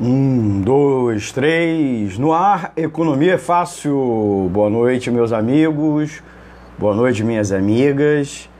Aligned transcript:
Um, 0.00 0.60
dois, 0.60 1.30
três, 1.30 2.18
no 2.18 2.32
ar, 2.32 2.72
economia 2.76 3.34
é 3.34 3.38
fácil. 3.38 4.50
Boa 4.52 4.68
noite, 4.68 5.08
meus 5.08 5.32
amigos. 5.32 6.20
Boa 6.76 6.96
noite, 6.96 7.22
minhas 7.22 7.52
amigas. 7.52 8.50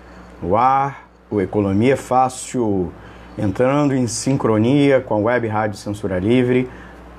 No 0.41 0.57
ar, 0.57 1.09
o 1.29 1.41
Economia 1.41 1.95
é 1.95 1.97
Fácil, 1.97 2.93
entrando 3.37 3.97
em 3.97 4.07
sincronia 4.07 5.01
com 5.01 5.15
a 5.15 5.17
Web 5.17 5.49
Rádio 5.49 5.77
Censura 5.77 6.21
Livre, 6.21 6.71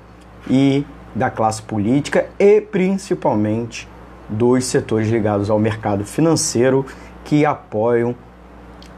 e 0.50 0.86
da 1.14 1.30
classe 1.30 1.62
política 1.62 2.28
e 2.40 2.62
principalmente 2.62 3.88
dos 4.32 4.66
setores 4.66 5.10
ligados 5.10 5.50
ao 5.50 5.60
mercado 5.60 6.06
financeiro 6.06 6.86
que 7.26 7.46
apoiam 7.46 8.16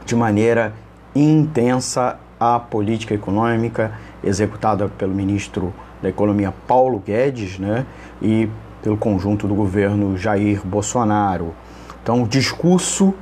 de 0.06 0.14
maneira 0.14 0.72
intensa 1.14 2.18
a 2.38 2.58
política 2.58 3.14
econômica 3.14 3.92
executada 4.22 4.88
pelo 4.88 5.12
ministro 5.12 5.74
da 6.00 6.08
Economia 6.08 6.52
Paulo 6.66 7.02
Guedes 7.04 7.58
né, 7.58 7.84
e 8.22 8.48
pelo 8.82 8.96
conjunto 8.96 9.48
do 9.48 9.54
governo 9.54 10.16
Jair 10.16 10.60
Bolsonaro. 10.64 11.54
Então, 12.02 12.22
o 12.22 12.28
discurso 12.28 13.14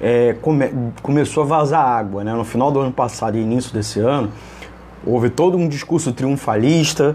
é, 0.00 0.34
come, 0.40 0.70
começou 1.02 1.42
a 1.42 1.46
vazar 1.46 1.86
água. 1.86 2.24
Né? 2.24 2.32
No 2.32 2.44
final 2.44 2.72
do 2.72 2.80
ano 2.80 2.92
passado 2.92 3.36
e 3.36 3.40
início 3.40 3.72
desse 3.72 4.00
ano, 4.00 4.30
houve 5.06 5.28
todo 5.28 5.58
um 5.58 5.68
discurso 5.68 6.12
triunfalista 6.12 7.14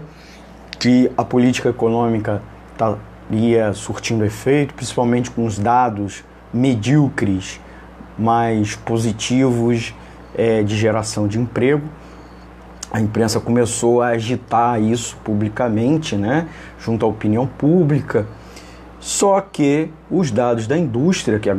que 0.78 1.10
a 1.16 1.24
política 1.24 1.68
econômica 1.68 2.40
está 2.72 2.96
ia 3.30 3.72
surtindo 3.72 4.24
efeito, 4.24 4.74
principalmente 4.74 5.30
com 5.30 5.44
os 5.44 5.58
dados 5.58 6.24
medíocres, 6.52 7.60
mais 8.18 8.74
positivos 8.74 9.94
é, 10.34 10.62
de 10.62 10.76
geração 10.76 11.28
de 11.28 11.38
emprego. 11.38 11.82
A 12.92 13.00
imprensa 13.00 13.38
começou 13.38 14.02
a 14.02 14.08
agitar 14.08 14.82
isso 14.82 15.16
publicamente, 15.22 16.16
né, 16.16 16.48
junto 16.78 17.06
à 17.06 17.08
opinião 17.08 17.46
pública. 17.46 18.26
Só 18.98 19.40
que 19.40 19.90
os 20.10 20.30
dados 20.30 20.66
da 20.66 20.76
indústria, 20.76 21.38
que 21.38 21.48
é 21.48 21.56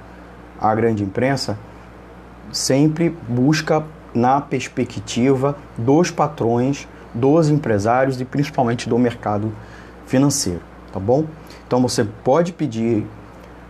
a 0.60 0.74
grande 0.74 1.02
imprensa 1.02 1.58
sempre 2.52 3.10
busca 3.28 3.84
na 4.14 4.40
perspectiva 4.40 5.56
dos 5.76 6.10
patrões, 6.10 6.86
dos 7.12 7.48
empresários 7.48 8.20
e 8.20 8.24
principalmente 8.24 8.88
do 8.88 8.98
mercado 8.98 9.52
financeiro, 10.06 10.60
tá 10.92 11.00
bom? 11.00 11.24
Então 11.66 11.80
você 11.82 12.04
pode 12.04 12.52
pedir, 12.52 13.06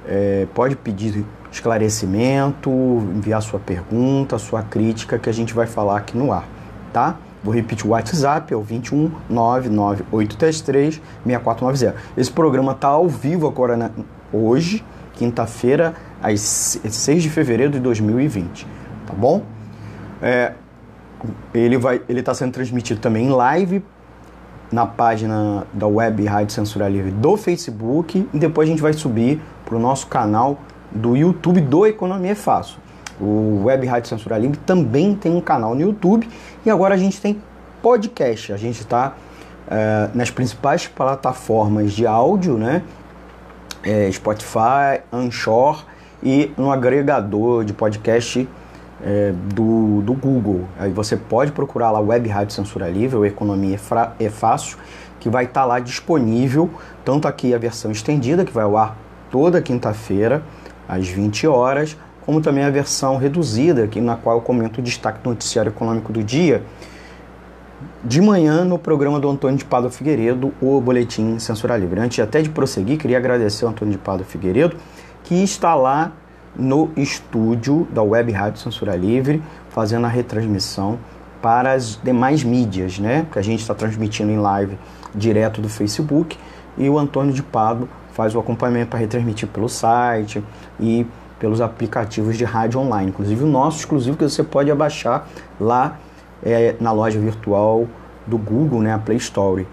é, 0.07 0.47
pode 0.55 0.77
pedir 0.77 1.25
esclarecimento, 1.51 2.71
enviar 2.71 3.43
sua 3.43 3.59
pergunta, 3.59 4.39
sua 4.39 4.63
crítica 4.63 5.19
que 5.19 5.29
a 5.29 5.33
gente 5.33 5.53
vai 5.53 5.67
falar 5.67 5.97
aqui 5.97 6.17
no 6.17 6.33
ar 6.33 6.47
tá? 6.93 7.17
Vou 7.43 7.55
repetir 7.55 7.87
o 7.87 7.91
WhatsApp, 7.91 8.53
é 8.53 8.57
o 8.57 8.63
21 8.63 9.11
99833 9.29 11.01
6490. 11.25 11.97
Esse 12.17 12.31
programa 12.31 12.75
tá 12.75 12.89
ao 12.89 13.09
vivo 13.09 13.47
agora 13.47 13.77
na, 13.77 13.91
hoje, 14.33 14.85
quinta-feira, 15.15 15.95
às 16.23 16.41
6 16.41 17.23
de 17.23 17.31
fevereiro 17.31 17.73
de 17.73 17.81
2020, 17.81 18.67
tá 19.07 19.15
bom? 19.15 19.43
É, 20.21 20.53
ele 21.55 21.79
vai, 21.79 22.03
ele 22.09 22.21
está 22.21 22.35
sendo 22.35 22.53
transmitido 22.53 23.01
também 23.01 23.27
em 23.27 23.31
live 23.31 23.83
na 24.71 24.87
página 24.87 25.67
da 25.73 25.87
web 25.87 26.25
Rádio 26.27 26.55
Censura 26.55 26.89
Livre 26.89 27.11
do 27.11 27.37
Facebook 27.37 28.29
e 28.33 28.39
depois 28.39 28.69
a 28.69 28.71
gente 28.71 28.83
vai 28.83 28.93
subir 28.93 29.41
para 29.65 29.75
o 29.75 29.81
nosso 29.81 30.07
canal 30.07 30.59
do 30.91 31.17
YouTube 31.17 31.61
do 31.61 31.87
Economia 31.87 32.33
é 32.33 32.35
Fácil. 32.35 32.79
O 33.21 33.65
Web 33.65 33.87
Rádio 33.87 34.09
Censura 34.09 34.39
Livre 34.39 34.59
também 34.59 35.15
tem 35.15 35.35
um 35.35 35.41
canal 35.41 35.75
no 35.75 35.81
YouTube 35.83 36.29
e 36.65 36.71
agora 36.71 36.95
a 36.95 36.99
gente 36.99 37.21
tem 37.21 37.41
podcast. 37.83 38.53
A 38.53 38.57
gente 38.57 38.81
está 38.81 39.15
é, 39.69 40.09
nas 40.15 40.31
principais 40.31 40.87
plataformas 40.87 41.93
de 41.93 42.07
áudio, 42.07 42.57
né? 42.57 42.83
É, 43.83 44.11
Spotify, 44.11 45.01
Anchor 45.13 45.85
e 46.23 46.53
no 46.57 46.71
agregador 46.71 47.65
de 47.65 47.73
podcast 47.73 48.47
é, 49.03 49.33
do, 49.55 50.03
do 50.03 50.13
Google. 50.13 50.67
Aí 50.79 50.91
você 50.91 51.17
pode 51.17 51.53
procurar 51.53 51.91
lá 51.91 52.01
Web 52.01 52.29
Rádio 52.29 52.55
Censura 52.55 52.89
Livre 52.89 53.17
ou 53.17 53.27
Economia 53.27 53.79
é 54.19 54.29
Fácil, 54.29 54.77
que 55.19 55.29
vai 55.29 55.45
estar 55.45 55.63
tá 55.63 55.67
lá 55.67 55.79
disponível, 55.79 56.71
tanto 57.05 57.27
aqui 57.27 57.55
a 57.55 57.59
versão 57.59 57.91
estendida, 57.91 58.45
que 58.45 58.53
vai 58.53 58.65
ao 58.65 58.77
ar 58.77 58.97
toda 59.31 59.63
quinta-feira, 59.63 60.43
às 60.91 61.09
20 61.09 61.47
horas, 61.47 61.97
como 62.27 62.41
também 62.41 62.65
a 62.65 62.71
versão 62.71 63.17
reduzida, 63.17 63.89
na 63.97 64.17
qual 64.17 64.39
eu 64.39 64.43
comento 64.43 64.81
o 64.81 64.83
destaque 64.83 65.23
do 65.23 65.31
noticiário 65.31 65.71
econômico 65.71 66.13
do 66.13 66.23
dia, 66.23 66.65
de 68.05 68.21
manhã 68.21 68.65
no 68.65 68.79
programa 68.79 69.21
do 69.21 69.29
Antônio 69.31 69.57
de 69.57 69.65
Pado 69.65 69.89
Figueiredo, 69.89 70.53
o 70.61 70.81
Boletim 70.81 71.39
Censura 71.39 71.77
Livre. 71.77 72.01
Antes 72.01 72.19
até 72.19 72.43
de 72.43 72.51
prosseguir, 72.51 72.99
queria 72.99 73.17
agradecer 73.17 73.65
ao 73.65 73.71
Antônio 73.71 73.93
de 73.93 73.99
Pado 73.99 74.25
Figueiredo, 74.25 74.77
que 75.23 75.35
está 75.37 75.75
lá 75.75 76.13
no 76.57 76.91
estúdio 76.97 77.87
da 77.93 78.03
Web 78.03 78.33
Rádio 78.33 78.61
Censura 78.61 78.97
Livre, 78.97 79.41
fazendo 79.71 80.07
a 80.07 80.09
retransmissão 80.09 80.99
para 81.41 81.73
as 81.73 81.99
demais 82.03 82.43
mídias, 82.43 82.99
né? 82.99 83.27
Que 83.33 83.39
a 83.39 83.43
gente 83.43 83.61
está 83.61 83.75
transmitindo 83.75 84.31
em 84.31 84.39
live 84.39 84.77
direto 85.15 85.61
do 85.61 85.69
Facebook 85.69 86.37
e 86.77 86.89
o 86.89 86.99
Antônio 86.99 87.33
de 87.33 87.43
Pado 87.43 87.89
faz 88.13 88.35
o 88.35 88.39
acompanhamento 88.39 88.91
para 88.91 88.99
retransmitir 88.99 89.49
pelo 89.49 89.69
site 89.69 90.43
e 90.79 91.07
pelos 91.39 91.61
aplicativos 91.61 92.37
de 92.37 92.45
rádio 92.45 92.79
online, 92.81 93.09
inclusive 93.09 93.43
o 93.43 93.47
nosso 93.47 93.79
exclusivo 93.79 94.17
que 94.17 94.25
você 94.25 94.43
pode 94.43 94.71
abaixar 94.71 95.27
lá 95.59 95.99
é, 96.43 96.77
na 96.79 96.93
loja 96.93 97.19
virtual 97.19 97.87
do 98.27 98.37
Google, 98.37 98.83
né, 98.83 98.93
a 98.93 98.99
Play 98.99 99.17
Store. 99.17 99.67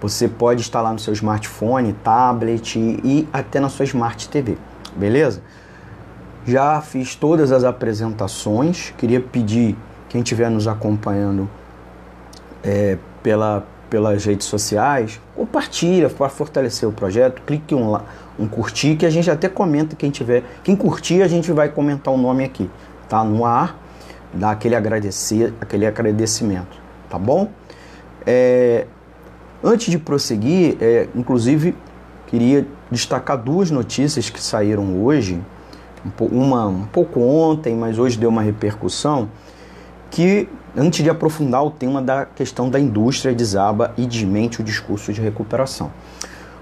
Você 0.00 0.28
pode 0.28 0.60
instalar 0.60 0.92
no 0.92 0.98
seu 0.98 1.12
smartphone, 1.12 1.92
tablet 2.04 2.78
e 2.78 3.26
até 3.32 3.58
na 3.58 3.68
sua 3.68 3.84
Smart 3.84 4.28
TV, 4.28 4.58
beleza? 4.94 5.40
Já 6.44 6.80
fiz 6.80 7.14
todas 7.14 7.52
as 7.52 7.62
apresentações. 7.62 8.92
Queria 8.98 9.20
pedir 9.20 9.76
quem 10.08 10.20
estiver 10.20 10.50
nos 10.50 10.66
acompanhando 10.66 11.48
é, 12.64 12.98
pela, 13.22 13.64
pelas 13.92 14.24
redes 14.24 14.46
sociais, 14.46 15.20
compartilha 15.36 16.08
para 16.08 16.30
fortalecer 16.30 16.88
o 16.88 16.92
projeto, 16.92 17.42
clique 17.42 17.74
um, 17.74 17.94
um 18.38 18.48
curtir 18.48 18.96
que 18.96 19.04
a 19.04 19.10
gente 19.10 19.30
até 19.30 19.50
comenta 19.50 19.94
quem 19.94 20.10
tiver. 20.10 20.44
Quem 20.64 20.74
curtir, 20.74 21.20
a 21.20 21.28
gente 21.28 21.52
vai 21.52 21.68
comentar 21.68 22.12
o 22.14 22.16
nome 22.16 22.42
aqui, 22.42 22.70
tá? 23.06 23.22
No 23.22 23.44
ar, 23.44 23.78
dá 24.32 24.52
aquele 24.52 24.74
agradecer, 24.74 25.52
aquele 25.60 25.84
agradecimento, 25.84 26.80
tá 27.10 27.18
bom? 27.18 27.50
É, 28.24 28.86
antes 29.62 29.90
de 29.90 29.98
prosseguir, 29.98 30.78
é, 30.80 31.06
inclusive 31.14 31.76
queria 32.28 32.66
destacar 32.90 33.36
duas 33.36 33.70
notícias 33.70 34.30
que 34.30 34.42
saíram 34.42 35.04
hoje 35.04 35.38
uma 36.18 36.66
um 36.66 36.86
pouco 36.86 37.20
ontem, 37.20 37.76
mas 37.76 37.98
hoje 37.98 38.18
deu 38.18 38.30
uma 38.30 38.40
repercussão, 38.40 39.28
que 40.10 40.48
antes 40.76 41.02
de 41.02 41.10
aprofundar 41.10 41.64
o 41.64 41.70
tema 41.70 42.00
da 42.00 42.24
questão 42.24 42.70
da 42.70 42.80
indústria 42.80 43.34
desaba 43.34 43.92
e 43.96 44.06
desmente 44.06 44.60
o 44.60 44.64
discurso 44.64 45.12
de 45.12 45.20
recuperação. 45.20 45.92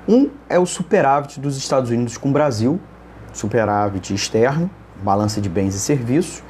Um 0.09 0.31
é 0.49 0.59
o 0.59 0.67
superávit 0.67 1.39
dos 1.39 1.57
Estados 1.57 1.91
Unidos 1.91 2.17
com 2.17 2.31
o 2.31 2.33
Brasil, 2.33 2.81
superávit 3.33 4.13
externo, 4.13 4.71
balança 5.03 5.41
de 5.41 5.49
bens 5.49 5.75
e 5.75 5.79
serviços, 5.79 6.43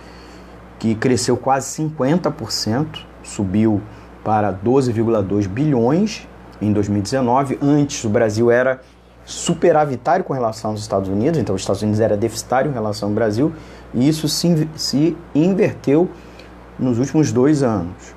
que 0.78 0.94
cresceu 0.94 1.36
quase 1.36 1.82
50%, 1.82 3.04
subiu 3.22 3.82
para 4.24 4.52
12,2 4.52 5.46
bilhões 5.46 6.26
em 6.60 6.72
2019. 6.72 7.58
Antes 7.60 8.02
o 8.04 8.08
Brasil 8.08 8.50
era 8.50 8.80
superavitário 9.24 10.24
com 10.24 10.32
relação 10.32 10.70
aos 10.70 10.80
Estados 10.80 11.08
Unidos, 11.08 11.38
então 11.38 11.54
os 11.54 11.60
Estados 11.60 11.82
Unidos 11.82 12.00
era 12.00 12.16
deficitário 12.16 12.70
em 12.70 12.74
relação 12.74 13.10
ao 13.10 13.14
Brasil, 13.14 13.52
e 13.92 14.08
isso 14.08 14.26
se, 14.28 14.68
se 14.74 15.16
inverteu 15.34 16.08
nos 16.80 16.98
últimos 16.98 17.30
dois 17.30 17.62
anos. 17.62 18.14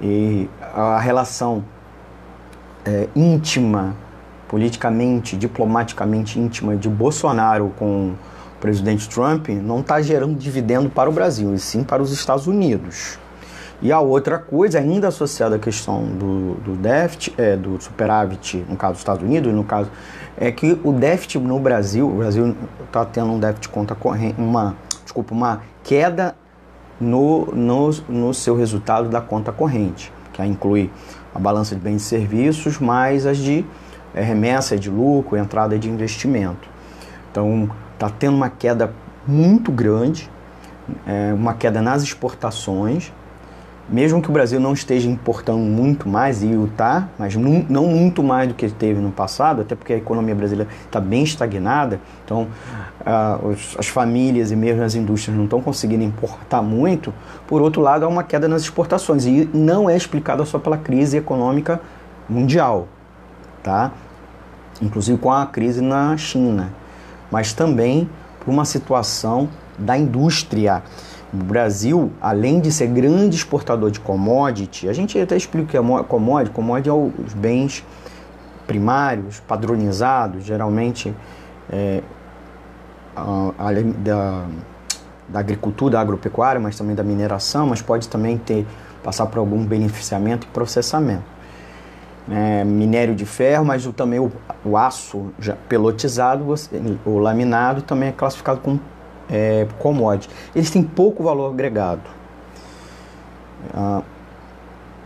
E 0.00 0.48
a 0.74 0.98
relação 0.98 1.62
é, 2.84 3.08
íntima, 3.14 3.94
politicamente, 4.48 5.36
diplomaticamente 5.36 6.38
íntima 6.38 6.76
de 6.76 6.88
Bolsonaro 6.88 7.72
com 7.78 8.14
o 8.56 8.60
presidente 8.60 9.08
Trump 9.08 9.48
não 9.48 9.80
está 9.80 10.00
gerando 10.00 10.36
dividendo 10.36 10.88
para 10.88 11.08
o 11.08 11.12
Brasil, 11.12 11.54
e 11.54 11.58
sim 11.58 11.84
para 11.84 12.02
os 12.02 12.10
Estados 12.10 12.46
Unidos. 12.46 13.18
E 13.80 13.92
a 13.92 14.00
outra 14.00 14.38
coisa, 14.38 14.80
ainda 14.80 15.06
associada 15.06 15.54
à 15.54 15.58
questão 15.58 16.04
do, 16.04 16.54
do 16.54 16.74
déficit, 16.74 17.32
é, 17.38 17.56
do 17.56 17.80
superávit, 17.80 18.64
no 18.68 18.76
caso 18.76 18.94
dos 18.94 19.00
Estados 19.00 19.22
Unidos, 19.22 19.52
no 19.54 19.62
caso, 19.62 19.88
é 20.36 20.50
que 20.50 20.80
o 20.82 20.92
déficit 20.92 21.38
no 21.38 21.60
Brasil, 21.60 22.08
o 22.08 22.16
Brasil 22.16 22.56
está 22.84 23.04
tendo 23.04 23.30
um 23.30 23.38
déficit 23.38 23.68
conta 23.68 23.94
corrente, 23.94 24.34
uma, 24.40 24.74
desculpa, 25.04 25.32
uma 25.32 25.62
queda 25.84 26.34
no, 27.00 27.46
no, 27.54 27.90
no 28.08 28.34
seu 28.34 28.56
resultado 28.56 29.08
da 29.08 29.20
conta 29.20 29.52
corrente, 29.52 30.12
que 30.32 30.44
inclui 30.44 30.90
a 31.34 31.38
balança 31.38 31.74
de 31.74 31.80
bens 31.80 32.02
e 32.02 32.04
serviços, 32.04 32.78
mais 32.78 33.26
as 33.26 33.38
de 33.38 33.64
é, 34.14 34.22
remessa 34.22 34.76
de 34.76 34.90
lucro, 34.90 35.36
entrada 35.36 35.78
de 35.78 35.88
investimento. 35.88 36.68
Então, 37.30 37.70
está 37.94 38.08
tendo 38.10 38.36
uma 38.36 38.50
queda 38.50 38.92
muito 39.26 39.70
grande, 39.70 40.30
é, 41.06 41.32
uma 41.34 41.54
queda 41.54 41.82
nas 41.82 42.02
exportações, 42.02 43.12
mesmo 43.88 44.20
que 44.20 44.28
o 44.28 44.32
Brasil 44.32 44.60
não 44.60 44.72
esteja 44.72 45.08
importando 45.08 45.58
muito 45.58 46.08
mais, 46.08 46.42
e 46.42 46.48
o 46.48 46.66
está, 46.66 47.08
mas 47.18 47.34
não, 47.34 47.86
muito 47.86 48.22
mais 48.22 48.48
do 48.48 48.54
que 48.54 48.68
teve 48.68 49.00
no 49.00 49.10
passado, 49.10 49.62
até 49.62 49.74
porque 49.74 49.94
a 49.94 49.96
economia 49.96 50.34
brasileira 50.34 50.70
está 50.84 51.00
bem 51.00 51.22
estagnada, 51.22 52.00
então 52.24 52.48
ah, 53.04 53.38
as 53.78 53.88
famílias 53.88 54.50
e 54.50 54.56
mesmo 54.56 54.82
as 54.82 54.94
indústrias 54.94 55.36
não 55.36 55.44
estão 55.44 55.60
conseguindo 55.60 56.04
importar 56.04 56.62
muito. 56.62 57.12
Por 57.46 57.62
outro 57.62 57.80
lado, 57.80 58.04
há 58.04 58.08
uma 58.08 58.22
queda 58.22 58.46
nas 58.46 58.62
exportações, 58.62 59.24
e 59.24 59.48
não 59.54 59.88
é 59.88 59.96
explicada 59.96 60.44
só 60.44 60.58
pela 60.58 60.76
crise 60.76 61.16
econômica 61.16 61.80
mundial, 62.28 62.88
tá? 63.62 63.92
inclusive 64.80 65.18
com 65.18 65.32
a 65.32 65.46
crise 65.46 65.80
na 65.80 66.16
China, 66.16 66.72
mas 67.30 67.52
também 67.52 68.08
por 68.40 68.50
uma 68.50 68.64
situação 68.64 69.48
da 69.78 69.96
indústria. 69.96 70.82
O 71.32 71.36
Brasil, 71.36 72.10
além 72.20 72.58
de 72.58 72.72
ser 72.72 72.86
grande 72.86 73.36
exportador 73.36 73.90
de 73.90 74.00
commodity, 74.00 74.88
a 74.88 74.92
gente 74.92 75.18
até 75.18 75.36
explica 75.36 75.72
que 75.72 75.76
é 75.76 76.02
commodity. 76.04 76.54
Commodity 76.54 76.88
é 76.88 76.92
os 76.92 77.34
bens 77.34 77.84
primários, 78.66 79.40
padronizados, 79.40 80.44
geralmente 80.44 81.14
é, 81.70 82.02
da, 83.98 84.46
da 85.28 85.38
agricultura, 85.40 85.92
da 85.92 86.00
agropecuária, 86.00 86.60
mas 86.60 86.76
também 86.76 86.94
da 86.94 87.02
mineração, 87.02 87.66
mas 87.66 87.82
pode 87.82 88.08
também 88.08 88.38
ter 88.38 88.66
passar 89.02 89.26
por 89.26 89.38
algum 89.38 89.64
beneficiamento 89.64 90.46
e 90.46 90.50
processamento. 90.50 91.38
É, 92.30 92.62
minério 92.62 93.14
de 93.14 93.24
ferro, 93.24 93.64
mas 93.64 93.86
o, 93.86 93.92
também 93.92 94.18
o, 94.18 94.30
o 94.64 94.76
aço 94.76 95.30
já 95.38 95.56
pelotizado, 95.68 96.44
o 97.06 97.18
laminado 97.18 97.80
também 97.80 98.10
é 98.10 98.12
classificado 98.12 98.60
como 98.60 98.78
é, 99.30 99.66
commodity. 99.78 100.28
Eles 100.54 100.70
têm 100.70 100.82
pouco 100.82 101.22
valor 101.22 101.52
agregado. 101.52 102.02
Ah, 103.74 104.02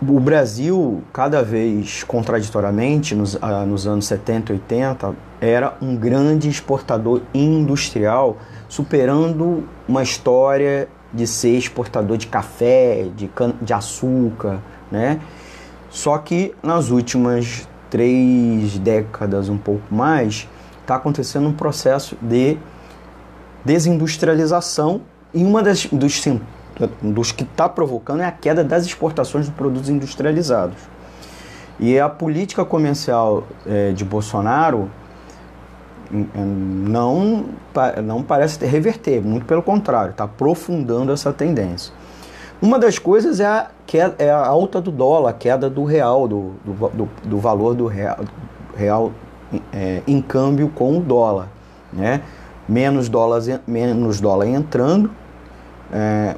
o 0.01 0.19
Brasil, 0.19 1.03
cada 1.13 1.43
vez 1.43 2.03
contraditoriamente, 2.03 3.15
nos, 3.15 3.39
ah, 3.41 3.65
nos 3.65 3.87
anos 3.87 4.07
70 4.07 4.53
e 4.53 4.57
80, 4.57 5.15
era 5.41 5.77
um 5.81 5.95
grande 5.97 6.49
exportador 6.49 7.23
industrial, 7.33 8.37
superando 8.69 9.65
uma 9.89 10.03
história 10.03 10.89
de 11.13 11.27
ser 11.27 11.57
exportador 11.57 12.17
de 12.17 12.27
café, 12.27 13.07
de, 13.15 13.31
de 13.61 13.73
açúcar, 13.73 14.61
né? 14.91 15.21
Só 15.91 16.17
que 16.19 16.55
nas 16.63 16.91
últimas 16.91 17.69
três 17.91 18.79
décadas, 18.79 19.51
um 19.51 19.59
pouco 19.59 19.95
mais, 19.95 20.49
está 20.81 20.97
acontecendo 20.97 21.47
um 21.49 21.53
processo 21.53 22.17
de 22.21 22.57
desindustrialização 23.65 25.03
e 25.33 25.45
uma 25.45 25.63
das 25.63 25.87
dos, 25.87 26.25
dos 27.01 27.33
que 27.33 27.45
está 27.45 27.69
provocando 27.69 28.23
é 28.23 28.27
a 28.27 28.33
queda 28.33 28.63
das 28.63 28.85
exportações 28.85 29.47
de 29.47 29.53
produtos 29.53 29.89
industrializados. 29.89 30.77
E 31.81 31.99
a 31.99 32.09
política 32.09 32.65
comercial 32.65 33.45
é, 33.67 33.93
de 33.93 34.05
Bolsonaro 34.05 34.91
hum, 36.13 36.27
hum, 36.37 36.85
não, 36.89 37.45
não 38.05 38.23
parece 38.23 38.65
reverter, 38.65 39.21
muito 39.21 39.47
pelo 39.47 39.63
contrário, 39.63 40.11
está 40.11 40.25
aprofundando 40.25 41.13
essa 41.13 41.33
tendência. 41.33 41.93
Uma 42.61 42.79
das 42.79 42.99
coisas 42.99 43.41
é 43.41 43.47
a, 43.47 43.71
queda, 43.87 44.15
é 44.19 44.31
a 44.31 44.47
alta 44.47 44.81
do 44.81 44.93
dólar, 44.93 45.31
a 45.31 45.33
queda 45.33 45.69
do 45.69 45.83
real, 45.83 46.29
do, 46.29 46.53
do, 46.65 47.09
do 47.25 47.39
valor 47.39 47.75
do 47.75 47.87
real, 47.87 48.21
real 48.77 49.13
é, 49.73 50.03
em 50.07 50.23
câmbio 50.23 50.69
com 50.69 50.99
o 50.99 51.01
dólar. 51.01 51.49
Né? 51.93 52.23
Menos 52.73 53.09
dólar, 53.09 53.43
menos 53.67 54.21
dólar 54.21 54.47
entrando 54.47 55.11
é, 55.93 56.35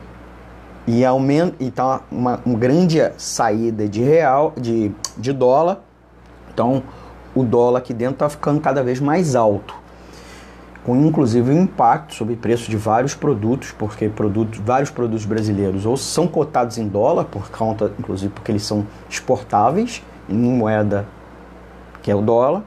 e 0.87 1.05
aumenta 1.05 1.57
e 1.61 1.71
tá 1.71 2.01
uma, 2.11 2.41
uma 2.45 2.59
grande 2.59 2.99
saída 3.17 3.89
de 3.89 4.03
real 4.03 4.53
de, 4.57 4.91
de 5.17 5.33
dólar. 5.33 5.81
Então 6.53 6.83
o 7.35 7.45
dólar 7.45 7.79
aqui 7.79 7.95
dentro 7.95 8.15
está 8.15 8.29
ficando 8.29 8.61
cada 8.61 8.83
vez 8.83 9.01
mais 9.01 9.37
alto 9.37 9.85
com 10.85 10.95
inclusive 10.97 11.51
um 11.51 11.63
impacto 11.63 12.15
sobre 12.15 12.35
o 12.35 12.37
preço 12.37 12.71
de 12.71 12.77
vários 12.77 13.15
produtos 13.15 13.73
porque 13.73 14.09
produtos 14.09 14.61
vários 14.61 14.91
produtos 14.91 15.25
brasileiros 15.25 15.87
ou 15.87 15.97
são 15.97 16.29
cotados 16.29 16.77
em 16.77 16.87
dólar 16.87 17.25
por 17.25 17.51
conta 17.51 17.91
inclusive 17.99 18.31
porque 18.33 18.53
eles 18.53 18.63
são 18.63 18.87
exportáveis 19.09 20.03
em 20.29 20.35
moeda 20.35 21.07
que 22.03 22.11
é 22.11 22.15
o 22.15 22.21
dólar 22.21 22.63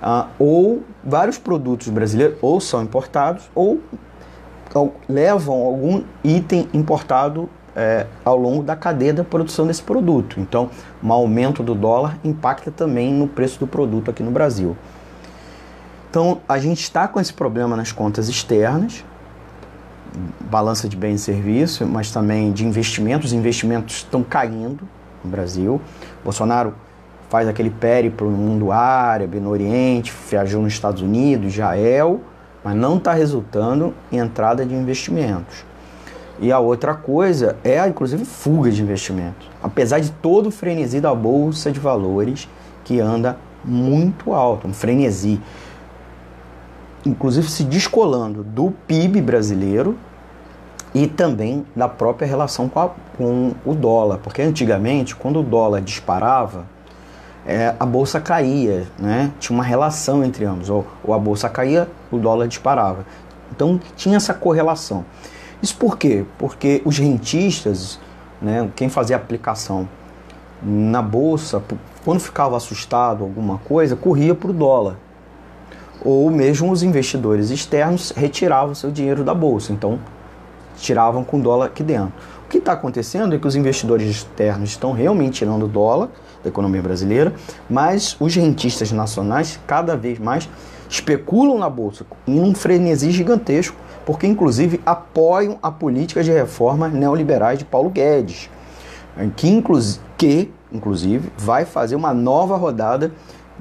ah, 0.00 0.28
ou 0.38 0.82
vários 1.04 1.38
produtos 1.38 1.88
brasileiros 1.88 2.38
ou 2.42 2.60
são 2.60 2.82
importados 2.82 3.48
ou, 3.54 3.80
levam 5.08 5.62
algum 5.62 6.02
item 6.22 6.68
importado 6.74 7.48
é, 7.74 8.06
ao 8.24 8.36
longo 8.36 8.62
da 8.62 8.76
cadeia 8.76 9.14
da 9.14 9.24
produção 9.24 9.66
desse 9.66 9.82
produto. 9.82 10.38
Então, 10.38 10.70
um 11.02 11.12
aumento 11.12 11.62
do 11.62 11.74
dólar 11.74 12.18
impacta 12.22 12.70
também 12.70 13.12
no 13.12 13.26
preço 13.26 13.58
do 13.58 13.66
produto 13.66 14.10
aqui 14.10 14.22
no 14.22 14.30
Brasil. 14.30 14.76
Então 16.10 16.40
a 16.48 16.58
gente 16.58 16.80
está 16.80 17.06
com 17.06 17.20
esse 17.20 17.32
problema 17.32 17.76
nas 17.76 17.92
contas 17.92 18.28
externas, 18.28 19.04
balança 20.40 20.88
de 20.88 20.96
bens 20.96 21.20
e 21.20 21.24
serviços, 21.24 21.86
mas 21.86 22.10
também 22.10 22.50
de 22.50 22.64
investimentos. 22.64 23.26
Os 23.26 23.32
investimentos 23.32 23.96
estão 23.96 24.22
caindo 24.22 24.88
no 25.22 25.30
Brasil. 25.30 25.80
Bolsonaro 26.24 26.74
faz 27.28 27.46
aquele 27.46 27.70
périplo 27.70 28.30
no 28.30 28.36
mundo 28.36 28.72
árabe, 28.72 29.38
no 29.38 29.50
Oriente, 29.50 30.12
viajou 30.28 30.62
nos 30.62 30.72
Estados 30.72 31.02
Unidos, 31.02 31.54
Israel, 31.54 32.20
mas 32.64 32.74
não 32.74 32.96
está 32.96 33.12
resultando 33.12 33.94
em 34.10 34.18
entrada 34.18 34.64
de 34.64 34.74
investimentos. 34.74 35.64
E 36.40 36.52
a 36.52 36.58
outra 36.58 36.94
coisa 36.94 37.56
é, 37.64 37.84
inclusive, 37.86 38.24
fuga 38.24 38.70
de 38.70 38.80
investimentos. 38.80 39.48
Apesar 39.62 39.98
de 39.98 40.10
todo 40.10 40.46
o 40.46 40.50
frenesi 40.50 41.00
da 41.00 41.14
Bolsa 41.14 41.70
de 41.70 41.80
Valores, 41.80 42.48
que 42.84 43.00
anda 43.00 43.36
muito 43.64 44.32
alto, 44.32 44.68
um 44.68 44.72
frenesi. 44.72 45.40
Inclusive 47.04 47.50
se 47.50 47.64
descolando 47.64 48.42
do 48.42 48.72
PIB 48.86 49.20
brasileiro 49.20 49.96
e 50.94 51.06
também 51.06 51.66
da 51.74 51.88
própria 51.88 52.26
relação 52.26 52.68
com, 52.68 52.80
a, 52.80 52.90
com 53.16 53.52
o 53.64 53.74
dólar. 53.74 54.18
Porque 54.18 54.40
antigamente, 54.40 55.14
quando 55.16 55.40
o 55.40 55.42
dólar 55.42 55.80
disparava, 55.80 56.66
é, 57.48 57.74
a 57.80 57.86
bolsa 57.86 58.20
caía, 58.20 58.86
né? 58.98 59.32
tinha 59.40 59.56
uma 59.56 59.64
relação 59.64 60.22
entre 60.22 60.44
ambos. 60.44 60.68
Ou, 60.68 60.86
ou 61.02 61.14
a 61.14 61.18
bolsa 61.18 61.48
caía, 61.48 61.88
o 62.12 62.18
dólar 62.18 62.46
disparava. 62.46 63.06
Então 63.50 63.80
tinha 63.96 64.18
essa 64.18 64.34
correlação. 64.34 65.02
Isso 65.62 65.74
por 65.76 65.96
quê? 65.96 66.26
Porque 66.36 66.82
os 66.84 66.98
rentistas, 66.98 67.98
né, 68.40 68.70
quem 68.76 68.90
fazia 68.90 69.16
aplicação 69.16 69.88
na 70.62 71.00
bolsa, 71.00 71.62
quando 72.04 72.20
ficava 72.20 72.54
assustado 72.54 73.24
alguma 73.24 73.56
coisa, 73.56 73.96
corria 73.96 74.34
para 74.34 74.50
o 74.50 74.52
dólar. 74.52 74.96
Ou 76.04 76.30
mesmo 76.30 76.70
os 76.70 76.82
investidores 76.82 77.48
externos 77.48 78.12
retiravam 78.14 78.74
seu 78.74 78.90
dinheiro 78.90 79.24
da 79.24 79.32
bolsa, 79.32 79.72
então 79.72 79.98
tiravam 80.76 81.24
com 81.24 81.40
dólar 81.40 81.66
aqui 81.66 81.82
dentro. 81.82 82.12
O 82.44 82.48
que 82.48 82.58
está 82.58 82.72
acontecendo 82.72 83.34
é 83.34 83.38
que 83.38 83.46
os 83.46 83.56
investidores 83.56 84.06
externos 84.06 84.68
estão 84.68 84.92
realmente 84.92 85.38
tirando 85.38 85.66
dólar 85.66 86.10
da 86.42 86.48
economia 86.48 86.82
brasileira, 86.82 87.34
mas 87.68 88.16
os 88.20 88.34
rentistas 88.34 88.92
nacionais 88.92 89.58
cada 89.66 89.96
vez 89.96 90.18
mais 90.18 90.48
especulam 90.88 91.58
na 91.58 91.68
bolsa 91.68 92.06
em 92.26 92.40
um 92.40 92.54
frenesi 92.54 93.10
gigantesco 93.10 93.76
porque 94.08 94.26
inclusive 94.26 94.80
apoiam 94.86 95.58
a 95.62 95.70
política 95.70 96.24
de 96.24 96.32
reforma 96.32 96.88
neoliberais 96.88 97.58
de 97.58 97.66
Paulo 97.66 97.90
Guedes, 97.90 98.48
que, 99.36 99.46
inclusive, 99.46 100.00
que, 100.16 100.50
inclusive 100.72 101.30
vai 101.36 101.66
fazer 101.66 101.94
uma 101.94 102.14
nova 102.14 102.56
rodada 102.56 103.12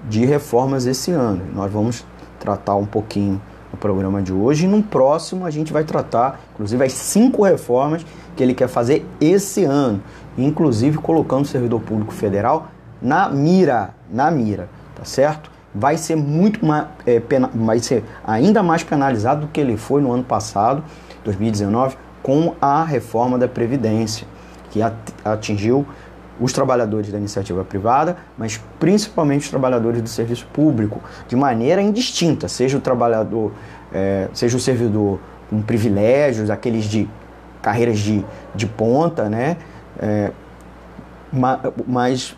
de 0.07 0.25
reformas 0.25 0.86
esse 0.86 1.12
ano. 1.12 1.41
Nós 1.53 1.69
vamos 1.69 2.05
tratar 2.39 2.75
um 2.75 2.86
pouquinho 2.86 3.41
no 3.74 3.77
programa 3.77 4.22
de 4.22 4.31
hoje 4.31 4.63
e 4.63 4.67
no 4.69 4.81
próximo 4.81 5.46
a 5.46 5.51
gente 5.51 5.74
vai 5.74 5.84
tratar, 5.84 6.39
inclusive, 6.53 6.81
as 6.81 6.93
cinco 6.93 7.43
reformas 7.43 8.05
que 8.34 8.41
ele 8.41 8.53
quer 8.53 8.69
fazer 8.69 9.05
esse 9.19 9.65
ano, 9.65 10.01
inclusive 10.38 10.98
colocando 10.98 11.44
o 11.44 11.48
servidor 11.48 11.82
público 11.82 12.13
federal 12.13 12.67
na 13.01 13.29
mira, 13.29 13.91
na 14.12 14.29
mira, 14.32 14.70
tá 14.96 15.03
certo? 15.03 15.58
vai 15.77 15.96
ser 15.96 16.15
muito 16.15 16.65
mais, 16.65 16.88
é, 17.06 17.20
pena, 17.20 17.50
vai 17.53 17.79
ser 17.79 18.03
ainda 18.25 18.63
mais 18.63 18.84
penalizado 18.84 19.41
do 19.41 19.48
que 19.48 19.60
ele 19.60 19.77
foi 19.77 20.01
no 20.01 20.12
ano 20.12 20.24
passado, 20.24 20.84
2019, 21.24 21.96
com 22.24 22.56
a 22.60 22.84
reforma 22.84 23.38
da 23.38 23.48
Previdência, 23.48 24.27
que 24.72 24.82
atingiu 25.24 25.86
os 26.39 26.51
trabalhadores 26.51 27.12
da 27.12 27.17
iniciativa 27.17 27.63
privada, 27.63 28.17
mas 28.38 28.60
principalmente 28.79 29.44
os 29.44 29.50
trabalhadores 29.50 30.01
do 30.01 30.10
serviço 30.10 30.48
público, 30.51 31.01
de 31.27 31.36
maneira 31.36 31.82
indistinta, 31.82 32.48
seja 32.48 32.77
o 32.77 32.82
trabalhador, 32.82 33.51
é, 33.94 34.27
seja 34.34 34.58
o 34.58 34.60
servidor 34.60 35.20
com 35.50 35.62
privilégios, 35.62 36.50
aqueles 36.50 36.86
de 36.86 37.08
carreiras 37.62 38.00
de, 38.00 38.24
de 38.53 38.65
ponta, 38.65 39.29
né? 39.29 39.58
É, 40.00 40.32
mas 41.86 42.36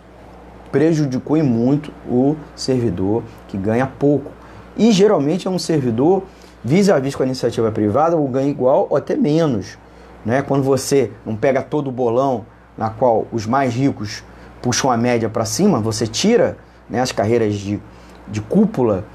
prejudicou 0.72 1.38
e 1.38 1.44
muito 1.44 1.92
o 2.08 2.36
servidor 2.56 3.24
que 3.48 3.58
ganha 3.58 3.88
pouco. 3.88 4.32
E 4.78 4.92
geralmente 4.92 5.48
é 5.48 5.52
um 5.52 5.60
servidor 5.60 6.24
vis-à-vis 6.64 7.16
com 7.16 7.24
a 7.24 7.26
iniciativa 7.26 7.72
privada 7.72 8.16
ou 8.16 8.28
ganha 8.28 8.50
igual 8.50 8.88
ou 8.90 8.98
até 8.98 9.16
menos. 9.16 9.78
Né? 10.26 10.42
Quando 10.42 10.64
você 10.64 11.12
não 11.26 11.36
pega 11.36 11.62
todo 11.62 11.88
o 11.88 11.92
bolão 11.92 12.46
na 12.78 12.90
qual 12.90 13.26
os 13.32 13.46
mais 13.46 13.74
ricos 13.74 14.24
puxam 14.62 14.92
a 14.92 14.98
média 14.98 15.30
para 15.30 15.46
cima, 15.46 15.80
você 15.80 16.06
tira 16.06 16.58
né, 16.90 17.02
as 17.02 17.12
carreiras 17.12 17.56
de, 17.56 17.82
de 18.28 18.42
cúpula, 18.42 19.06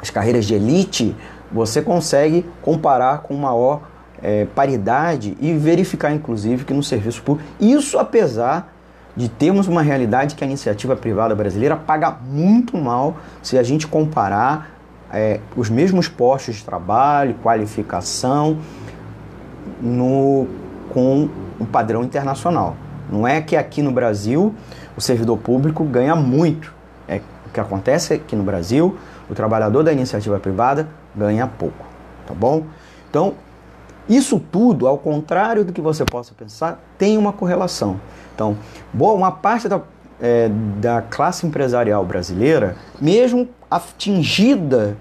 as 0.00 0.10
carreiras 0.10 0.44
de 0.44 0.54
elite, 0.54 1.16
você 1.52 1.82
consegue 1.82 2.46
comparar 2.62 3.22
com 3.22 3.34
maior 3.34 3.82
é, 4.22 4.46
paridade 4.54 5.36
e 5.40 5.52
verificar, 5.54 6.12
inclusive, 6.12 6.64
que 6.64 6.74
no 6.74 6.82
serviço 6.82 7.22
público, 7.22 7.48
isso 7.60 7.98
apesar 7.98 8.72
de 9.16 9.28
termos 9.28 9.66
uma 9.66 9.82
realidade 9.82 10.34
que 10.34 10.44
a 10.44 10.46
iniciativa 10.46 10.94
privada 10.94 11.34
brasileira 11.34 11.76
paga 11.76 12.10
muito 12.10 12.76
mal 12.76 13.16
se 13.42 13.58
a 13.58 13.62
gente 13.62 13.86
comparar 13.86 14.70
é, 15.12 15.40
os 15.56 15.68
mesmos 15.68 16.08
postos 16.08 16.56
de 16.56 16.64
trabalho, 16.64 17.34
qualificação 17.42 18.58
no, 19.80 20.46
com 20.90 21.28
o 21.58 21.66
padrão 21.66 22.04
internacional. 22.04 22.76
Não 23.10 23.26
é 23.26 23.40
que 23.40 23.56
aqui 23.56 23.82
no 23.82 23.90
Brasil 23.90 24.54
o 24.96 25.00
servidor 25.00 25.38
público 25.38 25.82
ganha 25.84 26.14
muito. 26.14 26.72
É, 27.08 27.20
o 27.46 27.50
que 27.52 27.58
acontece 27.58 28.14
é 28.14 28.18
que 28.18 28.36
no 28.36 28.44
Brasil 28.44 28.96
o 29.28 29.34
trabalhador 29.34 29.82
da 29.82 29.92
iniciativa 29.92 30.38
privada 30.38 30.88
ganha 31.14 31.46
pouco. 31.46 31.84
Tá 32.26 32.34
bom? 32.34 32.64
Então, 33.08 33.34
isso 34.10 34.42
tudo, 34.50 34.88
ao 34.88 34.98
contrário 34.98 35.64
do 35.64 35.72
que 35.72 35.80
você 35.80 36.04
possa 36.04 36.34
pensar, 36.34 36.82
tem 36.98 37.16
uma 37.16 37.32
correlação. 37.32 38.00
Então, 38.34 38.58
boa, 38.92 39.14
uma 39.14 39.30
parte 39.30 39.68
da, 39.68 39.80
é, 40.20 40.50
da 40.80 41.00
classe 41.00 41.46
empresarial 41.46 42.04
brasileira, 42.04 42.76
mesmo 43.00 43.48
atingida 43.70 44.96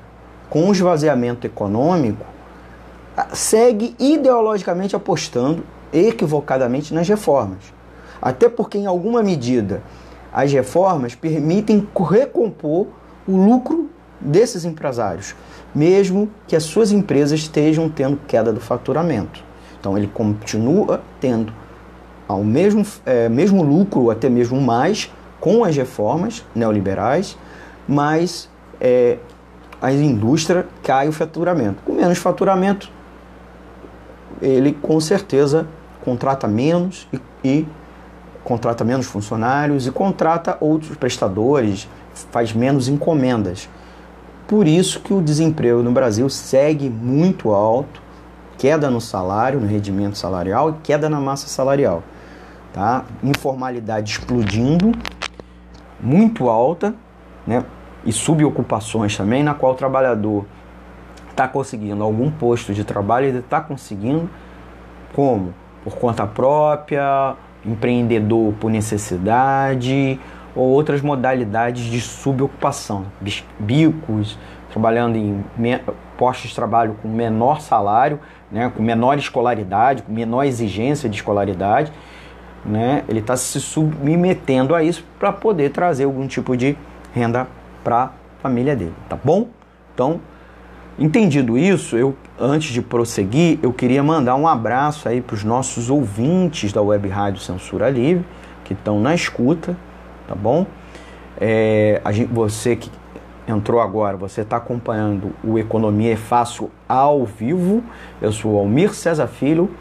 com 0.48 0.70
o 0.70 0.72
esvaziamento 0.72 1.48
econômico, 1.48 2.24
segue 3.34 3.96
ideologicamente 3.98 4.96
apostando 4.96 5.63
equivocadamente 5.92 6.94
nas 6.94 7.10
reformas. 7.10 7.74
Até 8.22 8.48
porque, 8.48 8.78
em 8.78 8.86
alguma 8.86 9.24
medida, 9.24 9.82
as 10.32 10.51
reformas 10.51 11.16
permitem 11.16 11.88
recompor 12.08 12.88
o 13.28 13.36
lucro 13.36 13.89
desses 14.22 14.66
empresários 14.66 15.34
mesmo 15.74 16.30
que 16.48 16.56
as 16.56 16.64
suas 16.64 16.92
empresas 16.92 17.40
estejam 17.40 17.90
tendo 17.90 18.18
queda 18.28 18.52
do 18.52 18.60
faturamento. 18.60 19.44
Então 19.80 19.98
ele 19.98 20.08
continua 20.08 21.02
tendo 21.20 21.54
ao 22.28 22.44
mesmo, 22.44 22.86
é, 23.06 23.28
mesmo 23.28 23.64
lucro, 23.64 24.12
até 24.12 24.30
mesmo 24.30 24.62
mais, 24.62 25.12
com 25.40 25.64
as 25.64 25.76
reformas 25.76 26.46
neoliberais, 26.54 27.38
mas 27.88 28.50
é, 28.80 29.18
a 29.82 29.92
indústria 29.92 30.68
cai 30.84 31.08
o 31.08 31.12
faturamento. 31.12 31.82
Com 31.84 31.94
menos 31.94 32.18
faturamento, 32.18 32.92
ele 34.42 34.74
com 34.74 35.00
certeza 35.00 35.68
contrata 36.04 36.48
menos 36.48 37.08
e, 37.12 37.20
e 37.44 37.68
contrata 38.44 38.84
menos 38.84 39.06
funcionários 39.06 39.88
e 39.88 39.92
contrata 39.92 40.58
outros 40.60 40.96
prestadores, 40.98 41.88
faz 42.32 42.54
menos 42.54 42.88
encomendas. 42.88 43.70
Por 44.50 44.68
isso 44.68 45.00
que 45.01 45.13
o 45.13 45.22
desemprego 45.22 45.84
no 45.84 45.91
Brasil 45.91 46.27
segue 46.27 46.89
muito 46.89 47.51
alto, 47.51 48.01
queda 48.58 48.89
no 48.89 49.00
salário, 49.00 49.60
no 49.60 49.68
rendimento 49.68 50.18
salarial 50.18 50.72
e 50.72 50.74
queda 50.82 51.08
na 51.08 51.22
massa 51.22 51.48
salarial. 51.48 52.01
Tá? 52.74 53.06
Informalidade 53.24 54.10
explodindo, 54.10 54.91
muito 56.00 56.50
alta, 56.50 56.96
né? 57.46 57.63
e 58.03 58.12
subocupações 58.12 59.15
também, 59.15 59.44
na 59.44 59.53
qual 59.53 59.74
o 59.74 59.75
trabalhador 59.75 60.48
está 61.29 61.48
conseguindo 61.48 62.03
algum 62.03 62.32
posto 62.32 62.74
de 62.74 62.84
trabalho, 62.84 63.27
ele 63.27 63.38
está 63.38 63.62
conseguindo 63.62 64.27
como? 65.13 65.53
Por 65.84 65.96
conta 65.96 66.25
própria, 66.25 67.36
empreendedor 67.63 68.53
por 68.53 68.72
necessidade, 68.72 70.20
ou 70.56 70.68
outras 70.68 71.01
modalidades 71.01 71.84
de 71.84 72.01
subocupação, 72.01 73.06
bicos, 73.60 74.38
trabalhando 74.72 75.15
em 75.15 75.44
postos 76.18 76.50
de 76.50 76.56
trabalho 76.56 76.96
com 77.01 77.08
menor 77.08 77.62
salário, 77.62 78.20
né, 78.51 78.72
com 78.75 78.84
menor 78.84 79.18
escolaridade, 79.18 80.03
com 80.03 80.12
menor 80.12 80.44
exigência 80.44 81.10
de 81.10 81.15
escolaridade, 81.15 81.91
né, 82.65 83.03
ele 83.08 83.20
está 83.20 83.38
se 83.38 83.60
submetendo 83.60 84.75
a 84.75 84.84
isso 84.84 85.06
para 85.18 85.32
poder 85.32 85.72
trazer 85.72 86.03
algum 86.03 86.27
tipo 86.27 86.58
de 86.58 86.77
renda 87.13 87.48
para 87.84 88.03
a 88.03 88.12
família 88.41 88.75
dele, 88.75 88.94
tá 89.08 89.18
bom? 89.24 89.48
Então, 89.94 90.20
entendido 90.98 91.58
isso, 91.58 91.98
eu 91.98 92.15
antes 92.39 92.72
de 92.72 92.82
prosseguir, 92.82 93.60
eu 93.62 93.74
queria 93.74 94.01
mandar 94.01 94.36
um 94.36 94.48
abraço 94.48 95.10
aí 95.10 95.20
para 95.20 95.34
os 95.34 95.44
nossos 95.44 95.89
ouvintes 95.89 96.72
da 96.72 96.82
Web 96.82 97.10
Rádio 97.10 97.41
Censura 97.41 97.89
Livre 97.89 98.25
que 98.63 98.74
estão 98.74 99.00
na 99.00 99.15
escuta, 99.15 99.75
tá 100.30 100.36
bom? 100.36 100.66
É, 101.42 102.00
gente, 102.12 102.32
você 102.32 102.76
que 102.76 102.92
entrou 103.48 103.82
agora, 103.82 104.16
você 104.16 104.42
está 104.42 104.58
acompanhando 104.58 105.34
o 105.44 105.58
Economia 105.58 106.14
é 106.14 106.16
Fácil 106.16 106.70
ao 106.88 107.26
vivo. 107.26 107.84
Eu 108.22 108.32
sou 108.32 108.60
Almir 108.60 108.94
César 108.94 109.26
Filho, 109.26 109.72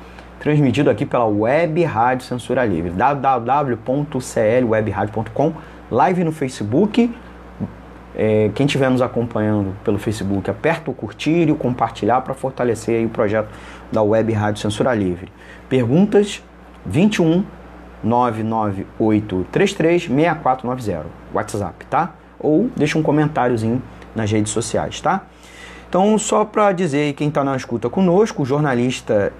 transmitido 0.40 0.88
aqui 0.88 1.04
pela 1.04 1.26
Web 1.26 1.84
Rádio 1.84 2.24
Censura 2.24 2.64
Livre, 2.64 2.88
www.clwebradio.com, 2.90 5.52
live 5.90 6.24
no 6.24 6.32
Facebook. 6.32 7.14
É, 8.16 8.50
quem 8.54 8.64
estiver 8.64 8.88
nos 8.90 9.02
acompanhando 9.02 9.76
pelo 9.84 9.98
Facebook, 9.98 10.48
aperta 10.50 10.90
o 10.90 10.94
curtir 10.94 11.48
e 11.48 11.52
o 11.52 11.56
compartilhar 11.56 12.22
para 12.22 12.32
fortalecer 12.32 13.04
o 13.04 13.10
projeto 13.10 13.50
da 13.92 14.02
Web 14.02 14.32
Rádio 14.32 14.62
Censura 14.62 14.94
Livre. 14.94 15.30
Perguntas 15.68 16.42
21 16.86 17.44
99833 18.02 20.02
6490, 20.02 21.06
WhatsApp, 21.32 21.86
tá? 21.86 22.12
Ou 22.38 22.70
deixa 22.76 22.98
um 22.98 23.02
comentáriozinho 23.02 23.82
nas 24.14 24.30
redes 24.30 24.52
sociais, 24.52 25.00
tá? 25.00 25.22
Então, 25.88 26.18
só 26.18 26.44
para 26.44 26.72
dizer 26.72 27.14
quem 27.14 27.28
está 27.28 27.42
na 27.42 27.56
escuta 27.56 27.88
conosco, 27.88 28.42
o 28.42 28.46
jornalista, 28.46 29.32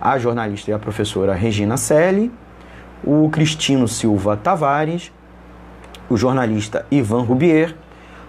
a 0.00 0.18
jornalista 0.18 0.70
e 0.70 0.74
a 0.74 0.78
professora 0.78 1.34
Regina 1.34 1.76
Selle, 1.76 2.30
o 3.02 3.28
Cristino 3.30 3.88
Silva 3.88 4.36
Tavares, 4.36 5.10
o 6.08 6.16
jornalista 6.16 6.86
Ivan 6.90 7.22
Rubier, 7.22 7.74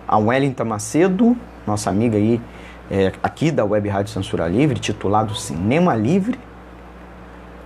a 0.07 0.17
Wellington 0.17 0.65
Macedo, 0.65 1.37
nossa 1.65 1.89
amiga 1.89 2.17
aí, 2.17 2.41
é, 2.89 3.11
aqui 3.21 3.51
da 3.51 3.65
Web 3.65 3.89
Rádio 3.89 4.13
Censura 4.13 4.47
Livre, 4.47 4.79
titulado 4.79 5.35
Cinema 5.35 5.93
Livre, 5.93 6.39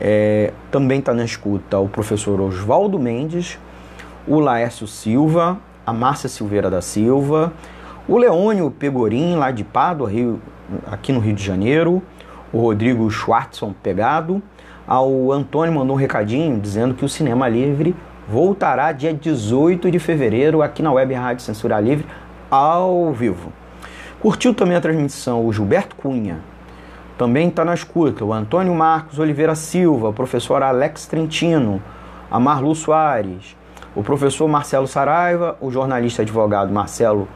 é, 0.02 0.52
também 0.72 0.98
está 0.98 1.14
na 1.14 1.24
escuta 1.24 1.78
o 1.78 1.88
professor 1.88 2.42
Oswaldo 2.42 2.98
Mendes, 2.98 3.60
o 4.28 4.40
Laércio 4.40 4.88
Silva, 4.88 5.60
a 5.86 5.94
Márcia 5.94 6.28
Silveira 6.28 6.72
da 6.72 6.82
Silva, 6.82 7.54
o 8.08 8.18
Leônio 8.18 8.72
Pegorim, 8.72 9.36
lá 9.36 9.52
de 9.52 9.64
Pádua, 9.64 10.10
Rio, 10.10 10.42
aqui 10.92 11.14
no 11.14 11.20
Rio 11.20 11.36
de 11.36 11.44
Janeiro, 11.44 12.02
o 12.52 12.60
Rodrigo 12.60 13.10
Schwartzson 13.12 13.74
Pegado, 13.74 14.42
ao 14.88 15.32
Antônio 15.32 15.74
mandou 15.74 15.96
um 15.96 16.00
recadinho 16.00 16.60
dizendo 16.60 16.96
que 16.96 17.06
o 17.06 17.10
Cinema 17.10 17.48
Livre 17.48 17.96
voltará 18.28 18.92
dia 18.92 19.14
18 19.14 19.92
de 19.92 20.00
fevereiro 20.00 20.64
aqui 20.64 20.82
na 20.82 20.92
Web 20.92 21.14
Rádio 21.14 21.46
Censura 21.46 21.80
Livre, 21.80 22.06
ao 22.50 23.14
vivo. 23.14 23.54
Curtiu 24.20 24.54
também 24.54 24.76
a 24.76 24.82
transmissão 24.82 25.46
o 25.46 25.54
Gilberto 25.54 25.96
Cunha, 25.96 26.40
também 27.22 27.50
está 27.50 27.64
na 27.64 27.76
escuta 27.76 28.26
o 28.26 28.34
Antônio 28.34 28.74
Marcos 28.74 29.20
Oliveira 29.20 29.54
Silva, 29.54 30.10
o 30.10 30.14
professor 30.14 30.64
Alex 30.64 31.06
Trentino, 31.06 31.80
a 32.32 32.40
Marlu 32.40 32.74
Soares, 32.74 33.56
o 33.96 34.02
professor 34.02 34.48
Marcelo 34.48 34.88
Saraiva, 34.88 35.56
o 35.62 35.70
jornalista 35.70 36.24
advogado 36.24 36.74
Marcelo 36.74 37.28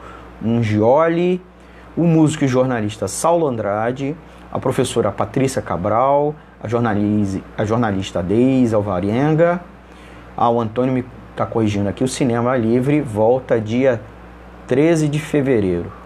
Mungioli, 0.42 1.40
o 1.96 2.02
músico 2.02 2.42
e 2.42 2.48
jornalista 2.48 3.06
Saulo 3.06 3.46
Andrade, 3.46 4.16
a 4.52 4.58
professora 4.58 5.12
Patrícia 5.12 5.62
Cabral, 5.62 6.34
a, 6.60 6.66
a 7.62 7.64
jornalista 7.64 8.24
Deise 8.24 8.74
Alvarenga, 8.74 9.60
ao 10.36 10.60
Antônio 10.60 10.92
me 10.92 11.04
está 11.30 11.46
corrigindo 11.46 11.88
aqui, 11.88 12.02
o 12.02 12.08
Cinema 12.08 12.56
Livre 12.56 13.00
volta 13.00 13.60
dia 13.60 14.00
13 14.66 15.06
de 15.06 15.20
fevereiro. 15.20 16.05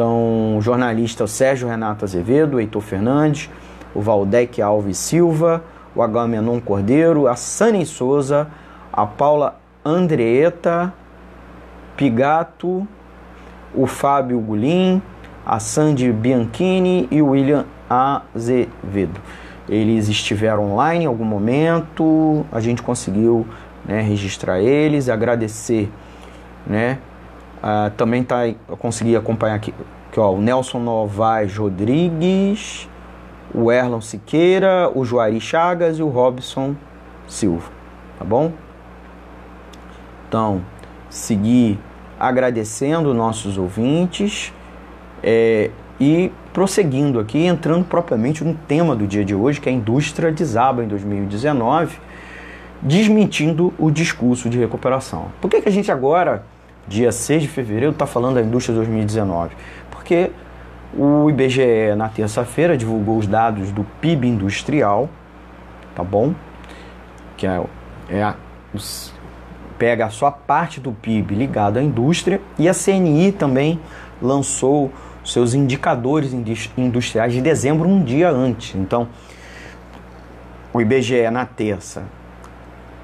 Então, 0.00 0.58
jornalista 0.62 1.24
o 1.24 1.28
Sérgio 1.28 1.68
Renato 1.68 2.06
Azevedo, 2.06 2.56
o 2.56 2.60
Heitor 2.60 2.80
Fernandes, 2.80 3.50
o 3.94 4.00
Valdec 4.00 4.62
Alves 4.62 4.96
Silva, 4.96 5.62
o 5.94 6.00
Agamenon 6.00 6.58
Cordeiro, 6.58 7.28
a 7.28 7.36
Sani 7.36 7.84
Souza, 7.84 8.46
a 8.90 9.04
Paula 9.04 9.60
Andreeta 9.84 10.90
Pigato, 11.98 12.88
o 13.74 13.86
Fábio 13.86 14.40
Gulim, 14.40 15.02
a 15.44 15.60
Sandy 15.60 16.10
Bianchini 16.10 17.06
e 17.10 17.20
o 17.20 17.32
William 17.32 17.66
Azevedo. 17.86 19.20
Eles 19.68 20.08
estiveram 20.08 20.72
online 20.72 21.04
em 21.04 21.08
algum 21.08 21.26
momento, 21.26 22.46
a 22.50 22.58
gente 22.58 22.82
conseguiu 22.82 23.46
né, 23.84 24.00
registrar 24.00 24.60
eles, 24.60 25.10
agradecer 25.10 25.90
né, 26.66 26.96
Uh, 27.62 27.90
também 27.96 28.24
tá, 28.24 28.38
consegui 28.78 29.14
acompanhar 29.14 29.54
aqui, 29.54 29.74
aqui 30.08 30.18
ó, 30.18 30.32
o 30.32 30.40
Nelson 30.40 30.78
Novaes 30.78 31.54
Rodrigues, 31.56 32.88
o 33.54 33.70
Erlon 33.70 34.00
Siqueira, 34.00 34.90
o 34.94 35.04
Juari 35.04 35.40
Chagas 35.40 35.98
e 35.98 36.02
o 36.02 36.08
Robson 36.08 36.74
Silva, 37.28 37.70
tá 38.18 38.24
bom? 38.24 38.52
Então, 40.26 40.62
seguir 41.10 41.78
agradecendo 42.18 43.12
nossos 43.12 43.58
ouvintes 43.58 44.52
é, 45.22 45.70
e 46.00 46.32
prosseguindo 46.52 47.20
aqui, 47.20 47.44
entrando 47.44 47.84
propriamente 47.84 48.42
no 48.42 48.54
tema 48.54 48.96
do 48.96 49.06
dia 49.06 49.24
de 49.24 49.34
hoje, 49.34 49.60
que 49.60 49.68
é 49.68 49.72
a 49.72 49.74
indústria 49.74 50.32
desaba 50.32 50.82
em 50.82 50.88
2019, 50.88 51.98
desmentindo 52.80 53.74
o 53.78 53.90
discurso 53.90 54.48
de 54.48 54.58
recuperação. 54.58 55.26
Por 55.40 55.50
que, 55.50 55.60
que 55.60 55.68
a 55.68 55.72
gente 55.72 55.92
agora 55.92 56.42
dia 56.86 57.12
6 57.12 57.42
de 57.42 57.48
fevereiro, 57.48 57.92
está 57.92 58.06
falando 58.06 58.34
da 58.34 58.42
indústria 58.42 58.74
2019? 58.76 59.54
Porque 59.90 60.30
o 60.96 61.30
IBGE, 61.30 61.94
na 61.96 62.08
terça-feira, 62.08 62.76
divulgou 62.76 63.18
os 63.18 63.26
dados 63.26 63.70
do 63.70 63.84
PIB 64.00 64.26
industrial, 64.26 65.08
tá 65.94 66.02
bom? 66.02 66.34
Que 67.36 67.46
é, 67.46 67.62
é 68.08 68.22
a, 68.22 68.34
pega 69.78 70.06
a 70.06 70.10
sua 70.10 70.32
parte 70.32 70.80
do 70.80 70.92
PIB 70.92 71.34
ligado 71.34 71.78
à 71.78 71.82
indústria, 71.82 72.40
e 72.58 72.68
a 72.68 72.74
CNI 72.74 73.32
também 73.32 73.80
lançou 74.20 74.92
seus 75.24 75.54
indicadores 75.54 76.32
industriais 76.76 77.32
de 77.32 77.40
dezembro 77.40 77.88
um 77.88 78.02
dia 78.02 78.30
antes. 78.30 78.74
Então, 78.74 79.08
o 80.72 80.80
IBGE 80.80 81.30
na 81.30 81.44
terça, 81.44 82.02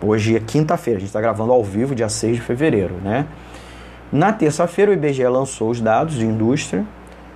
hoje 0.02 0.36
é 0.36 0.40
quinta-feira, 0.40 0.98
a 0.98 1.00
gente 1.00 1.08
está 1.08 1.20
gravando 1.20 1.52
ao 1.52 1.62
vivo, 1.62 1.94
dia 1.94 2.08
6 2.08 2.36
de 2.36 2.42
fevereiro, 2.42 2.94
né? 3.02 3.26
Na 4.16 4.32
terça-feira, 4.32 4.90
o 4.90 4.94
IBGE 4.94 5.28
lançou 5.28 5.68
os 5.68 5.78
dados 5.78 6.14
de 6.14 6.24
indústria 6.24 6.86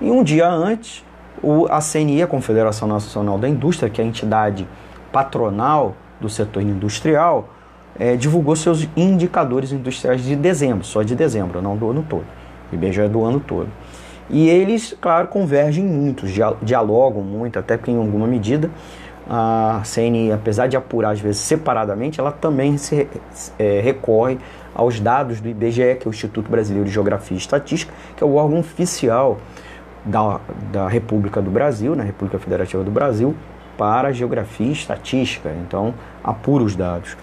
e 0.01 0.11
um 0.11 0.25
dia 0.25 0.49
antes, 0.49 1.05
o, 1.43 1.66
a 1.66 1.79
CNI, 1.79 2.23
a 2.23 2.27
Confederação 2.27 2.88
Nacional 2.88 3.37
da 3.37 3.47
Indústria, 3.47 3.90
que 3.90 4.01
é 4.01 4.05
a 4.05 4.07
entidade 4.07 4.66
patronal 5.12 5.95
do 6.19 6.27
setor 6.31 6.62
industrial, 6.62 7.51
é, 7.99 8.16
divulgou 8.16 8.57
seus 8.57 8.88
indicadores 8.97 9.73
industriais 9.73 10.25
de 10.25 10.35
dezembro, 10.35 10.83
só 10.83 11.03
de 11.03 11.14
dezembro, 11.14 11.61
não 11.61 11.77
do 11.77 11.90
ano 11.90 12.03
todo. 12.09 12.25
O 12.73 12.75
IBGE 12.75 13.03
é 13.03 13.09
do 13.11 13.23
ano 13.23 13.40
todo. 13.40 13.69
E 14.31 14.49
eles, 14.49 14.97
claro, 14.99 15.29
convergem 15.29 15.85
muito, 15.85 16.25
dialogam 16.62 17.23
muito, 17.23 17.59
até 17.59 17.77
que 17.77 17.90
em 17.90 17.99
alguma 17.99 18.27
medida 18.27 18.71
a 19.33 19.83
CNI, 19.85 20.33
apesar 20.33 20.66
de 20.66 20.77
apurar 20.77 21.11
às 21.11 21.21
vezes 21.21 21.40
separadamente, 21.43 22.19
ela 22.19 22.33
também 22.33 22.77
se 22.77 23.07
é, 23.57 23.81
recorre 23.81 24.38
aos 24.75 24.99
dados 24.99 25.40
do 25.40 25.49
IBGE, 25.49 25.95
que 26.01 26.07
é 26.07 26.07
o 26.07 26.11
Instituto 26.11 26.51
Brasileiro 26.51 26.88
de 26.88 26.93
Geografia 26.93 27.37
e 27.37 27.38
Estatística, 27.38 27.93
que 28.16 28.25
é 28.25 28.27
o 28.27 28.35
órgão 28.35 28.59
oficial 28.59 29.38
da, 30.05 30.40
da 30.73 30.88
República 30.88 31.40
do 31.40 31.49
Brasil, 31.49 31.93
na 31.93 32.03
né, 32.03 32.07
República 32.07 32.40
Federativa 32.40 32.83
do 32.83 32.90
Brasil, 32.90 33.37
para 33.79 34.11
geografia 34.11 34.66
e 34.66 34.73
estatística. 34.73 35.49
Então, 35.64 35.95
apura 36.25 36.64
os 36.64 36.75
dados. 36.75 37.16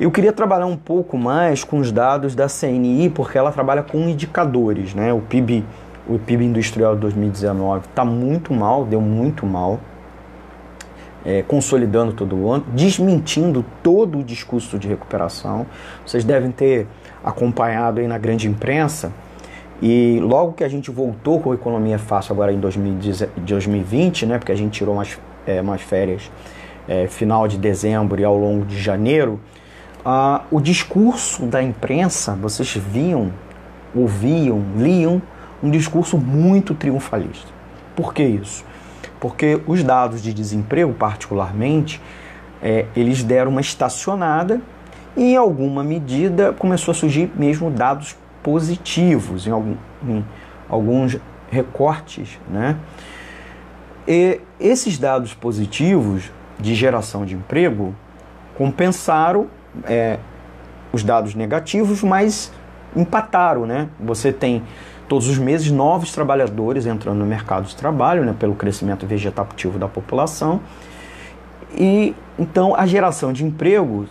Eu 0.00 0.10
queria 0.10 0.32
trabalhar 0.32 0.66
um 0.66 0.76
pouco 0.76 1.16
mais 1.16 1.62
com 1.62 1.78
os 1.78 1.92
dados 1.92 2.34
da 2.34 2.48
CNI, 2.48 3.08
porque 3.08 3.38
ela 3.38 3.52
trabalha 3.52 3.84
com 3.84 3.98
indicadores. 3.98 4.94
Né? 4.94 5.12
O 5.12 5.20
PIB, 5.20 5.64
o 6.08 6.18
PIB 6.18 6.46
industrial 6.46 6.96
de 6.96 7.02
2019 7.02 7.86
está 7.86 8.04
muito 8.04 8.52
mal, 8.52 8.84
deu 8.84 9.00
muito 9.00 9.46
mal 9.46 9.78
é, 11.24 11.42
consolidando 11.42 12.12
todo 12.12 12.36
o 12.36 12.50
ano, 12.50 12.64
desmentindo 12.72 13.64
todo 13.82 14.18
o 14.18 14.24
discurso 14.24 14.78
de 14.78 14.88
recuperação. 14.88 15.66
Vocês 16.04 16.24
devem 16.24 16.50
ter 16.50 16.86
acompanhado 17.22 18.00
aí 18.00 18.06
na 18.06 18.18
grande 18.18 18.48
imprensa. 18.48 19.12
E 19.82 20.18
logo 20.22 20.52
que 20.52 20.64
a 20.64 20.68
gente 20.68 20.90
voltou 20.90 21.40
com 21.40 21.52
a 21.52 21.54
Economia 21.54 21.98
Fácil 21.98 22.32
agora 22.32 22.52
em 22.52 22.60
2020, 22.60 24.26
né, 24.26 24.38
porque 24.38 24.52
a 24.52 24.56
gente 24.56 24.72
tirou 24.72 24.94
umas, 24.94 25.18
é, 25.46 25.60
umas 25.60 25.80
férias 25.80 26.30
é, 26.86 27.06
final 27.06 27.48
de 27.48 27.56
dezembro 27.56 28.20
e 28.20 28.24
ao 28.24 28.36
longo 28.36 28.64
de 28.66 28.78
janeiro, 28.78 29.40
ah, 30.04 30.42
o 30.50 30.60
discurso 30.60 31.44
da 31.44 31.62
imprensa, 31.62 32.34
vocês 32.34 32.74
viam, 32.74 33.32
ouviam, 33.94 34.62
liam 34.76 35.22
um 35.62 35.70
discurso 35.70 36.16
muito 36.18 36.74
triunfalista. 36.74 37.48
Por 37.94 38.14
que 38.14 38.22
isso? 38.22 38.64
Porque 39.20 39.60
os 39.66 39.84
dados 39.84 40.22
de 40.22 40.32
desemprego, 40.32 40.92
particularmente, 40.94 42.00
é, 42.62 42.86
eles 42.96 43.22
deram 43.22 43.50
uma 43.50 43.60
estacionada 43.60 44.60
e, 45.16 45.32
em 45.32 45.36
alguma 45.36 45.84
medida, 45.84 46.52
começou 46.52 46.92
a 46.92 46.94
surgir 46.94 47.30
mesmo 47.36 47.70
dados 47.70 48.16
positivos 48.42 49.46
em, 49.46 49.50
algum, 49.50 49.76
em 50.06 50.24
alguns 50.68 51.18
recortes, 51.50 52.38
né? 52.48 52.76
E 54.08 54.40
esses 54.58 54.98
dados 54.98 55.34
positivos 55.34 56.30
de 56.58 56.74
geração 56.74 57.24
de 57.24 57.34
emprego 57.34 57.94
compensaram 58.56 59.46
é, 59.84 60.18
os 60.92 61.04
dados 61.04 61.34
negativos, 61.34 62.02
mas 62.02 62.52
empataram, 62.96 63.66
né? 63.66 63.88
Você 64.00 64.32
tem 64.32 64.62
todos 65.10 65.26
os 65.26 65.38
meses 65.38 65.72
novos 65.72 66.12
trabalhadores 66.12 66.86
entrando 66.86 67.18
no 67.18 67.26
mercado 67.26 67.66
de 67.66 67.74
trabalho, 67.74 68.24
né, 68.24 68.32
pelo 68.38 68.54
crescimento 68.54 69.08
vegetativo 69.08 69.76
da 69.76 69.88
população. 69.88 70.60
E 71.76 72.14
então 72.38 72.76
a 72.76 72.86
geração 72.86 73.32
de 73.32 73.44
emprego 73.44 74.06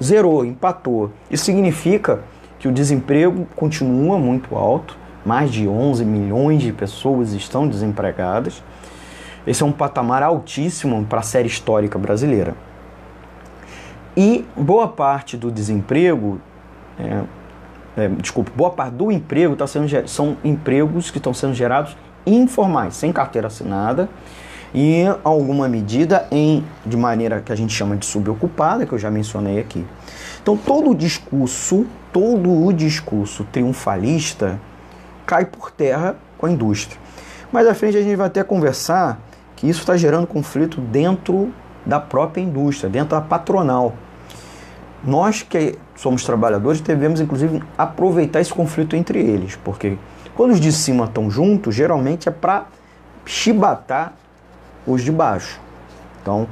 zerou, 0.00 0.44
empatou. 0.44 1.10
Isso 1.28 1.46
significa 1.46 2.20
que 2.60 2.68
o 2.68 2.72
desemprego 2.72 3.44
continua 3.56 4.20
muito 4.20 4.54
alto, 4.54 4.96
mais 5.24 5.50
de 5.50 5.66
11 5.66 6.04
milhões 6.04 6.62
de 6.62 6.72
pessoas 6.72 7.32
estão 7.32 7.66
desempregadas. 7.66 8.62
Esse 9.44 9.64
é 9.64 9.66
um 9.66 9.72
patamar 9.72 10.22
altíssimo 10.22 11.04
para 11.06 11.18
a 11.18 11.22
série 11.22 11.48
histórica 11.48 11.98
brasileira. 11.98 12.54
E 14.16 14.44
boa 14.56 14.86
parte 14.86 15.36
do 15.36 15.50
desemprego, 15.50 16.40
é, 17.00 17.24
é, 17.96 18.08
desculpa, 18.08 18.50
boa 18.54 18.70
parte 18.70 18.94
do 18.94 19.10
emprego 19.10 19.56
tá 19.56 19.66
sendo, 19.66 20.08
são 20.08 20.36
empregos 20.44 21.10
que 21.10 21.18
estão 21.18 21.32
sendo 21.32 21.54
gerados 21.54 21.96
informais, 22.26 22.94
sem 22.94 23.12
carteira 23.12 23.46
assinada 23.46 24.08
e 24.74 25.04
alguma 25.24 25.68
medida 25.68 26.26
em 26.30 26.62
de 26.84 26.96
maneira 26.96 27.40
que 27.40 27.50
a 27.50 27.56
gente 27.56 27.72
chama 27.72 27.96
de 27.96 28.04
subocupada, 28.04 28.84
que 28.84 28.92
eu 28.92 28.98
já 28.98 29.10
mencionei 29.10 29.58
aqui. 29.58 29.84
Então 30.42 30.56
todo 30.56 30.90
o 30.90 30.94
discurso, 30.94 31.86
todo 32.12 32.66
o 32.66 32.72
discurso 32.72 33.44
triunfalista 33.50 34.60
cai 35.24 35.46
por 35.46 35.70
terra 35.70 36.16
com 36.36 36.46
a 36.46 36.50
indústria. 36.50 37.00
Mais 37.50 37.66
à 37.66 37.74
frente 37.74 37.96
a 37.96 38.02
gente 38.02 38.16
vai 38.16 38.26
até 38.26 38.42
conversar 38.44 39.18
que 39.54 39.66
isso 39.66 39.80
está 39.80 39.96
gerando 39.96 40.26
conflito 40.26 40.80
dentro 40.80 41.52
da 41.86 41.98
própria 41.98 42.42
indústria, 42.42 42.90
dentro 42.90 43.10
da 43.10 43.20
patronal. 43.20 43.94
Nós 45.04 45.42
que 45.42 45.78
somos 45.94 46.24
trabalhadores 46.24 46.80
devemos, 46.80 47.20
inclusive, 47.20 47.62
aproveitar 47.76 48.40
esse 48.40 48.52
conflito 48.52 48.96
entre 48.96 49.20
eles, 49.20 49.56
porque 49.56 49.98
quando 50.34 50.52
os 50.52 50.60
de 50.60 50.72
cima 50.72 51.04
estão 51.04 51.30
juntos, 51.30 51.74
geralmente 51.74 52.28
é 52.28 52.32
para 52.32 52.66
chibatar 53.24 54.14
os 54.86 55.02
de 55.02 55.12
baixo. 55.12 55.60
Então, 56.22 56.46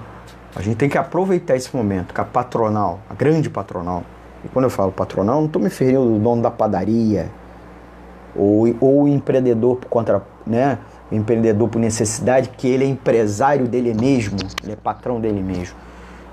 a 0.54 0.62
gente 0.62 0.76
tem 0.76 0.88
que 0.88 0.96
aproveitar 0.96 1.57
esse 1.57 1.74
momento 1.74 2.14
que 2.14 2.20
a 2.20 2.24
patronal, 2.24 3.00
a 3.11 3.14
grande 3.14 3.50
patronal, 3.50 4.04
e 4.44 4.48
quando 4.48 4.64
eu 4.64 4.70
falo 4.70 4.92
patronal, 4.92 5.40
não 5.40 5.46
estou 5.46 5.61
me 5.61 5.68
referindo 5.68 6.00
ao 6.00 6.18
dono 6.18 6.42
da 6.42 6.50
padaria, 6.50 7.30
ou, 8.37 8.74
ou 8.80 9.02
o 9.04 9.09
empreendedor 9.09 9.76
por 9.76 9.88
contra, 9.88 10.22
né, 10.46 10.78
empreendedor 11.11 11.68
por 11.68 11.78
necessidade, 11.78 12.50
que 12.50 12.68
ele 12.68 12.85
é 12.85 12.88
empresário 12.88 13.66
dele 13.66 13.94
mesmo, 13.94 14.37
ele 14.62 14.72
é 14.72 14.76
patrão 14.76 15.20
dele 15.20 15.42
mesmo. 15.42 15.76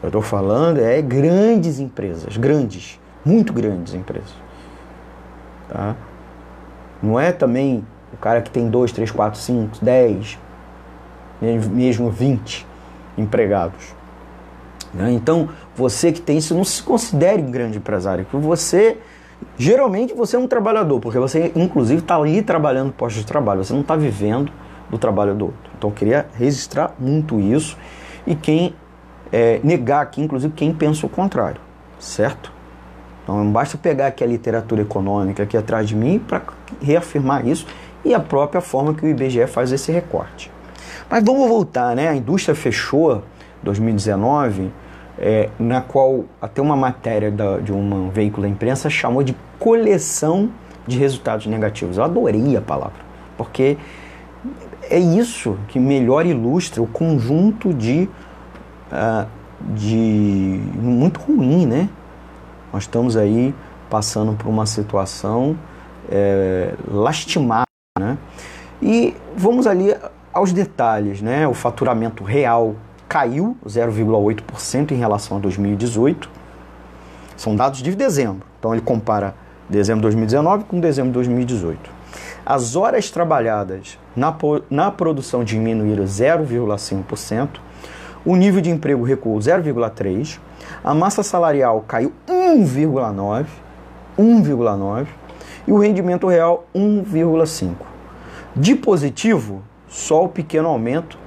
Eu 0.02 0.08
estou 0.08 0.22
falando 0.22 0.80
é 0.80 1.02
grandes 1.02 1.80
empresas, 1.80 2.36
grandes, 2.38 3.00
muito 3.24 3.54
grandes 3.54 3.94
empresas. 3.94 4.34
Tá? 5.70 5.96
Não 7.02 7.20
é 7.20 7.32
também 7.32 7.86
o 8.14 8.18
cara 8.18 8.42
que 8.42 8.50
tem 8.50 8.70
2, 8.70 8.92
3, 8.92 9.12
4, 9.12 9.40
5, 9.40 9.78
10, 9.82 10.40
mesmo 11.42 12.10
20 12.10 12.68
empregados. 13.18 13.96
Né? 14.94 15.12
Então, 15.12 15.50
você 15.76 16.12
que 16.12 16.20
tem 16.20 16.38
isso, 16.38 16.54
não 16.54 16.64
se 16.64 16.82
considere 16.84 17.42
um 17.42 17.52
grande 17.52 17.78
empresário, 17.78 18.26
porque 18.30 18.46
você, 18.46 18.98
geralmente, 19.58 20.14
você 20.14 20.36
é 20.36 20.40
um 20.40 20.48
trabalhador, 20.48 21.00
porque 21.00 21.18
você, 21.18 21.52
inclusive, 21.56 22.02
está 22.02 22.16
ali 22.18 22.42
trabalhando 22.42 22.92
posto 22.92 23.18
de 23.18 23.26
trabalho, 23.26 23.64
você 23.64 23.74
não 23.74 23.82
está 23.82 23.96
vivendo 23.96 24.52
do 24.90 24.98
trabalho 24.98 25.34
do 25.34 25.46
outro. 25.46 25.72
Então, 25.78 25.90
eu 25.90 25.96
queria 25.96 26.26
registrar 26.34 26.94
muito 27.00 27.40
isso 27.40 27.78
e 28.28 28.36
quem 28.36 28.76
é, 29.32 29.60
negar 29.64 30.02
aqui, 30.02 30.22
inclusive, 30.22 30.54
quem 30.54 30.74
pensa 30.74 31.06
o 31.06 31.10
contrário, 31.10 31.62
certo? 32.00 32.52
Então, 33.24 33.44
não 33.44 33.52
basta 33.52 33.78
pegar 33.78 34.08
aqui 34.08 34.24
a 34.24 34.28
literatura 34.28 34.82
econômica 34.82 35.44
aqui 35.44 35.56
atrás 35.56 35.88
de 35.88 35.96
mim 35.96 36.20
para 36.20 36.42
reafirmar 36.82 37.48
isso 37.48 37.66
e 38.04 38.14
a 38.14 38.20
própria 38.20 38.62
forma 38.62 38.94
que 38.94 39.06
o 39.06 39.08
IBGE 39.08 39.48
faz 39.48 39.72
esse 39.72 39.92
recorte. 39.92 40.52
Mas 41.10 41.24
vamos 41.24 41.48
voltar, 41.48 41.96
né? 41.96 42.10
A 42.10 42.16
indústria 42.16 42.56
fechou 42.56 43.24
2019, 43.62 44.72
é, 45.20 45.50
na 45.60 45.82
qual 45.82 46.26
até 46.42 46.62
uma 46.62 46.76
matéria 46.76 47.30
da, 47.30 47.58
de 47.58 47.72
um 47.72 48.10
veículo 48.10 48.44
da 48.44 48.50
imprensa 48.50 48.90
chamou 48.90 49.22
de 49.22 49.36
coleção 49.60 50.50
de 50.88 50.98
resultados 50.98 51.46
negativos. 51.46 51.98
Eu 51.98 52.04
adorei 52.04 52.58
a 52.58 52.62
palavra, 52.62 53.00
porque 53.38 53.78
é 54.90 54.98
isso 54.98 55.58
que 55.68 55.80
melhor 55.80 56.26
ilustra 56.26 56.82
o 56.82 56.88
conjunto 56.88 57.74
de 57.74 58.10
uh, 58.92 59.28
de 59.74 60.62
muito 60.76 61.20
ruim, 61.20 61.66
né? 61.66 61.90
Nós 62.74 62.84
estamos 62.84 63.18
aí 63.18 63.54
passando 63.90 64.34
por 64.34 64.48
uma 64.48 64.66
situação 64.66 65.58
é, 66.10 66.74
lastimada, 66.88 67.66
né? 68.00 68.18
E 68.82 69.16
vamos 69.36 69.68
ali 69.68 69.96
aos 70.34 70.52
detalhes, 70.54 71.22
né? 71.22 71.48
O 71.48 71.54
faturamento 71.54 72.24
real 72.24 72.76
caiu 73.08 73.58
0,8% 73.68 74.92
em 74.92 74.96
relação 74.96 75.38
a 75.38 75.40
2018. 75.40 76.30
São 77.36 77.56
dados 77.56 77.82
de 77.82 77.94
dezembro. 77.96 78.46
Então 78.58 78.74
ele 78.74 78.82
compara 78.82 79.36
dezembro 79.70 80.02
de 80.02 80.16
2019 80.16 80.64
com 80.66 80.80
dezembro 80.80 81.10
de 81.10 81.16
2018. 81.16 81.90
As 82.46 82.76
horas 82.76 83.12
trabalhadas 83.12 83.98
na, 84.16 84.36
na 84.70 84.92
produção 84.92 85.44
diminuíram 85.44 86.04
0,5%, 86.04 87.50
o 88.26 88.36
nível 88.36 88.62
de 88.62 88.70
emprego 88.70 89.04
recuou 89.04 89.38
0,3%, 89.40 90.40
a 90.84 90.94
massa 90.94 91.24
salarial 91.24 91.84
caiu 91.88 92.14
1,9%, 92.28 93.46
1,9% 94.18 95.08
e 95.68 95.72
o 95.72 95.78
rendimento 95.78 96.28
real 96.28 96.66
1,5%. 96.76 97.76
De 98.56 98.76
positivo, 98.76 99.62
só 99.88 100.26
o 100.26 100.30
pequeno 100.30 100.68
aumento 100.68 101.18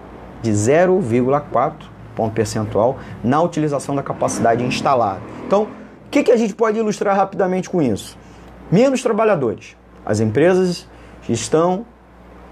de 0.42 0.50
0,4 0.50 1.94
ponto 2.14 2.32
percentual 2.32 2.98
na 3.22 3.42
utilização 3.42 3.94
da 3.94 4.02
capacidade 4.02 4.64
instalada. 4.64 5.20
Então, 5.46 5.64
o 5.64 5.68
que, 6.10 6.22
que 6.22 6.30
a 6.30 6.36
gente 6.36 6.54
pode 6.54 6.78
ilustrar 6.78 7.16
rapidamente 7.16 7.68
com 7.68 7.82
isso? 7.82 8.16
Menos 8.70 9.02
trabalhadores. 9.02 9.76
As 10.06 10.20
empresas 10.20 10.88
estão, 11.28 11.84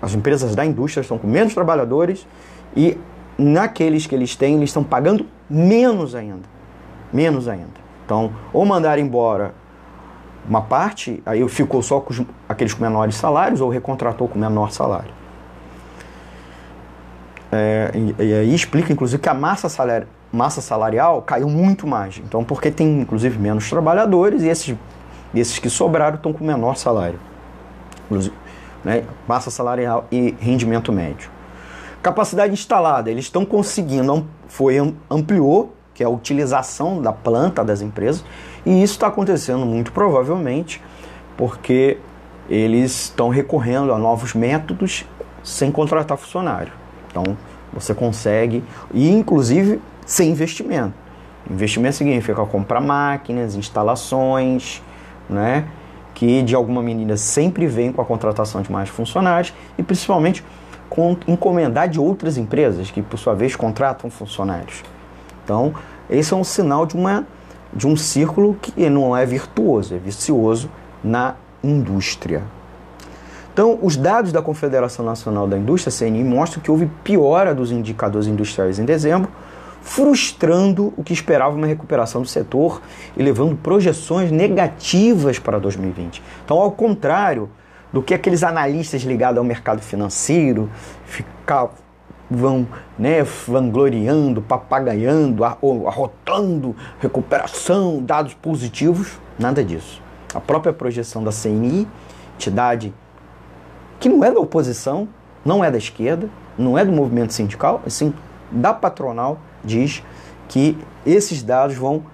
as 0.01 0.15
empresas 0.15 0.55
da 0.55 0.65
indústria 0.65 1.03
estão 1.03 1.17
com 1.17 1.27
menos 1.27 1.55
trabalhadores 1.55 2.27
e 2.77 2.99
naqueles 3.39 4.07
que 4.07 4.15
eles 4.15 4.37
têm, 4.37 4.57
eles 4.57 4.71
estão 4.71 4.85
pagando 4.85 5.27
menos 5.49 6.15
ainda. 6.15 6.49
Menos 7.13 7.49
ainda. 7.49 7.83
Então, 8.05 8.33
ou 8.53 8.65
mandar 8.65 8.99
embora 8.99 9.55
uma 10.49 10.61
parte, 10.61 11.23
aí 11.25 11.47
ficou 11.49 11.83
só 11.83 12.01
com 12.01 12.13
os, 12.13 12.23
aqueles 12.49 12.75
com 12.75 12.83
menores 12.83 13.15
salários, 13.15 13.61
ou 13.61 13.69
recontratou 13.69 14.29
com 14.29 14.39
menor 14.39 14.71
salário. 14.73 15.13
É, 17.51 17.93
e, 18.19 18.33
aí 18.35 18.55
explica, 18.55 18.93
inclusive, 18.93 19.23
que 19.23 19.29
a 19.29 19.35
massa, 19.35 19.69
salar, 19.69 20.07
massa 20.33 20.61
salarial 20.61 21.23
caiu 21.23 21.49
muito 21.49 21.87
mais. 21.87 22.19
Então, 22.19 22.43
porque 22.43 22.71
tem, 22.71 23.01
inclusive, 23.01 23.39
menos 23.39 23.69
trabalhadores 23.69 24.43
e 24.43 24.49
esses, 24.49 24.75
esses 25.35 25.59
que 25.59 25.69
sobraram 25.69 26.17
estão 26.17 26.33
com 26.33 26.45
menor 26.45 26.77
salário. 26.77 27.19
Né, 28.85 29.05
massa 29.29 29.51
salarial 29.51 30.07
e 30.11 30.35
rendimento 30.41 30.93
médio. 30.93 31.31
Capacidade 32.03 32.53
instalada, 32.53 33.11
eles 33.11 33.27
estão 33.27 33.45
conseguindo, 33.45 34.27
foi 34.49 34.77
ampliou, 35.09 35.73
que 35.95 36.03
é 36.03 36.07
a 36.07 36.11
utilização 36.11 37.01
da 37.01 37.13
planta 37.13 37.65
das 37.65 37.81
empresas, 37.81 38.25
e 38.67 38.83
isso 38.83 38.95
está 38.95 39.07
acontecendo 39.07 39.65
muito 39.65 39.93
provavelmente 39.93 40.83
porque 41.37 41.99
eles 42.49 43.05
estão 43.05 43.29
recorrendo 43.29 43.93
a 43.93 43.99
novos 43.99 44.35
métodos 44.35 45.05
sem 45.45 45.71
contratar 45.71 46.19
funcionário. 46.19 46.73
Então 47.09 47.37
você 47.73 47.95
consegue, 47.95 48.65
e 48.93 49.09
inclusive 49.09 49.81
sem 50.05 50.31
investimento. 50.31 50.95
Investimento 51.49 51.97
significa 51.97 52.45
comprar 52.47 52.81
máquinas, 52.81 53.55
instalações, 53.55 54.83
né? 55.31 55.67
que 56.15 56.43
de 56.43 56.55
alguma 56.55 56.83
medida 56.83 57.17
sempre 57.17 57.67
vem 57.67 57.93
com 57.93 58.03
a 58.03 58.05
contratação 58.05 58.61
de 58.61 58.71
mais 58.71 58.89
funcionários 58.89 59.53
e 59.79 59.83
principalmente 59.83 60.45
encomendar 61.27 61.89
de 61.89 61.99
outras 61.99 62.37
empresas 62.37 62.91
que, 62.91 63.03
por 63.03 63.19
sua 63.19 63.35
vez, 63.35 63.57
contratam 63.57 64.11
funcionários. 64.11 64.83
Então, 65.45 65.75
esse 66.09 66.33
é 66.33 66.37
um 66.37 66.45
sinal 66.45 66.87
de, 66.87 66.95
uma, 66.95 67.27
de 67.73 67.87
um 67.87 67.97
círculo 67.97 68.57
que 68.61 68.89
não 68.89 69.17
é 69.17 69.25
virtuoso, 69.25 69.95
é 69.95 69.99
vicioso 69.99 70.71
na 71.03 71.35
indústria. 71.63 72.43
Então, 73.53 73.79
os 73.83 73.97
dados 73.97 74.33
da 74.33 74.41
Confederação 74.41 75.05
Nacional 75.05 75.47
da 75.47 75.59
Indústria, 75.59 75.93
CNI, 75.93 76.25
mostram 76.25 76.63
que 76.63 76.71
houve 76.71 76.87
piora 77.05 77.55
dos 77.55 77.71
indicadores 77.71 78.27
industriais 78.27 78.79
em 78.79 78.85
dezembro, 78.85 79.31
frustrando 79.83 80.95
o 80.97 81.03
que 81.03 81.13
esperava 81.13 81.55
uma 81.55 81.67
recuperação 81.67 82.23
do 82.23 82.29
setor 82.29 82.81
e 83.17 83.23
levando 83.23 83.57
projeções 83.57 84.31
negativas 84.31 85.39
para 85.39 85.59
2020. 85.59 86.23
Então, 86.45 86.59
ao 86.59 86.71
contrário 86.71 87.51
do 87.93 88.03
que 88.03 88.15
aqueles 88.15 88.43
analistas 88.43 89.03
ligados 89.03 89.39
ao 89.39 89.45
mercado 89.45 89.83
financeiro 89.83 90.71
ficar 91.05 91.71
vão 92.31 92.67
né, 92.99 93.23
vangloriando, 93.23 94.41
papagaiando, 94.41 95.45
arrotando 95.45 96.75
recuperação, 96.99 98.03
dados 98.03 98.35
positivos, 98.35 99.21
nada 99.39 99.63
disso. 99.63 100.01
A 100.35 100.41
própria 100.41 100.73
projeção 100.73 101.23
da 101.23 101.31
CNI, 101.31 101.87
entidade 102.35 102.95
que 104.01 104.09
não 104.09 104.25
é 104.25 104.33
da 104.33 104.41
oposição, 104.41 105.09
não 105.45 105.63
é 105.63 105.71
da 105.71 105.79
esquerda, 105.79 106.29
não 106.57 106.79
é 106.79 106.85
do 106.85 106.93
movimento 106.93 107.33
sindical, 107.33 107.83
assim, 107.87 108.15
da 108.51 108.73
patronal, 108.73 109.39
diz 109.63 110.03
que 110.49 110.77
esses 111.07 111.43
dados 111.43 111.77
vão 111.77 112.05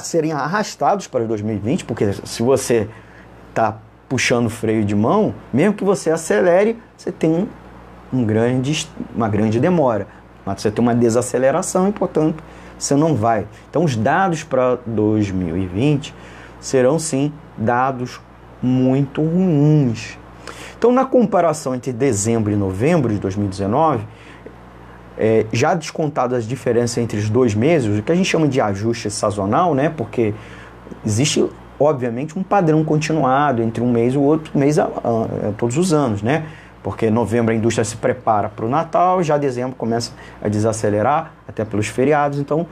serem 0.00 0.32
arrastados 0.32 1.06
para 1.06 1.24
2020, 1.24 1.84
porque 1.84 2.12
se 2.12 2.42
você 2.42 2.88
está 3.50 3.78
puxando 4.10 4.46
o 4.46 4.50
freio 4.50 4.84
de 4.84 4.96
mão, 4.96 5.32
mesmo 5.52 5.72
que 5.72 5.84
você 5.84 6.10
acelere, 6.10 6.76
você 6.96 7.12
tem 7.12 7.48
um 8.12 8.24
grande, 8.24 8.88
uma 9.14 9.28
grande 9.28 9.60
demora. 9.60 10.08
Mas 10.44 10.60
você 10.60 10.70
tem 10.70 10.82
uma 10.82 10.96
desaceleração 10.96 11.88
e, 11.88 11.92
portanto, 11.92 12.42
você 12.76 12.96
não 12.96 13.14
vai. 13.14 13.46
Então, 13.70 13.84
os 13.84 13.94
dados 13.94 14.42
para 14.42 14.78
2020 14.84 16.12
serão 16.60 16.98
sim 16.98 17.32
dados 17.56 18.20
muito 18.60 19.22
ruins. 19.22 20.18
Então, 20.76 20.90
na 20.90 21.04
comparação 21.04 21.72
entre 21.72 21.92
dezembro 21.92 22.52
e 22.52 22.56
novembro 22.56 23.14
de 23.14 23.20
2019, 23.20 24.04
é, 25.16 25.46
já 25.52 25.72
descontadas 25.74 26.38
as 26.38 26.44
diferenças 26.48 26.98
entre 26.98 27.16
os 27.16 27.30
dois 27.30 27.54
meses, 27.54 27.96
o 27.96 28.02
que 28.02 28.10
a 28.10 28.14
gente 28.16 28.28
chama 28.28 28.48
de 28.48 28.60
ajuste 28.60 29.08
sazonal, 29.08 29.72
né? 29.72 29.88
Porque 29.88 30.34
existe, 31.06 31.48
obviamente, 31.80 32.38
um 32.38 32.42
padrão 32.42 32.84
continuado 32.84 33.62
entre 33.62 33.82
um 33.82 33.90
mês 33.90 34.12
e 34.12 34.18
o 34.18 34.20
outro 34.20 34.56
mês 34.56 34.78
a, 34.78 34.84
a, 34.84 35.52
todos 35.56 35.78
os 35.78 35.94
anos, 35.94 36.22
né? 36.22 36.46
Porque 36.82 37.10
novembro 37.10 37.52
a 37.52 37.56
indústria 37.56 37.84
se 37.84 37.96
prepara 37.96 38.50
para 38.50 38.66
o 38.66 38.68
Natal, 38.68 39.22
já 39.22 39.38
dezembro 39.38 39.74
começa 39.76 40.12
a 40.42 40.48
desacelerar, 40.48 41.32
até 41.48 41.64
pelos 41.64 41.86
feriados. 41.86 42.38
Então, 42.38 42.66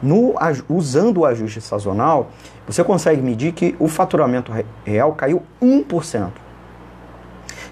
no, 0.00 0.34
usando 0.68 1.18
o 1.18 1.26
ajuste 1.26 1.60
sazonal, 1.60 2.30
você 2.66 2.82
consegue 2.84 3.20
medir 3.20 3.52
que 3.52 3.74
o 3.78 3.88
faturamento 3.88 4.52
real 4.84 5.12
caiu 5.12 5.42
1%. 5.60 6.28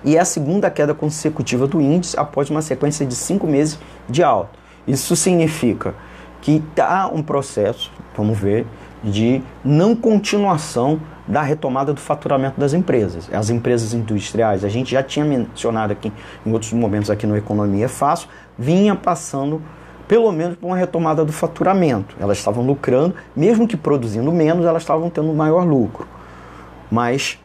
E 0.05 0.17
é 0.17 0.21
a 0.21 0.25
segunda 0.25 0.69
queda 0.69 0.95
consecutiva 0.95 1.67
do 1.67 1.81
índice 1.81 2.19
após 2.19 2.51
uma 2.51 2.61
sequência 2.61 3.07
de 3.07 3.15
cinco 3.15 3.47
meses 3.47 3.79
de 4.09 4.23
alta. 4.23 4.51
Isso 4.87 5.15
significa 5.15 5.95
que 6.41 6.57
está 6.57 7.07
um 7.07 7.23
processo, 7.23 7.93
vamos 8.17 8.37
ver, 8.37 8.67
de 9.03 9.43
não 9.65 9.95
continuação 9.97 11.01
da 11.27 11.43
retomada 11.43 11.93
do 11.93 12.01
faturamento 12.01 12.59
das 12.59 12.73
empresas. 12.73 13.29
As 13.33 13.51
empresas 13.51 13.95
industriais, 13.95 14.65
a 14.65 14.69
gente 14.69 14.91
já 14.93 15.03
tinha 15.03 15.25
mencionado 15.25 15.93
aqui 15.93 16.13
em 16.45 16.53
outros 16.53 16.73
momentos 16.73 17.11
aqui 17.11 17.27
no 17.27 17.37
Economia 17.37 17.89
Fácil, 17.89 18.29
vinha 18.59 18.95
passando 18.95 19.63
pelo 20.07 20.31
menos 20.33 20.57
por 20.57 20.67
uma 20.67 20.77
retomada 20.77 21.25
do 21.25 21.33
faturamento. 21.33 22.15
Elas 22.21 22.39
estavam 22.39 22.65
lucrando, 22.65 23.15
mesmo 23.35 23.67
que 23.67 23.77
produzindo 23.77 24.31
menos, 24.31 24.67
elas 24.67 24.83
estavam 24.83 25.09
tendo 25.09 25.33
maior 25.33 25.65
lucro. 25.65 26.07
Mas 26.91 27.39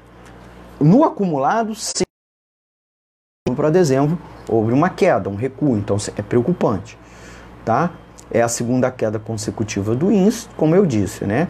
no 0.80 1.04
acumulado, 1.04 1.74
sim, 1.76 2.04
para 3.56 3.70
dezembro 3.70 4.18
houve 4.50 4.74
uma 4.74 4.90
queda, 4.90 5.30
um 5.30 5.36
recuo, 5.36 5.78
então 5.78 5.98
é 6.16 6.22
preocupante, 6.22 6.98
tá? 7.64 7.92
É 8.32 8.42
a 8.42 8.48
segunda 8.48 8.90
queda 8.92 9.20
consecutiva 9.20 9.96
do 9.96 10.12
índice, 10.12 10.48
como 10.58 10.76
eu 10.76 10.86
disse, 10.86 11.26
né? 11.26 11.48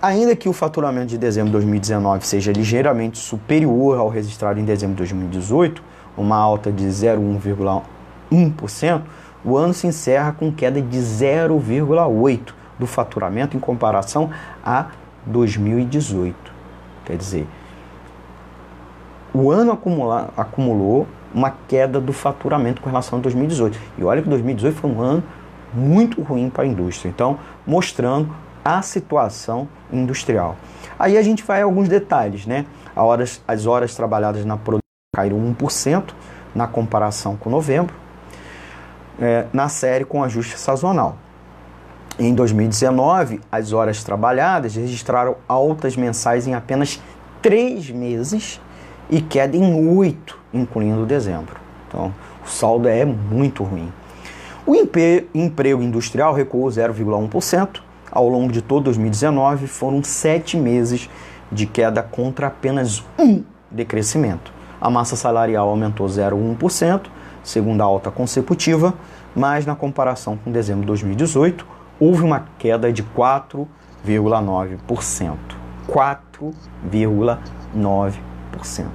Ainda 0.00 0.34
que 0.34 0.48
o 0.48 0.52
faturamento 0.52 1.06
de 1.06 1.18
dezembro 1.18 1.50
de 1.50 1.52
2019 1.52 2.26
seja 2.26 2.50
ligeiramente 2.50 3.18
superior 3.18 3.98
ao 3.98 4.08
registrado 4.08 4.58
em 4.58 4.64
dezembro 4.64 4.96
de 4.96 4.98
2018, 4.98 5.80
uma 6.16 6.36
alta 6.36 6.72
de 6.72 6.84
0,1%, 6.84 9.02
o 9.44 9.56
ano 9.56 9.72
se 9.72 9.86
encerra 9.86 10.32
com 10.32 10.52
queda 10.52 10.82
de 10.82 10.98
0,8% 10.98 12.52
do 12.78 12.86
faturamento 12.86 13.56
em 13.56 13.60
comparação 13.60 14.30
a 14.64 14.86
2018. 15.24 16.36
Quer 17.04 17.16
dizer, 17.16 17.46
o 19.32 19.50
ano 19.50 19.72
acumula, 19.72 20.30
acumulou 20.36 21.06
uma 21.34 21.54
queda 21.68 22.00
do 22.00 22.12
faturamento 22.12 22.82
com 22.82 22.90
relação 22.90 23.18
a 23.18 23.22
2018. 23.22 23.78
E 23.98 24.04
olha 24.04 24.20
que 24.20 24.28
2018 24.28 24.76
foi 24.76 24.90
um 24.90 25.00
ano 25.00 25.22
muito 25.74 26.22
ruim 26.22 26.50
para 26.50 26.64
a 26.64 26.66
indústria. 26.66 27.08
Então, 27.08 27.38
mostrando 27.66 28.34
a 28.64 28.80
situação 28.82 29.68
industrial. 29.92 30.56
Aí 30.98 31.16
a 31.16 31.22
gente 31.22 31.42
vai 31.42 31.62
a 31.62 31.64
alguns 31.64 31.88
detalhes, 31.88 32.46
né? 32.46 32.64
Horas, 32.94 33.42
as 33.46 33.66
horas 33.66 33.94
trabalhadas 33.94 34.44
na 34.44 34.56
produção 34.56 34.82
caíram 35.14 35.38
1% 35.54 36.14
na 36.54 36.66
comparação 36.66 37.36
com 37.36 37.50
novembro, 37.50 37.94
é, 39.20 39.46
na 39.52 39.68
série 39.68 40.04
com 40.04 40.22
ajuste 40.22 40.58
sazonal. 40.58 41.16
Em 42.18 42.34
2019, 42.34 43.40
as 43.50 43.72
horas 43.72 44.04
trabalhadas 44.04 44.76
registraram 44.76 45.36
altas 45.48 45.96
mensais 45.96 46.46
em 46.46 46.54
apenas 46.54 47.00
três 47.40 47.90
meses 47.90 48.60
e 49.10 49.20
queda 49.20 49.56
em 49.56 49.96
8, 49.96 50.38
incluindo 50.52 51.06
dezembro. 51.06 51.56
Então, 51.88 52.14
o 52.44 52.48
saldo 52.48 52.88
é 52.88 53.04
muito 53.04 53.64
ruim. 53.64 53.92
O 54.64 54.76
emprego 54.76 55.82
industrial 55.82 56.32
recuou 56.32 56.68
0,1%, 56.68 57.80
ao 58.10 58.26
longo 58.28 58.52
de 58.52 58.62
todo 58.62 58.84
2019, 58.84 59.66
foram 59.66 60.04
sete 60.04 60.56
meses 60.56 61.10
de 61.50 61.66
queda 61.66 62.00
contra 62.00 62.46
apenas 62.46 63.02
um 63.18 63.42
de 63.70 63.84
crescimento. 63.84 64.52
A 64.80 64.88
massa 64.88 65.16
salarial 65.16 65.68
aumentou 65.68 66.06
0,1%, 66.06 67.06
segunda 67.42 67.82
alta 67.82 68.08
consecutiva, 68.10 68.94
mas 69.34 69.66
na 69.66 69.74
comparação 69.74 70.36
com 70.36 70.52
dezembro 70.52 70.82
de 70.82 70.86
2018, 70.88 71.66
houve 71.98 72.22
uma 72.22 72.46
queda 72.58 72.92
de 72.92 73.02
4,9%. 73.02 75.36
4,9%. 75.88 78.86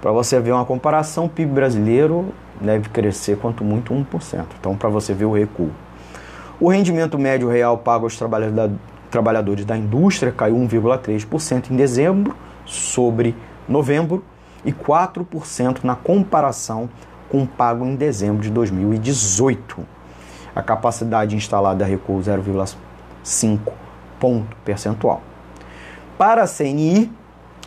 Para 0.00 0.12
você 0.12 0.40
ver 0.40 0.52
uma 0.52 0.64
comparação, 0.64 1.26
o 1.26 1.28
PIB 1.28 1.52
brasileiro 1.52 2.32
deve 2.60 2.88
crescer 2.88 3.36
quanto 3.38 3.64
muito 3.64 3.94
1%. 3.94 4.44
Então, 4.58 4.76
para 4.76 4.88
você 4.88 5.14
ver 5.14 5.24
o 5.24 5.32
recuo. 5.32 5.70
O 6.60 6.68
rendimento 6.68 7.18
médio 7.18 7.48
real 7.48 7.78
pago 7.78 8.06
aos 8.06 8.16
trabalhadores 9.10 9.64
da 9.64 9.76
indústria 9.76 10.32
caiu 10.32 10.56
1,3% 10.56 11.70
em 11.70 11.76
dezembro 11.76 12.34
sobre 12.64 13.34
novembro 13.68 14.24
e 14.64 14.72
4% 14.72 15.84
na 15.84 15.94
comparação 15.94 16.88
com 17.28 17.42
o 17.42 17.46
pago 17.46 17.84
em 17.84 17.94
dezembro 17.94 18.42
de 18.42 18.50
2018. 18.50 19.86
A 20.54 20.62
capacidade 20.62 21.36
instalada 21.36 21.84
recuou 21.84 22.18
0,5 22.18 23.72
ponto 24.18 24.56
percentual. 24.64 25.22
Para 26.16 26.42
a 26.42 26.48
CNI, 26.48 27.12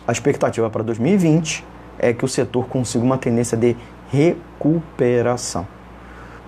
a 0.06 0.12
expectativa 0.12 0.68
para 0.68 0.82
2020 0.82 1.64
é 1.98 2.12
que 2.12 2.24
o 2.24 2.28
setor 2.28 2.66
consiga 2.66 3.04
uma 3.04 3.16
tendência 3.16 3.56
de 3.56 3.76
recuperação. 4.12 5.66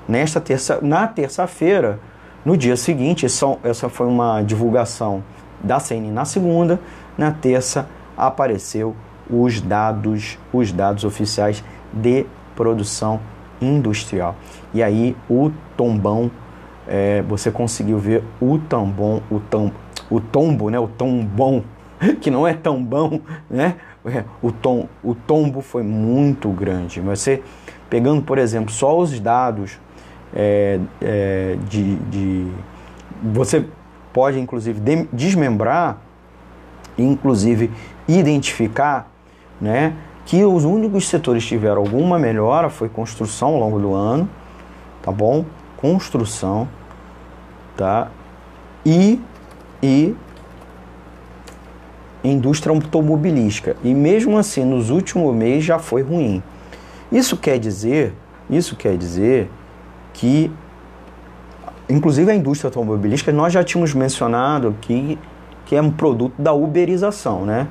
Nesta 0.06 0.38
terça, 0.40 0.78
na 0.82 1.08
terça-feira, 1.08 1.98
no 2.44 2.58
dia 2.58 2.76
seguinte, 2.76 3.24
essa 3.24 3.88
foi 3.88 4.06
uma 4.06 4.42
divulgação 4.42 5.24
da 5.62 5.80
CN 5.80 6.10
na 6.10 6.26
segunda, 6.26 6.78
na 7.16 7.32
terça 7.32 7.88
apareceu 8.16 8.94
os 9.30 9.62
dados, 9.62 10.38
os 10.52 10.70
dados 10.70 11.04
oficiais 11.04 11.64
de 11.90 12.26
produção 12.54 13.18
industrial. 13.62 14.36
E 14.74 14.82
aí 14.82 15.16
o 15.28 15.50
tombão, 15.74 16.30
é, 16.86 17.22
você 17.22 17.50
conseguiu 17.50 17.98
ver 17.98 18.22
o 18.38 18.58
tambom, 18.58 19.22
o, 19.30 19.40
tom, 19.40 19.72
o 20.10 20.20
tombo, 20.20 20.68
né, 20.68 20.78
o 20.78 20.86
tombom, 20.86 21.62
que 22.20 22.30
não 22.30 22.46
é 22.46 22.52
tão 22.52 22.82
bom, 22.82 23.20
né? 23.48 23.76
É, 24.06 24.24
o, 24.42 24.52
tom, 24.52 24.86
o 25.02 25.14
tombo 25.14 25.62
foi 25.62 25.82
muito 25.82 26.50
grande. 26.50 27.00
Você 27.00 27.42
pegando, 27.88 28.22
por 28.22 28.38
exemplo, 28.38 28.72
só 28.72 28.98
os 28.98 29.18
dados 29.18 29.78
é, 30.34 30.78
é, 31.00 31.56
de, 31.68 31.96
de, 31.96 32.48
Você 33.22 33.64
pode, 34.12 34.38
inclusive, 34.38 34.80
de, 34.80 35.08
desmembrar, 35.12 35.98
inclusive 36.98 37.70
identificar 38.08 39.10
né, 39.60 39.94
que 40.26 40.44
os 40.44 40.64
únicos 40.64 41.08
setores 41.08 41.42
que 41.44 41.50
tiveram 41.50 41.80
alguma 41.80 42.18
melhora 42.18 42.68
foi 42.68 42.88
construção 42.88 43.50
ao 43.50 43.60
longo 43.60 43.78
do 43.78 43.94
ano, 43.94 44.28
tá 45.02 45.12
bom? 45.12 45.44
Construção, 45.76 46.68
tá? 47.76 48.08
E, 48.84 49.20
e 49.82 50.14
indústria 52.28 52.74
automobilística. 52.74 53.76
E 53.84 53.94
mesmo 53.94 54.38
assim, 54.38 54.64
nos 54.64 54.90
últimos 54.90 55.34
meses 55.34 55.64
já 55.64 55.78
foi 55.78 56.02
ruim. 56.02 56.42
Isso 57.12 57.36
quer 57.36 57.58
dizer, 57.58 58.14
isso 58.48 58.74
quer 58.76 58.96
dizer 58.96 59.50
que, 60.12 60.50
inclusive 61.88 62.30
a 62.30 62.34
indústria 62.34 62.68
automobilística, 62.68 63.30
nós 63.30 63.52
já 63.52 63.62
tínhamos 63.62 63.92
mencionado 63.92 64.74
que, 64.80 65.18
que 65.66 65.76
é 65.76 65.82
um 65.82 65.90
produto 65.90 66.34
da 66.40 66.52
uberização, 66.52 67.44
né? 67.44 67.68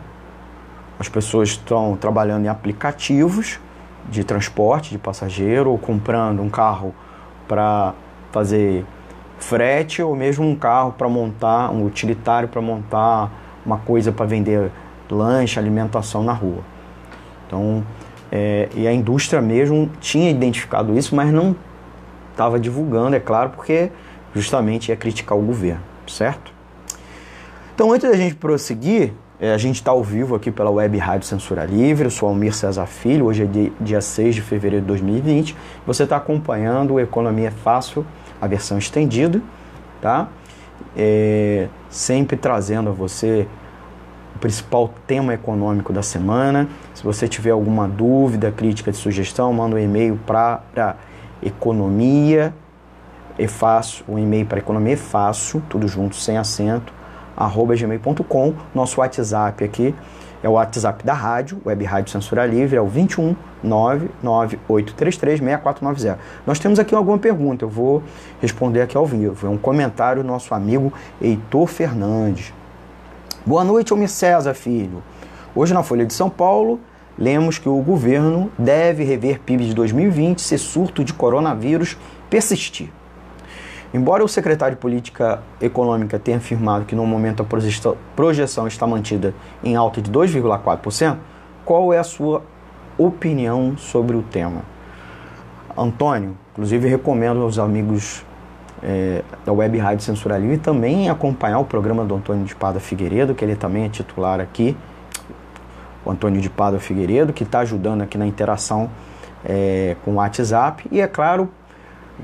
As 0.99 1.09
pessoas 1.09 1.49
estão 1.49 1.97
trabalhando 1.99 2.45
em 2.45 2.47
aplicativos 2.47 3.59
de 4.09 4.23
transporte 4.23 4.91
de 4.91 4.97
passageiro 4.97 5.71
ou 5.71 5.77
comprando 5.77 6.41
um 6.41 6.49
carro 6.49 6.93
para 7.47 7.93
fazer 8.31 8.85
frete 9.39 10.01
ou 10.01 10.15
mesmo 10.15 10.47
um 10.47 10.55
carro 10.55 10.93
para 10.93 11.09
montar, 11.09 11.71
um 11.71 11.85
utilitário 11.85 12.47
para 12.47 12.61
montar 12.61 13.31
uma 13.65 13.77
coisa 13.77 14.11
para 14.11 14.25
vender 14.25 14.71
lanche, 15.09 15.59
alimentação 15.59 16.23
na 16.23 16.33
rua. 16.33 16.63
Então, 17.47 17.83
é, 18.31 18.69
e 18.75 18.87
a 18.87 18.93
indústria 18.93 19.41
mesmo 19.41 19.89
tinha 19.99 20.29
identificado 20.29 20.97
isso, 20.97 21.15
mas 21.15 21.31
não 21.31 21.55
estava 22.31 22.59
divulgando, 22.59 23.15
é 23.15 23.19
claro, 23.19 23.51
porque 23.51 23.91
justamente 24.33 24.89
ia 24.89 24.95
criticar 24.95 25.37
o 25.37 25.41
governo, 25.41 25.81
certo? 26.07 26.51
Então, 27.75 27.91
antes 27.91 28.09
da 28.09 28.17
gente 28.17 28.35
prosseguir, 28.35 29.13
é, 29.39 29.53
a 29.53 29.57
gente 29.57 29.75
está 29.75 29.91
ao 29.91 30.03
vivo 30.03 30.35
aqui 30.35 30.49
pela 30.49 30.69
Web 30.69 30.97
Rádio 30.97 31.27
Censura 31.27 31.65
Livre, 31.65 32.05
eu 32.05 32.11
sou 32.11 32.29
Almir 32.29 32.55
César 32.55 32.85
Filho, 32.85 33.25
hoje 33.25 33.43
é 33.43 33.83
dia 33.83 34.01
6 34.01 34.35
de 34.35 34.41
fevereiro 34.41 34.83
de 34.83 34.87
2020. 34.87 35.55
Você 35.85 36.03
está 36.03 36.17
acompanhando 36.17 36.93
o 36.93 36.99
Economia 36.99 37.51
Fácil, 37.51 38.05
a 38.41 38.47
versão 38.47 38.77
estendida, 38.77 39.41
tá? 40.01 40.27
É, 40.95 41.67
sempre 41.89 42.37
trazendo 42.37 42.89
a 42.89 42.93
você 42.93 43.47
o 44.35 44.39
principal 44.39 44.93
tema 45.07 45.33
econômico 45.33 45.91
da 45.91 46.03
semana. 46.03 46.67
Se 46.93 47.03
você 47.03 47.27
tiver 47.27 47.51
alguma 47.51 47.87
dúvida, 47.87 48.51
crítica, 48.51 48.91
de 48.91 48.97
sugestão, 48.97 49.51
manda 49.53 49.75
um 49.75 49.79
e-mail 49.79 50.19
para 50.25 50.95
economia 51.41 52.53
é 53.37 53.47
fácil, 53.47 54.05
um 54.07 54.19
e-mail 54.19 54.45
para 54.45 54.59
economia 54.59 54.97
fácil, 54.97 55.61
tudo 55.69 55.87
junto, 55.87 56.15
sem 56.15 56.37
acento, 56.37 56.93
arroba 57.35 57.75
gmail.com. 57.75 58.53
Nosso 58.73 58.99
WhatsApp 58.99 59.63
aqui 59.63 59.95
é 60.43 60.49
o 60.49 60.51
WhatsApp 60.51 61.05
da 61.05 61.13
rádio, 61.13 61.61
Web 61.65 61.85
Rádio 61.85 62.11
Censura 62.11 62.45
Livre, 62.45 62.75
é 62.75 62.81
o 62.81 62.87
21 62.87 63.33
99833 63.63 65.39
6490. 65.39 66.19
Nós 66.45 66.59
temos 66.59 66.77
aqui 66.77 66.93
alguma 66.93 67.17
pergunta, 67.17 67.63
eu 67.63 67.69
vou 67.69 68.03
responder 68.41 68.81
aqui 68.81 68.97
ao 68.97 69.05
vivo. 69.05 69.47
É 69.47 69.49
um 69.49 69.57
comentário 69.57 70.21
do 70.21 70.27
nosso 70.27 70.53
amigo 70.53 70.91
Heitor 71.21 71.67
Fernandes. 71.67 72.53
Boa 73.45 73.63
noite, 73.63 73.93
Almir 73.93 74.09
César, 74.09 74.53
filho. 74.53 75.01
Hoje 75.55 75.73
na 75.73 75.81
Folha 75.81 76.05
de 76.05 76.13
São 76.13 76.29
Paulo, 76.29 76.79
lemos 77.17 77.57
que 77.57 77.69
o 77.69 77.77
governo 77.81 78.51
deve 78.57 79.03
rever 79.03 79.39
PIB 79.39 79.67
de 79.67 79.73
2020 79.73 80.41
se 80.41 80.57
surto 80.57 81.05
de 81.05 81.13
coronavírus 81.13 81.97
persistir. 82.29 82.89
Embora 83.93 84.23
o 84.23 84.27
secretário 84.27 84.75
de 84.75 84.81
Política 84.81 85.43
Econômica 85.61 86.17
tenha 86.17 86.37
afirmado 86.37 86.85
que 86.85 86.95
no 86.95 87.05
momento 87.05 87.43
a 87.43 87.95
projeção 88.15 88.65
está 88.65 88.87
mantida 88.87 89.35
em 89.63 89.75
alta 89.75 90.01
de 90.01 90.11
2,4%, 90.11 91.17
qual 91.63 91.93
é 91.93 91.99
a 91.99 92.03
sua 92.03 92.41
opinião 92.97 93.77
sobre 93.77 94.17
o 94.17 94.23
tema? 94.23 94.61
Antônio, 95.77 96.35
inclusive 96.51 96.87
recomendo 96.87 97.41
aos 97.41 97.59
amigos 97.59 98.25
é, 98.81 99.23
da 99.45 99.53
Web 99.53 99.77
Rádio 99.77 100.03
Censura 100.03 100.37
Livre 100.37 100.57
também 100.57 101.09
acompanhar 101.09 101.59
o 101.59 101.65
programa 101.65 102.03
do 102.03 102.15
Antônio 102.15 102.45
de 102.45 102.55
Pada 102.55 102.79
Figueiredo, 102.79 103.33
que 103.33 103.45
ele 103.45 103.55
também 103.55 103.85
é 103.85 103.89
titular 103.89 104.39
aqui, 104.39 104.75
o 106.03 106.11
Antônio 106.11 106.41
de 106.41 106.49
Pada 106.49 106.79
Figueiredo, 106.79 107.31
que 107.31 107.43
está 107.43 107.59
ajudando 107.59 108.01
aqui 108.01 108.17
na 108.17 108.27
interação 108.27 108.89
é, 109.45 109.95
com 110.03 110.11
o 110.11 110.15
WhatsApp, 110.15 110.85
e 110.91 110.99
é 110.99 111.07
claro, 111.07 111.49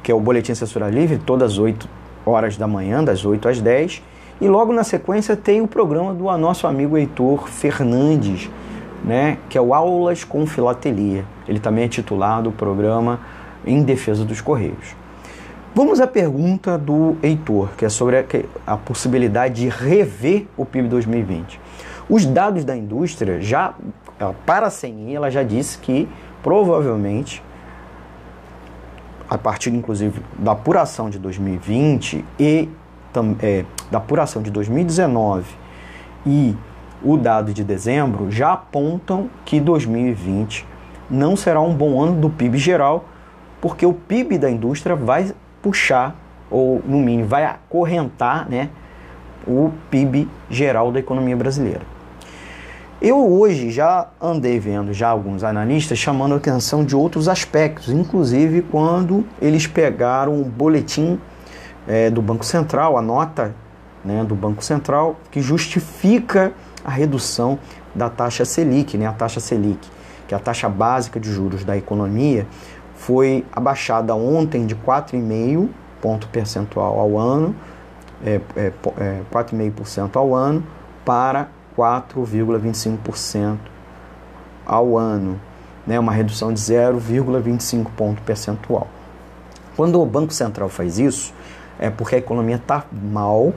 que 0.04 0.12
é 0.12 0.16
o 0.16 0.20
Boletim 0.20 0.54
Censura 0.54 0.90
Livre, 0.90 1.18
todas 1.18 1.54
as 1.54 1.58
8 1.58 1.88
horas 2.26 2.58
da 2.58 2.68
manhã, 2.68 3.04
das 3.04 3.26
8 3.26 3.50
às 3.50 3.62
10. 3.62 4.02
E 4.42 4.48
logo 4.48 4.72
na 4.72 4.84
sequência 4.84 5.36
tem 5.36 5.62
o 5.62 5.68
programa 5.68 6.14
do 6.14 6.24
nosso 6.38 6.66
amigo 6.66 6.98
Heitor 6.98 7.48
Fernandes, 7.50 8.50
né, 9.04 9.38
que 9.50 9.58
é 9.58 9.62
o 9.62 9.74
Aulas 9.74 10.24
com 10.24 10.46
Filatelia. 10.46 11.26
Ele 11.48 11.60
também 11.60 11.86
é 11.86 11.88
titulado 11.88 12.50
o 12.50 12.52
programa 12.52 13.20
Em 13.66 13.84
Defesa 13.84 14.24
dos 14.24 14.40
Correios. 14.40 14.96
Vamos 15.76 16.00
à 16.00 16.08
pergunta 16.08 16.78
do 16.78 17.16
Heitor, 17.22 17.70
que 17.78 17.86
é 17.86 17.90
sobre 17.90 18.18
a, 18.18 18.26
a 18.66 18.78
possibilidade 18.78 19.62
de 19.62 19.70
rever 19.70 20.48
o 20.58 20.66
PIB 20.66 20.88
2020. 20.88 21.60
Os 22.10 22.26
dados 22.26 22.66
da 22.66 22.76
indústria 22.76 23.40
já, 23.40 23.76
para 24.46 24.68
a 24.68 24.72
CNI, 24.72 25.16
ela 25.16 25.30
já 25.30 25.44
disse 25.44 25.78
que 25.78 26.10
provavelmente 26.42 27.44
a 29.30 29.38
partir 29.38 29.70
inclusive 29.70 30.22
da 30.38 30.54
apuração 30.54 31.10
de 31.10 31.20
2020 31.20 32.26
e 32.40 32.70
é, 33.42 33.66
da 33.92 33.98
apuração 33.98 34.42
de 34.42 34.50
2019 34.52 35.46
e 36.26 36.56
o 37.04 37.18
dado 37.18 37.54
de 37.54 37.64
dezembro 37.64 38.30
já 38.32 38.54
apontam 38.54 39.30
que 39.46 39.60
2020 39.60 40.66
não 41.10 41.36
será 41.36 41.62
um 41.62 41.74
bom 41.74 42.02
ano 42.02 42.20
do 42.20 42.30
PIB 42.30 42.58
geral, 42.58 43.06
porque 43.62 43.86
o 43.86 43.94
PIB 43.94 44.38
da 44.38 44.50
indústria 44.50 44.96
vai 44.96 45.34
puxar, 45.62 46.16
ou 46.52 46.82
no 46.86 47.00
mínimo 47.00 47.28
vai 47.28 47.46
acorrentar 47.46 48.50
né, 48.50 48.70
o 49.48 49.72
PIB 49.90 50.28
geral 50.50 50.92
da 50.92 51.00
economia 51.00 51.36
brasileira. 51.36 51.82
Eu 53.02 53.26
hoje 53.32 53.72
já 53.72 54.10
andei 54.22 54.60
vendo 54.60 54.94
já 54.94 55.08
alguns 55.08 55.42
analistas 55.42 55.98
chamando 55.98 56.34
a 56.34 56.38
atenção 56.38 56.84
de 56.84 56.98
outros 56.98 57.30
aspectos, 57.30 57.88
inclusive 57.88 58.62
quando 58.62 59.24
eles 59.42 59.66
pegaram 59.66 60.42
o 60.42 60.44
boletim 60.44 61.18
é, 61.88 62.10
do 62.10 62.22
Banco 62.22 62.46
Central, 62.46 62.98
a 62.98 63.02
nota 63.02 63.56
né, 64.04 64.26
do 64.26 64.36
Banco 64.36 64.62
Central, 64.62 65.16
que 65.32 65.40
justifica 65.40 66.52
a 66.84 66.92
redução 66.92 67.58
da 67.96 68.10
taxa 68.10 68.44
Selic, 68.44 68.98
né, 68.98 69.08
a 69.08 69.14
taxa 69.14 69.40
Selic, 69.40 69.88
que 70.28 70.34
é 70.34 70.38
a 70.38 70.40
taxa 70.42 70.68
básica 70.68 71.22
de 71.22 71.32
juros 71.32 71.64
da 71.64 71.78
economia, 71.78 72.46
foi 72.96 73.46
abaixada 73.54 74.14
ontem 74.14 74.66
de 74.66 74.76
4,5 74.76 75.70
ponto 76.02 76.28
percentual 76.28 77.00
ao 77.00 77.18
ano, 77.18 77.56
é, 78.26 78.42
é, 78.58 78.74
é 78.98 79.22
4,5% 79.32 80.18
ao 80.18 80.36
ano, 80.36 80.66
para 81.06 81.48
4,25% 81.80 83.58
ao 84.66 84.98
ano, 84.98 85.40
né, 85.88 85.98
uma 85.98 86.12
redução 86.12 86.54
de 86.54 86.60
0,25 86.60 87.86
ponto 87.96 88.22
percentual. 88.24 88.88
Quando 89.78 90.02
o 90.02 90.06
Banco 90.06 90.34
Central 90.34 90.68
faz 90.68 91.00
isso, 91.00 91.34
é 91.80 91.90
porque 91.90 92.16
a 92.16 92.18
economia 92.18 92.58
está 92.58 92.84
mal 92.92 93.54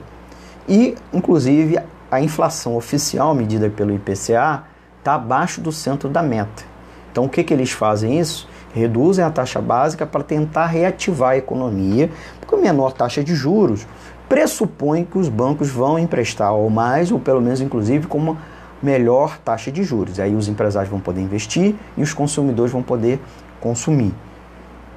e, 0.68 0.94
inclusive, 1.12 1.80
a 2.08 2.20
inflação 2.20 2.76
oficial 2.76 3.35
medida 3.35 3.68
pelo 3.68 3.92
IPCA 3.92 4.62
está 4.98 5.14
abaixo 5.14 5.61
do 5.61 5.72
centro 5.72 6.08
da 6.08 6.22
meta. 6.22 6.62
Então, 7.11 7.24
o 7.24 7.28
que, 7.28 7.42
que 7.42 7.52
eles 7.52 7.72
fazem 7.72 8.20
isso? 8.20 8.48
Reduzem 8.72 9.24
a 9.24 9.30
taxa 9.30 9.61
básica 9.61 10.06
para 10.06 10.22
tentar 10.22 10.66
reativar 10.66 11.30
a 11.30 11.37
economia, 11.37 12.08
porque 12.38 12.54
a 12.54 12.58
menor 12.58 12.92
taxa 12.92 13.22
de 13.24 13.35
juros 13.35 13.85
pressupõe 14.33 15.05
que 15.05 15.18
os 15.18 15.29
bancos 15.29 15.68
vão 15.68 15.99
emprestar 15.99 16.55
ou 16.55 16.71
mais, 16.71 17.12
ou 17.12 17.21
pelo 17.21 17.38
menos 17.38 17.61
inclusive 17.61 18.07
com 18.07 18.16
uma 18.16 18.38
melhor 18.83 19.37
taxa 19.37 19.71
de 19.71 19.85
juros. 19.85 20.18
Aí 20.18 20.35
os 20.35 20.49
empresários 20.49 20.90
vão 20.90 20.99
poder 20.99 21.21
investir 21.21 21.75
e 21.99 22.03
os 22.03 22.14
consumidores 22.14 22.73
vão 22.73 22.83
poder 22.83 23.21
consumir. 23.61 24.14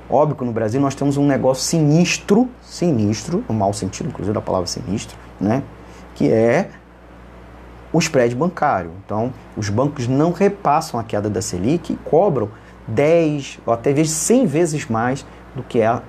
Óbvio 0.09 0.37
que 0.37 0.45
no 0.45 0.53
Brasil 0.53 0.79
nós 0.79 0.95
temos 0.95 1.17
um 1.17 1.27
negócio 1.27 1.65
sinistro, 1.65 2.49
sinistro, 2.61 3.43
no 3.49 3.53
mau 3.53 3.73
sentido, 3.73 4.07
inclusive 4.07 4.33
da 4.33 4.39
palavra 4.39 4.67
sinistro, 4.67 5.17
né? 5.37 5.63
Que 6.15 6.31
é 6.31 6.69
o 7.91 7.99
spread 7.99 8.33
bancário. 8.37 8.91
Então, 9.05 9.33
os 9.57 9.67
bancos 9.67 10.07
não 10.07 10.31
repassam 10.31 10.97
a 10.97 11.03
queda 11.03 11.29
da 11.29 11.41
Selic 11.41 11.91
e 11.91 11.97
cobram 11.97 12.47
10 12.87 13.59
ou 13.65 13.73
até 13.73 13.91
vezes 13.91 14.13
100 14.13 14.45
vezes 14.45 14.87
mais 14.87 15.25
do 15.53 15.61
que 15.61 15.81
é, 15.81 16.01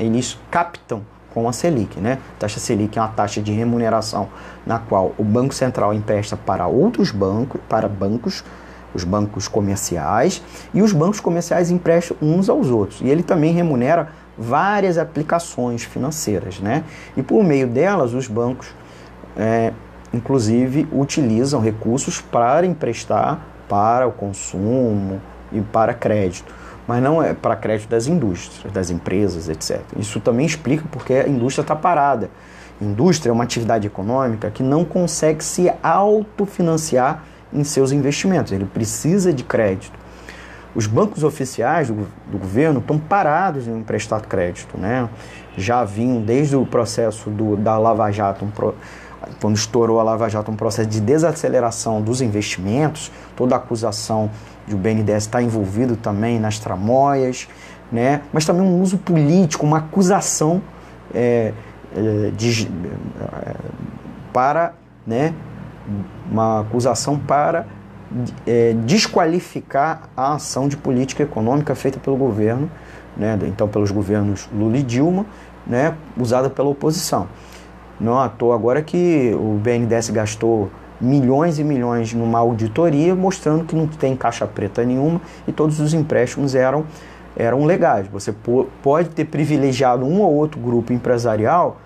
eles 0.00 0.38
captam 0.50 1.11
com 1.32 1.48
a 1.48 1.52
Selic. 1.52 1.98
Né? 2.00 2.18
A 2.36 2.40
taxa 2.40 2.60
Selic 2.60 2.98
é 2.98 3.02
uma 3.02 3.08
taxa 3.08 3.40
de 3.40 3.52
remuneração 3.52 4.28
na 4.66 4.78
qual 4.78 5.14
o 5.18 5.24
Banco 5.24 5.54
Central 5.54 5.92
empresta 5.92 6.36
para 6.36 6.66
outros 6.66 7.10
bancos, 7.10 7.60
para 7.68 7.88
bancos, 7.88 8.44
os 8.94 9.04
bancos 9.04 9.48
comerciais, 9.48 10.42
e 10.74 10.82
os 10.82 10.92
bancos 10.92 11.20
comerciais 11.20 11.70
emprestam 11.70 12.16
uns 12.20 12.48
aos 12.48 12.68
outros. 12.68 13.00
E 13.00 13.08
ele 13.08 13.22
também 13.22 13.52
remunera 13.52 14.08
várias 14.36 14.98
aplicações 14.98 15.82
financeiras. 15.82 16.60
Né? 16.60 16.84
E 17.16 17.22
por 17.22 17.42
meio 17.42 17.66
delas, 17.66 18.12
os 18.12 18.28
bancos, 18.28 18.68
é, 19.36 19.72
inclusive, 20.12 20.86
utilizam 20.92 21.60
recursos 21.60 22.20
para 22.20 22.66
emprestar 22.66 23.40
para 23.68 24.06
o 24.06 24.12
consumo 24.12 25.20
e 25.50 25.60
para 25.60 25.94
crédito 25.94 26.61
mas 26.86 27.02
não 27.02 27.22
é 27.22 27.32
para 27.32 27.54
crédito 27.56 27.88
das 27.88 28.06
indústrias, 28.06 28.72
das 28.72 28.90
empresas, 28.90 29.48
etc. 29.48 29.80
Isso 29.96 30.20
também 30.20 30.46
explica 30.46 30.84
porque 30.90 31.14
a 31.14 31.28
indústria 31.28 31.62
está 31.62 31.76
parada. 31.76 32.30
Indústria 32.80 33.30
é 33.30 33.32
uma 33.32 33.44
atividade 33.44 33.86
econômica 33.86 34.50
que 34.50 34.62
não 34.62 34.84
consegue 34.84 35.44
se 35.44 35.72
autofinanciar 35.82 37.22
em 37.52 37.62
seus 37.64 37.92
investimentos, 37.92 38.50
ele 38.52 38.64
precisa 38.64 39.32
de 39.32 39.44
crédito. 39.44 40.00
os 40.74 40.86
bancos 40.86 41.22
oficiais 41.22 41.88
do, 41.88 42.08
do 42.30 42.38
governo 42.38 42.80
estão 42.80 42.98
parados 42.98 43.68
em 43.68 43.82
prestar 43.82 44.22
crédito, 44.22 44.78
né? 44.78 45.06
Já 45.54 45.84
vinham 45.84 46.22
desde 46.22 46.56
o 46.56 46.64
processo 46.64 47.28
do, 47.28 47.56
da 47.56 47.76
Lava 47.76 48.10
Jato, 48.10 48.46
um 48.46 48.50
pro, 48.50 48.74
quando 49.40 49.56
estourou 49.56 50.00
a 50.00 50.02
Lava 50.02 50.28
Jato, 50.28 50.50
um 50.50 50.56
processo 50.56 50.88
de 50.88 51.00
desaceleração 51.00 52.00
dos 52.00 52.20
investimentos, 52.20 53.10
toda 53.36 53.54
a 53.54 53.58
acusação 53.58 54.30
de 54.66 54.74
o 54.74 54.78
BNDES 54.78 55.24
estar 55.24 55.42
envolvido 55.42 55.96
também 55.96 56.38
nas 56.38 56.58
tramóias, 56.58 57.48
né? 57.90 58.22
Mas 58.32 58.44
também 58.44 58.62
um 58.62 58.80
uso 58.80 58.98
político, 58.98 59.66
uma 59.66 59.78
acusação 59.78 60.62
é, 61.14 61.52
é, 61.94 62.30
de, 62.36 62.66
é, 62.66 63.54
para, 64.32 64.74
né? 65.06 65.34
Uma 66.30 66.60
acusação 66.60 67.18
para 67.18 67.66
é, 68.46 68.74
desqualificar 68.84 70.08
a 70.16 70.34
ação 70.34 70.68
de 70.68 70.76
política 70.76 71.22
econômica 71.22 71.74
feita 71.74 71.98
pelo 71.98 72.16
governo, 72.16 72.70
né, 73.16 73.38
então 73.42 73.68
pelos 73.68 73.90
governos 73.90 74.48
Lula 74.52 74.78
e 74.78 74.82
Dilma, 74.82 75.26
né, 75.66 75.94
usada 76.16 76.48
pela 76.48 76.68
oposição. 76.68 77.28
Não 78.02 78.18
à 78.18 78.28
toa 78.28 78.56
agora 78.56 78.82
que 78.82 79.32
o 79.32 79.60
BNDES 79.62 80.10
gastou 80.10 80.68
milhões 81.00 81.60
e 81.60 81.64
milhões 81.64 82.12
numa 82.12 82.40
auditoria, 82.40 83.14
mostrando 83.14 83.64
que 83.64 83.76
não 83.76 83.86
tem 83.86 84.16
caixa 84.16 84.44
preta 84.44 84.84
nenhuma 84.84 85.20
e 85.46 85.52
todos 85.52 85.78
os 85.78 85.94
empréstimos 85.94 86.56
eram, 86.56 86.84
eram 87.36 87.64
legais. 87.64 88.08
Você 88.08 88.34
pode 88.82 89.10
ter 89.10 89.26
privilegiado 89.26 90.04
um 90.04 90.20
ou 90.20 90.34
outro 90.34 90.60
grupo 90.60 90.92
empresarial 90.92 91.80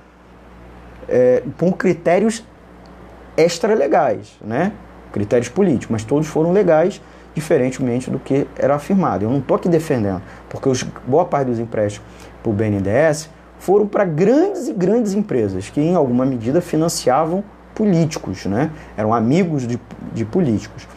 é, 1.06 1.42
com 1.58 1.70
critérios 1.70 2.42
extra-legais, 3.36 4.38
né? 4.40 4.72
critérios 5.12 5.50
políticos, 5.50 5.88
mas 5.90 6.02
todos 6.02 6.26
foram 6.26 6.50
legais, 6.50 7.00
diferentemente 7.34 8.10
do 8.10 8.18
que 8.18 8.46
era 8.56 8.74
afirmado. 8.74 9.24
Eu 9.24 9.30
não 9.30 9.38
estou 9.38 9.54
aqui 9.54 9.68
defendendo, 9.68 10.22
porque 10.48 10.66
os, 10.66 10.82
boa 11.06 11.26
parte 11.26 11.48
dos 11.48 11.58
empréstimos 11.58 12.08
para 12.42 12.50
o 12.50 12.54
BNDES 12.54 13.35
foram 13.58 13.86
para 13.86 14.04
grandes 14.04 14.68
e 14.68 14.72
grandes 14.72 15.14
empresas, 15.14 15.68
que 15.70 15.80
em 15.80 15.94
alguma 15.94 16.24
medida 16.24 16.60
financiavam 16.60 17.42
políticos, 17.74 18.46
né? 18.46 18.70
eram 18.96 19.12
amigos 19.12 19.66
de, 19.66 19.78
de 20.12 20.24
políticos. 20.24 20.88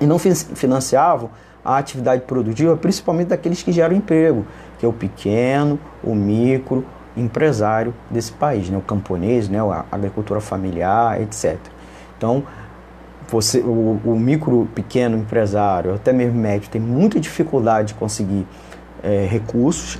E 0.00 0.06
não 0.06 0.18
financiavam 0.18 1.30
a 1.64 1.76
atividade 1.76 2.22
produtiva, 2.22 2.76
principalmente 2.76 3.28
daqueles 3.28 3.62
que 3.62 3.72
geram 3.72 3.94
emprego, 3.94 4.46
que 4.78 4.86
é 4.86 4.88
o 4.88 4.92
pequeno, 4.92 5.78
o 6.02 6.14
micro, 6.14 6.84
empresário 7.16 7.92
desse 8.10 8.32
país, 8.32 8.70
né? 8.70 8.78
o 8.78 8.80
camponês, 8.80 9.48
né? 9.48 9.60
a 9.60 9.84
agricultura 9.90 10.40
familiar, 10.40 11.20
etc. 11.20 11.58
Então, 12.16 12.44
você, 13.28 13.60
o, 13.60 14.00
o, 14.04 14.18
micro, 14.18 14.66
pequeno 14.74 15.18
empresário, 15.18 15.94
até 15.94 16.12
mesmo 16.12 16.38
médio, 16.38 16.70
tem 16.70 16.80
muita 16.80 17.20
dificuldade 17.20 17.88
de 17.88 17.94
conseguir 17.94 18.46
é, 19.02 19.26
recursos 19.28 19.98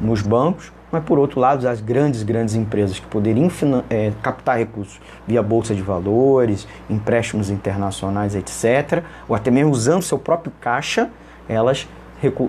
nos 0.00 0.22
bancos, 0.22 0.72
mas 0.90 1.04
por 1.04 1.18
outro 1.18 1.40
lado, 1.40 1.66
as 1.68 1.80
grandes, 1.80 2.22
grandes 2.22 2.54
empresas 2.54 2.98
que 2.98 3.06
poderiam 3.06 3.48
é, 3.88 4.12
captar 4.22 4.58
recursos 4.58 5.00
via 5.26 5.42
bolsa 5.42 5.74
de 5.74 5.82
valores, 5.82 6.66
empréstimos 6.88 7.50
internacionais, 7.50 8.34
etc., 8.34 9.02
ou 9.28 9.34
até 9.34 9.50
mesmo 9.50 9.70
usando 9.70 10.02
seu 10.02 10.18
próprio 10.18 10.52
caixa, 10.60 11.10
elas 11.48 11.88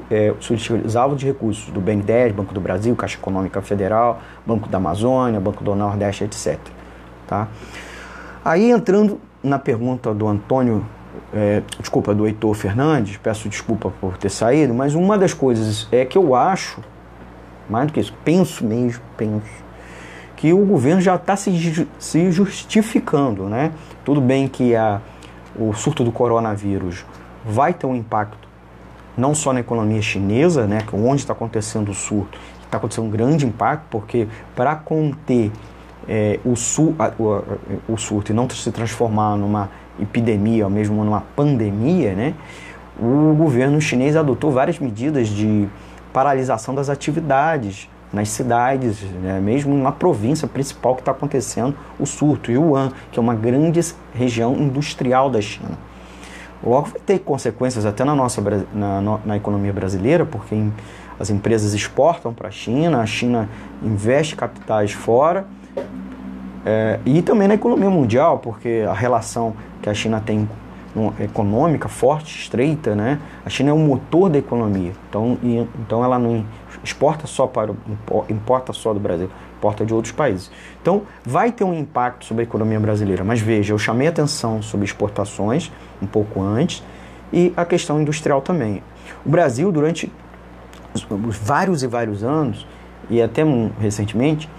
é, 0.09 0.33
se 0.41 0.53
utilizavam 0.53 1.15
de 1.15 1.25
recursos 1.25 1.69
do 1.71 1.79
BNDES, 1.79 2.33
Banco 2.33 2.53
do 2.53 2.59
Brasil, 2.59 2.95
Caixa 2.95 3.17
Econômica 3.17 3.61
Federal, 3.61 4.19
Banco 4.45 4.67
da 4.67 4.77
Amazônia, 4.77 5.39
Banco 5.39 5.63
do 5.63 5.73
Nordeste, 5.75 6.25
etc. 6.25 6.59
Tá? 7.25 7.47
Aí 8.43 8.69
entrando 8.69 9.19
na 9.41 9.57
pergunta 9.57 10.13
do 10.13 10.27
Antônio, 10.27 10.85
é, 11.33 11.61
desculpa, 11.79 12.13
do 12.13 12.27
Heitor 12.27 12.53
Fernandes, 12.53 13.17
peço 13.17 13.47
desculpa 13.47 13.91
por 14.01 14.17
ter 14.17 14.29
saído, 14.29 14.73
mas 14.73 14.93
uma 14.93 15.17
das 15.17 15.33
coisas 15.33 15.87
é 15.91 16.03
que 16.03 16.17
eu 16.17 16.35
acho, 16.35 16.81
mais 17.71 17.87
do 17.87 17.93
que 17.93 17.99
isso, 17.99 18.13
penso 18.23 18.65
mesmo, 18.65 19.01
penso, 19.17 19.63
que 20.35 20.51
o 20.53 20.65
governo 20.65 21.01
já 21.01 21.15
está 21.15 21.35
se, 21.35 21.87
se 21.97 22.31
justificando, 22.31 23.45
né? 23.45 23.71
Tudo 24.03 24.19
bem 24.19 24.47
que 24.47 24.75
a, 24.75 24.99
o 25.55 25.73
surto 25.73 26.03
do 26.03 26.11
coronavírus 26.11 27.05
vai 27.45 27.73
ter 27.73 27.85
um 27.85 27.95
impacto 27.95 28.51
não 29.17 29.35
só 29.35 29.51
na 29.53 29.59
economia 29.59 30.01
chinesa, 30.01 30.65
né, 30.65 30.79
é 30.91 30.95
onde 30.95 31.21
está 31.21 31.33
acontecendo 31.33 31.89
o 31.89 31.93
surto, 31.93 32.39
está 32.63 32.77
acontecendo 32.77 33.05
um 33.05 33.09
grande 33.09 33.45
impacto, 33.45 33.85
porque 33.89 34.27
para 34.55 34.75
conter 34.75 35.51
é, 36.07 36.39
o, 36.45 36.53
a, 36.97 37.11
o, 37.21 37.93
o, 37.93 37.97
surto 37.97 38.31
e 38.31 38.35
não 38.35 38.49
se 38.49 38.71
transformar 38.71 39.35
numa 39.35 39.69
epidemia 39.99 40.65
ou 40.65 40.71
mesmo 40.71 41.03
numa 41.03 41.21
pandemia, 41.35 42.13
né, 42.13 42.33
o 42.99 43.33
governo 43.35 43.79
chinês 43.81 44.15
adotou 44.15 44.51
várias 44.51 44.79
medidas 44.79 45.27
de 45.27 45.67
paralisação 46.13 46.75
das 46.75 46.89
atividades 46.89 47.89
nas 48.13 48.29
cidades, 48.29 49.01
né, 49.01 49.39
mesmo 49.39 49.75
na 49.77 49.91
província 49.91 50.47
principal 50.47 50.95
que 50.95 51.01
está 51.01 51.11
acontecendo 51.11 51.75
o 51.97 52.05
surto, 52.05 52.51
Yuan, 52.51 52.91
que 53.11 53.17
é 53.17 53.21
uma 53.21 53.33
grande 53.33 53.79
região 54.13 54.53
industrial 54.55 55.29
da 55.29 55.39
China. 55.39 55.77
Logo 56.63 56.89
vai 56.89 56.99
ter 56.99 57.19
consequências 57.19 57.85
até 57.85 58.03
na 58.03 58.13
nossa 58.13 58.41
na, 58.73 59.19
na 59.25 59.37
economia 59.37 59.73
brasileira, 59.73 60.25
porque 60.25 60.55
as 61.19 61.29
empresas 61.29 61.73
exportam 61.73 62.33
para 62.33 62.49
a 62.49 62.51
China, 62.51 62.99
a 62.99 63.05
China 63.05 63.49
investe 63.81 64.35
capitais 64.35 64.91
fora 64.91 65.45
é, 66.65 66.99
e 67.05 67.21
também 67.21 67.47
na 67.47 67.55
economia 67.55 67.89
mundial, 67.89 68.39
porque 68.39 68.85
a 68.87 68.93
relação 68.93 69.55
que 69.81 69.89
a 69.89 69.93
China 69.93 70.21
tem 70.23 70.47
econômica 71.19 71.87
forte, 71.87 72.37
estreita, 72.37 72.95
né? 72.95 73.19
A 73.45 73.49
China 73.49 73.69
é 73.69 73.73
o 73.73 73.77
motor 73.77 74.29
da 74.29 74.37
economia. 74.37 74.91
Então, 75.09 75.37
e, 75.41 75.57
então 75.79 76.03
ela 76.03 76.19
não 76.19 76.45
exporta 76.83 77.27
só 77.27 77.47
para 77.47 77.73
importa 78.29 78.73
só 78.73 78.93
do 78.93 78.99
Brasil, 78.99 79.29
importa 79.57 79.85
de 79.85 79.93
outros 79.93 80.13
países. 80.13 80.51
Então, 80.81 81.03
vai 81.25 81.51
ter 81.51 81.63
um 81.63 81.73
impacto 81.73 82.25
sobre 82.25 82.43
a 82.43 82.45
economia 82.45 82.79
brasileira. 82.79 83.23
Mas 83.23 83.39
veja, 83.39 83.73
eu 83.73 83.77
chamei 83.77 84.07
atenção 84.07 84.61
sobre 84.61 84.85
exportações 84.85 85.71
um 86.01 86.07
pouco 86.07 86.41
antes 86.41 86.83
e 87.31 87.53
a 87.55 87.65
questão 87.65 88.01
industrial 88.01 88.41
também. 88.41 88.83
O 89.25 89.29
Brasil 89.29 89.71
durante 89.71 90.11
vários 91.09 91.83
e 91.83 91.87
vários 91.87 92.23
anos 92.23 92.67
e 93.09 93.21
até 93.21 93.43
recentemente 93.79 94.49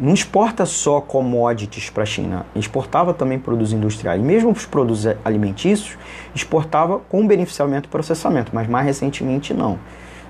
não 0.00 0.14
exporta 0.14 0.64
só 0.64 1.00
commodities 1.00 1.90
para 1.90 2.02
a 2.02 2.06
China, 2.06 2.46
exportava 2.54 3.12
também 3.12 3.38
produtos 3.38 3.72
industriais. 3.72 4.20
Mesmo 4.20 4.50
os 4.50 4.66
produtos 4.66 5.06
alimentícios, 5.24 5.98
exportava 6.34 7.00
com 7.08 7.26
beneficiamento 7.26 7.88
e 7.88 7.90
processamento, 7.90 8.50
mas 8.54 8.68
mais 8.68 8.86
recentemente 8.86 9.52
não. 9.52 9.78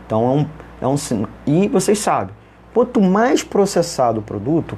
Então 0.07 0.25
é 0.25 0.31
um, 0.31 0.47
é 0.81 0.87
um 0.87 1.27
E 1.47 1.69
vocês 1.69 1.99
sabem, 1.99 2.35
quanto 2.73 3.01
mais 3.01 3.43
processado 3.43 4.21
o 4.21 4.23
produto, 4.23 4.77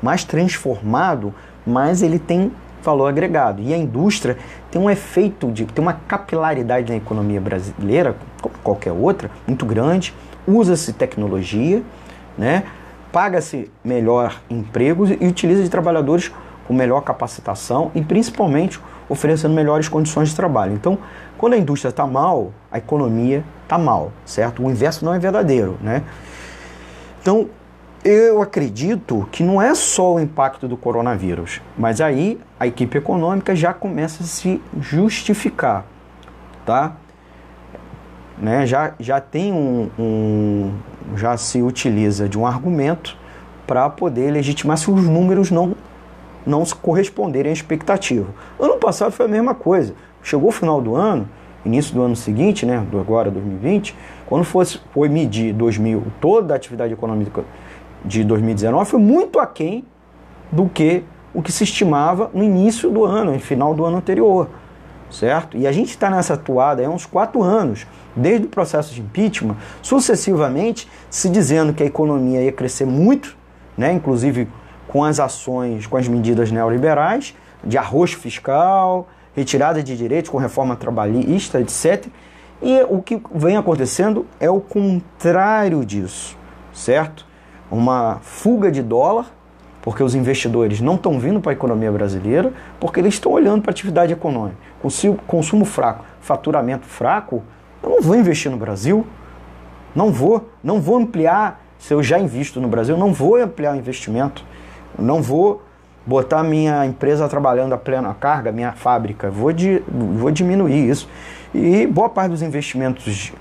mais 0.00 0.24
transformado, 0.24 1.34
mais 1.66 2.02
ele 2.02 2.18
tem 2.18 2.52
valor 2.82 3.06
agregado. 3.06 3.62
E 3.62 3.72
a 3.72 3.78
indústria 3.78 4.36
tem 4.70 4.80
um 4.80 4.90
efeito, 4.90 5.50
de, 5.50 5.64
tem 5.64 5.82
uma 5.82 5.94
capilaridade 5.94 6.90
na 6.90 6.96
economia 6.96 7.40
brasileira, 7.40 8.16
como 8.40 8.54
qualquer 8.62 8.92
outra, 8.92 9.30
muito 9.46 9.64
grande. 9.64 10.14
Usa-se 10.46 10.92
tecnologia, 10.92 11.82
né? 12.36 12.64
Paga-se 13.12 13.70
melhor 13.84 14.40
empregos 14.48 15.10
e 15.10 15.26
utiliza 15.26 15.62
de 15.62 15.68
trabalhadores 15.68 16.32
com 16.66 16.72
melhor 16.72 17.02
capacitação 17.02 17.90
e 17.94 18.02
principalmente 18.02 18.80
oferecendo 19.08 19.54
melhores 19.54 19.88
condições 19.88 20.30
de 20.30 20.36
trabalho. 20.36 20.72
Então, 20.72 20.98
quando 21.36 21.52
a 21.52 21.58
indústria 21.58 21.90
está 21.90 22.06
mal, 22.06 22.52
a 22.70 22.78
economia 22.78 23.44
está 23.64 23.76
mal, 23.76 24.12
certo? 24.24 24.64
O 24.64 24.70
inverso 24.70 25.04
não 25.04 25.12
é 25.12 25.18
verdadeiro, 25.18 25.76
né? 25.82 26.02
Então, 27.20 27.48
eu 28.04 28.42
acredito 28.42 29.28
que 29.30 29.44
não 29.44 29.62
é 29.62 29.74
só 29.74 30.14
o 30.14 30.20
impacto 30.20 30.66
do 30.66 30.76
coronavírus, 30.76 31.60
mas 31.78 32.00
aí 32.00 32.40
a 32.58 32.66
equipe 32.66 32.98
econômica 32.98 33.54
já 33.54 33.72
começa 33.72 34.24
a 34.24 34.26
se 34.26 34.60
justificar, 34.80 35.84
tá? 36.66 36.96
Né? 38.36 38.66
Já, 38.66 38.94
já 38.98 39.20
tem 39.20 39.52
um, 39.52 39.88
um, 39.96 40.72
já 41.16 41.36
se 41.36 41.62
utiliza 41.62 42.28
de 42.28 42.38
um 42.38 42.46
argumento 42.46 43.16
para 43.66 43.88
poder 43.88 44.30
legitimar 44.30 44.76
se 44.76 44.90
os 44.90 45.04
números 45.04 45.50
não, 45.50 45.74
não 46.46 46.64
corresponderem 46.80 47.50
à 47.50 47.52
expectativa. 47.52 48.28
Ano 48.58 48.76
passado 48.76 49.12
foi 49.12 49.26
a 49.26 49.28
mesma 49.28 49.54
coisa. 49.54 49.94
Chegou 50.22 50.48
o 50.48 50.52
final 50.52 50.80
do 50.80 50.94
ano, 50.94 51.28
início 51.64 51.94
do 51.94 52.02
ano 52.02 52.16
seguinte, 52.16 52.66
né, 52.66 52.84
do 52.90 52.98
agora 52.98 53.30
2020, 53.30 53.96
quando 54.26 54.44
fosse, 54.44 54.80
foi 54.92 55.08
medir 55.08 55.52
2000, 55.52 56.04
toda 56.20 56.54
a 56.54 56.56
atividade 56.56 56.92
econômica 56.92 57.44
de 58.04 58.24
2019 58.24 58.90
foi 58.90 59.00
muito 59.00 59.38
aquém 59.38 59.84
do 60.50 60.68
que 60.68 61.04
o 61.34 61.40
que 61.40 61.50
se 61.50 61.64
estimava 61.64 62.30
no 62.34 62.42
início 62.42 62.90
do 62.90 63.04
ano, 63.04 63.32
no 63.32 63.40
final 63.40 63.74
do 63.74 63.84
ano 63.84 63.96
anterior, 63.96 64.48
certo? 65.12 65.56
E 65.56 65.66
a 65.66 65.72
gente 65.72 65.90
está 65.90 66.10
nessa 66.10 66.34
atuada 66.34 66.84
há 66.84 66.88
uns 66.88 67.06
quatro 67.06 67.42
anos 67.42 67.86
desde 68.16 68.46
o 68.46 68.48
processo 68.48 68.94
de 68.94 69.00
impeachment, 69.00 69.56
sucessivamente 69.80 70.88
se 71.10 71.28
dizendo 71.28 71.72
que 71.72 71.82
a 71.82 71.86
economia 71.86 72.42
ia 72.42 72.52
crescer 72.52 72.84
muito, 72.84 73.36
né, 73.76 73.92
inclusive 73.92 74.48
com 74.88 75.04
as 75.04 75.20
ações, 75.20 75.86
com 75.86 75.96
as 75.96 76.08
medidas 76.08 76.50
neoliberais, 76.50 77.34
de 77.64 77.78
arroz 77.78 78.12
fiscal, 78.12 79.08
retirada 79.34 79.82
de 79.82 79.96
direitos 79.96 80.30
com 80.30 80.38
reforma 80.38 80.76
trabalhista, 80.76 81.60
etc. 81.60 82.06
E 82.60 82.82
o 82.88 83.02
que 83.02 83.20
vem 83.34 83.56
acontecendo 83.56 84.26
é 84.38 84.50
o 84.50 84.60
contrário 84.60 85.84
disso, 85.84 86.36
certo? 86.72 87.26
Uma 87.70 88.18
fuga 88.20 88.70
de 88.70 88.82
dólar, 88.82 89.32
porque 89.82 90.02
os 90.02 90.14
investidores 90.14 90.80
não 90.80 90.94
estão 90.94 91.18
vindo 91.18 91.40
para 91.40 91.50
a 91.50 91.54
economia 91.54 91.90
brasileira, 91.90 92.52
porque 92.78 93.00
eles 93.00 93.14
estão 93.14 93.32
olhando 93.32 93.62
para 93.62 93.70
a 93.70 93.72
atividade 93.72 94.12
econômica. 94.12 94.56
Consumo 95.26 95.64
fraco, 95.64 96.04
faturamento 96.20 96.86
fraco, 96.86 97.42
eu 97.82 97.90
não 97.90 98.00
vou 98.00 98.16
investir 98.16 98.50
no 98.50 98.56
Brasil, 98.56 99.04
não 99.94 100.12
vou, 100.12 100.48
não 100.62 100.80
vou 100.80 100.96
ampliar, 100.96 101.60
se 101.78 101.92
eu 101.92 102.00
já 102.00 102.18
invisto 102.18 102.60
no 102.60 102.68
Brasil, 102.68 102.96
não 102.96 103.12
vou 103.12 103.36
ampliar 103.36 103.74
o 103.74 103.76
investimento, 103.76 104.44
não 104.96 105.20
vou 105.20 105.62
botar 106.06 106.44
minha 106.44 106.86
empresa 106.86 107.28
trabalhando 107.28 107.72
a 107.72 107.78
plena 107.78 108.14
carga, 108.14 108.52
minha 108.52 108.72
fábrica, 108.72 109.30
vou, 109.30 109.52
di, 109.52 109.82
vou 109.88 110.30
diminuir 110.30 110.88
isso. 110.88 111.08
E 111.52 111.86
boa 111.88 112.08
parte 112.08 112.30
dos 112.30 112.42
investimentos 112.42 113.32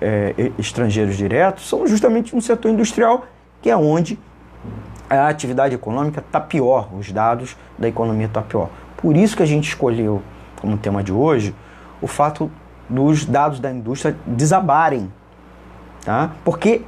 é, 0.00 0.52
estrangeiros 0.58 1.16
diretos 1.16 1.68
são 1.68 1.86
justamente 1.86 2.34
no 2.34 2.42
setor 2.42 2.70
industrial, 2.70 3.24
que 3.60 3.70
é 3.70 3.76
onde 3.76 4.18
a 5.18 5.28
atividade 5.28 5.74
econômica 5.74 6.20
está 6.20 6.40
pior, 6.40 6.88
os 6.94 7.10
dados 7.12 7.56
da 7.78 7.88
economia 7.88 8.26
estão 8.26 8.42
tá 8.42 8.48
pior. 8.48 8.70
Por 8.96 9.16
isso 9.16 9.36
que 9.36 9.42
a 9.42 9.46
gente 9.46 9.68
escolheu 9.68 10.22
como 10.60 10.78
tema 10.78 11.02
de 11.02 11.12
hoje 11.12 11.54
o 12.00 12.06
fato 12.06 12.50
dos 12.88 13.24
dados 13.24 13.58
da 13.58 13.70
indústria 13.70 14.16
desabarem, 14.26 15.12
tá? 16.04 16.32
Porque 16.44 16.82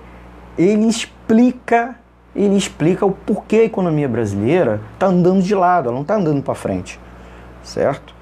ele 0.57 0.87
explica, 0.87 1.97
ele 2.35 2.57
explica 2.57 3.05
o 3.05 3.12
porquê 3.12 3.57
a 3.57 3.64
economia 3.64 4.09
brasileira 4.09 4.81
está 4.93 5.07
andando 5.07 5.43
de 5.43 5.55
lado, 5.55 5.89
ela 5.89 5.95
não 5.95 6.03
está 6.03 6.16
andando 6.16 6.43
para 6.43 6.55
frente, 6.55 7.01
certo? 7.62 8.14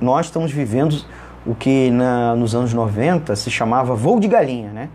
Nós 0.00 0.26
estamos 0.26 0.52
vivendo 0.52 1.02
o 1.46 1.54
que 1.54 1.90
na, 1.90 2.34
nos 2.36 2.54
anos 2.54 2.72
90 2.72 3.34
se 3.36 3.50
chamava 3.50 3.94
voo 3.94 4.20
de 4.20 4.28
galinha, 4.28 4.70
né? 4.70 4.88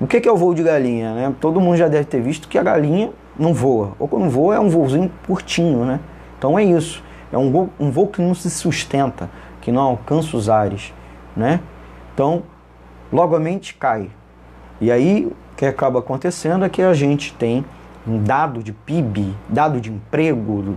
O 0.00 0.06
que, 0.06 0.20
que 0.20 0.28
é 0.28 0.32
o 0.32 0.36
voo 0.36 0.52
de 0.52 0.62
galinha? 0.62 1.14
Né? 1.14 1.34
Todo 1.40 1.58
mundo 1.60 1.76
já 1.76 1.88
deve 1.88 2.04
ter 2.04 2.20
visto 2.20 2.48
que 2.48 2.58
a 2.58 2.62
galinha 2.62 3.10
não 3.38 3.54
voa. 3.54 3.92
Ou 3.98 4.08
quando 4.08 4.28
voa 4.28 4.54
é 4.54 4.60
um 4.60 4.68
voozinho 4.68 5.10
curtinho, 5.26 5.84
né? 5.84 6.00
Então 6.38 6.58
é 6.58 6.64
isso. 6.64 7.02
É 7.32 7.38
um 7.38 7.50
voo, 7.50 7.70
um 7.78 7.90
voo 7.90 8.06
que 8.06 8.22
não 8.22 8.34
se 8.34 8.48
sustenta, 8.50 9.28
que 9.60 9.72
não 9.72 9.82
alcança 9.82 10.36
os 10.36 10.48
ares, 10.48 10.92
né? 11.36 11.60
Então, 12.14 12.44
logo 13.12 13.34
a 13.34 13.40
mente 13.40 13.74
cai. 13.74 14.10
E 14.80 14.90
aí, 14.90 15.26
o 15.26 15.56
que 15.56 15.66
acaba 15.66 15.98
acontecendo 15.98 16.64
é 16.64 16.68
que 16.68 16.82
a 16.82 16.94
gente 16.94 17.34
tem 17.34 17.64
um 18.06 18.22
dado 18.22 18.62
de 18.62 18.72
PIB, 18.72 19.34
dado 19.48 19.80
de 19.80 19.90
emprego, 19.90 20.76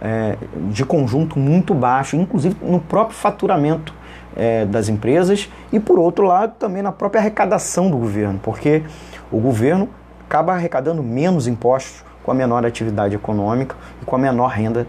é, 0.00 0.36
de 0.70 0.84
conjunto 0.84 1.38
muito 1.38 1.74
baixo, 1.74 2.16
inclusive 2.16 2.56
no 2.62 2.80
próprio 2.80 3.16
faturamento 3.16 3.94
é, 4.36 4.64
das 4.64 4.88
empresas 4.88 5.50
e, 5.72 5.78
por 5.78 5.98
outro 5.98 6.26
lado, 6.26 6.54
também 6.58 6.82
na 6.82 6.92
própria 6.92 7.20
arrecadação 7.20 7.90
do 7.90 7.96
governo, 7.96 8.40
porque 8.42 8.82
o 9.30 9.38
governo 9.38 9.88
acaba 10.26 10.54
arrecadando 10.54 11.02
menos 11.02 11.46
impostos 11.46 12.04
com 12.22 12.30
a 12.30 12.34
menor 12.34 12.64
atividade 12.64 13.14
econômica 13.14 13.76
e 14.02 14.04
com 14.04 14.16
a 14.16 14.18
menor 14.18 14.48
renda 14.48 14.86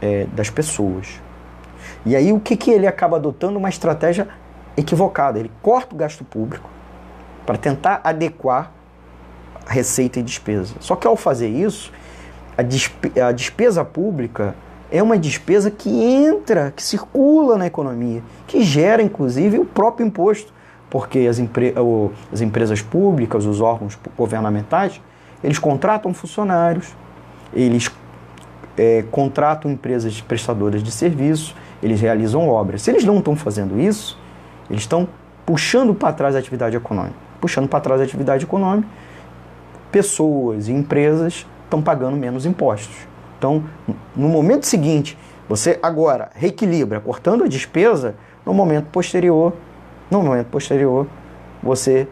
é, 0.00 0.26
das 0.32 0.50
pessoas. 0.50 1.20
E 2.04 2.14
aí 2.14 2.32
o 2.32 2.40
que, 2.40 2.56
que 2.56 2.70
ele 2.70 2.86
acaba 2.86 3.16
adotando? 3.16 3.58
Uma 3.58 3.68
estratégia 3.68 4.28
equivocada. 4.76 5.38
Ele 5.38 5.50
corta 5.62 5.94
o 5.94 5.98
gasto 5.98 6.24
público 6.24 6.68
para 7.46 7.56
tentar 7.56 8.00
adequar 8.04 8.70
receita 9.66 10.20
e 10.20 10.22
despesa. 10.22 10.74
Só 10.80 10.94
que 10.96 11.06
ao 11.06 11.16
fazer 11.16 11.48
isso, 11.48 11.90
a, 12.56 12.62
despe 12.62 13.18
a 13.20 13.32
despesa 13.32 13.84
pública 13.84 14.54
é 14.90 15.02
uma 15.02 15.18
despesa 15.18 15.70
que 15.70 15.88
entra, 15.88 16.72
que 16.76 16.82
circula 16.82 17.56
na 17.56 17.66
economia, 17.66 18.22
que 18.46 18.62
gera 18.62 19.02
inclusive 19.02 19.58
o 19.58 19.64
próprio 19.64 20.06
imposto, 20.06 20.52
porque 20.94 21.26
as, 21.28 21.40
empre 21.40 21.74
as 22.32 22.40
empresas 22.40 22.80
públicas, 22.80 23.44
os 23.46 23.60
órgãos 23.60 23.98
governamentais, 24.16 25.00
eles 25.42 25.58
contratam 25.58 26.14
funcionários, 26.14 26.94
eles 27.52 27.90
é, 28.78 29.04
contratam 29.10 29.72
empresas 29.72 30.20
prestadoras 30.20 30.84
de 30.84 30.92
serviço, 30.92 31.52
eles 31.82 32.00
realizam 32.00 32.48
obras. 32.48 32.82
Se 32.82 32.92
eles 32.92 33.04
não 33.04 33.18
estão 33.18 33.34
fazendo 33.34 33.80
isso, 33.80 34.16
eles 34.70 34.82
estão 34.82 35.08
puxando 35.44 35.96
para 35.96 36.12
trás 36.12 36.36
a 36.36 36.38
atividade 36.38 36.76
econômica. 36.76 37.16
Puxando 37.40 37.66
para 37.66 37.80
trás 37.80 38.00
a 38.00 38.04
atividade 38.04 38.44
econômica, 38.44 38.86
pessoas 39.90 40.68
e 40.68 40.72
empresas 40.72 41.44
estão 41.64 41.82
pagando 41.82 42.16
menos 42.16 42.46
impostos. 42.46 42.94
Então, 43.36 43.64
no 44.14 44.28
momento 44.28 44.64
seguinte, 44.64 45.18
você 45.48 45.76
agora 45.82 46.30
reequilibra, 46.36 47.00
cortando 47.00 47.42
a 47.42 47.48
despesa, 47.48 48.14
no 48.46 48.54
momento 48.54 48.86
posterior, 48.92 49.54
no 50.10 50.22
momento 50.22 50.48
posterior, 50.48 51.06
você 51.62 52.08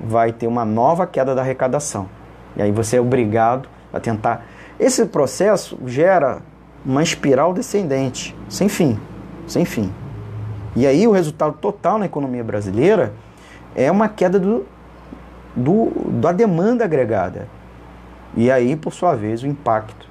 vai 0.00 0.32
ter 0.32 0.46
uma 0.46 0.64
nova 0.64 1.06
queda 1.06 1.34
da 1.34 1.42
arrecadação. 1.42 2.08
E 2.56 2.62
aí 2.62 2.72
você 2.72 2.96
é 2.96 3.00
obrigado 3.00 3.68
a 3.92 4.00
tentar. 4.00 4.46
Esse 4.78 5.06
processo 5.06 5.78
gera 5.86 6.42
uma 6.84 7.02
espiral 7.02 7.52
descendente, 7.52 8.36
sem 8.48 8.68
fim, 8.68 8.98
sem 9.46 9.64
fim. 9.64 9.92
E 10.74 10.86
aí 10.86 11.06
o 11.06 11.12
resultado 11.12 11.56
total 11.58 11.98
na 11.98 12.06
economia 12.06 12.44
brasileira 12.44 13.14
é 13.74 13.90
uma 13.90 14.08
queda 14.08 14.38
do, 14.38 14.66
do, 15.54 15.90
da 16.20 16.32
demanda 16.32 16.84
agregada. 16.84 17.48
E 18.36 18.50
aí, 18.50 18.76
por 18.76 18.92
sua 18.92 19.14
vez, 19.14 19.42
o 19.42 19.46
impacto 19.46 20.06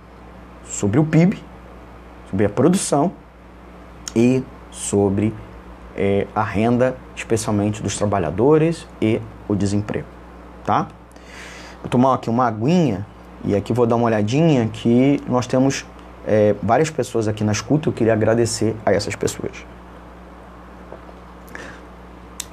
sobre 0.63 0.99
o 0.99 1.05
PIB, 1.05 1.41
sobre 2.29 2.45
a 2.45 2.49
produção 2.49 3.11
e 4.15 4.43
sobre 4.71 5.33
é, 5.95 6.27
a 6.35 6.43
renda, 6.43 6.95
especialmente 7.15 7.81
dos 7.81 7.97
trabalhadores 7.97 8.87
e 9.01 9.21
o 9.47 9.55
desemprego, 9.55 10.07
tá? 10.65 10.87
Vou 11.81 11.89
tomar 11.89 12.15
aqui 12.15 12.29
uma 12.29 12.47
aguinha 12.47 13.05
e 13.43 13.55
aqui 13.55 13.71
vou 13.71 13.85
dar 13.85 13.95
uma 13.95 14.05
olhadinha 14.05 14.67
que 14.67 15.21
nós 15.27 15.47
temos 15.47 15.85
é, 16.25 16.55
várias 16.61 16.89
pessoas 16.89 17.27
aqui 17.27 17.43
na 17.43 17.51
escuta. 17.51 17.89
Eu 17.89 17.93
queria 17.93 18.13
agradecer 18.13 18.75
a 18.85 18.91
essas 18.91 19.15
pessoas. 19.15 19.65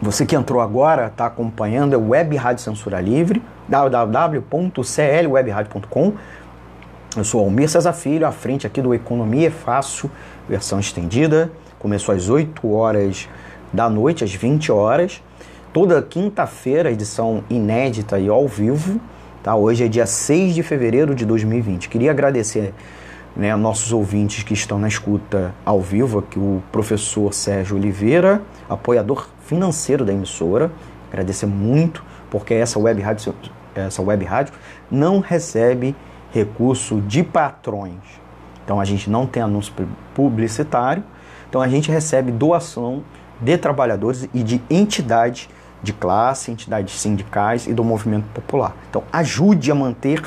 Você 0.03 0.27
que 0.27 0.35
entrou 0.35 0.61
agora, 0.61 1.07
está 1.07 1.27
acompanhando, 1.27 1.95
é 1.95 1.97
Web 1.97 2.37
Rádio 2.37 2.63
Censura 2.63 3.01
Livre, 3.01 3.41
www.clwebradio.com. 3.69 6.15
Eu 7.17 7.25
sou 7.25 7.41
Almir 7.41 7.69
César 7.69 7.93
Filho, 7.93 8.27
à 8.27 8.33
frente 8.33 8.67
aqui 8.67 8.83
do 8.83 8.93
Economia 8.93 9.47
é 9.47 9.51
Fácil, 9.51 10.11
versão 10.49 10.81
estendida. 10.81 11.53
Começou 11.83 12.15
às 12.15 12.29
8 12.29 12.71
horas 12.71 13.29
da 13.73 13.91
noite, 13.91 14.23
às 14.23 14.33
20 14.33 14.71
horas. 14.71 15.21
Toda 15.73 16.01
quinta-feira, 16.01 16.93
edição 16.93 17.43
inédita 17.51 18.21
e 18.21 18.29
ao 18.29 18.47
vivo. 18.47 19.01
Tá? 19.43 19.57
Hoje 19.57 19.85
é 19.85 19.89
dia 19.89 20.07
6 20.07 20.55
de 20.55 20.63
fevereiro 20.63 21.13
de 21.13 21.27
2020. 21.27 21.89
Queria 21.89 22.13
agradecer 22.13 22.73
né, 23.35 23.57
nossos 23.57 23.93
ouvintes 23.93 24.45
que 24.45 24.55
estão 24.55 24.79
na 24.79 24.87
escuta 24.87 25.53
ao 25.65 25.81
vivo, 25.81 26.21
aqui 26.21 26.39
o 26.39 26.63
professor 26.71 27.35
Sérgio 27.35 27.77
Oliveira, 27.77 28.41
apoiador 28.69 29.27
financeiro 29.45 30.05
da 30.05 30.13
emissora. 30.13 30.71
Agradecer 31.11 31.47
muito, 31.47 32.05
porque 32.31 32.55
essa 32.55 32.79
web 32.79 33.03
rádio, 33.03 33.35
essa 33.75 34.01
web 34.01 34.25
rádio 34.25 34.55
não 34.89 35.19
recebe 35.19 35.97
recurso 36.31 37.01
de 37.01 37.25
patrões. 37.25 37.99
Então 38.65 38.79
a 38.79 38.85
gente 38.85 39.11
não 39.11 39.27
tem 39.27 39.43
anúncio 39.43 39.75
publicitário, 40.15 41.03
então 41.53 41.61
a 41.61 41.69
gente 41.69 41.91
recebe 41.91 42.33
doação 42.33 43.03
de 43.39 43.59
trabalhadores 43.59 44.27
e 44.33 44.43
de 44.43 44.63
entidades 44.71 45.51
de 45.83 45.93
classe, 45.93 46.51
entidades 46.51 46.99
sindicais 46.99 47.67
e 47.67 47.75
do 47.75 47.85
movimento 47.85 48.25
popular. 48.33 48.75
Então 48.89 49.03
ajude 49.13 49.71
a 49.71 49.75
manter 49.75 50.23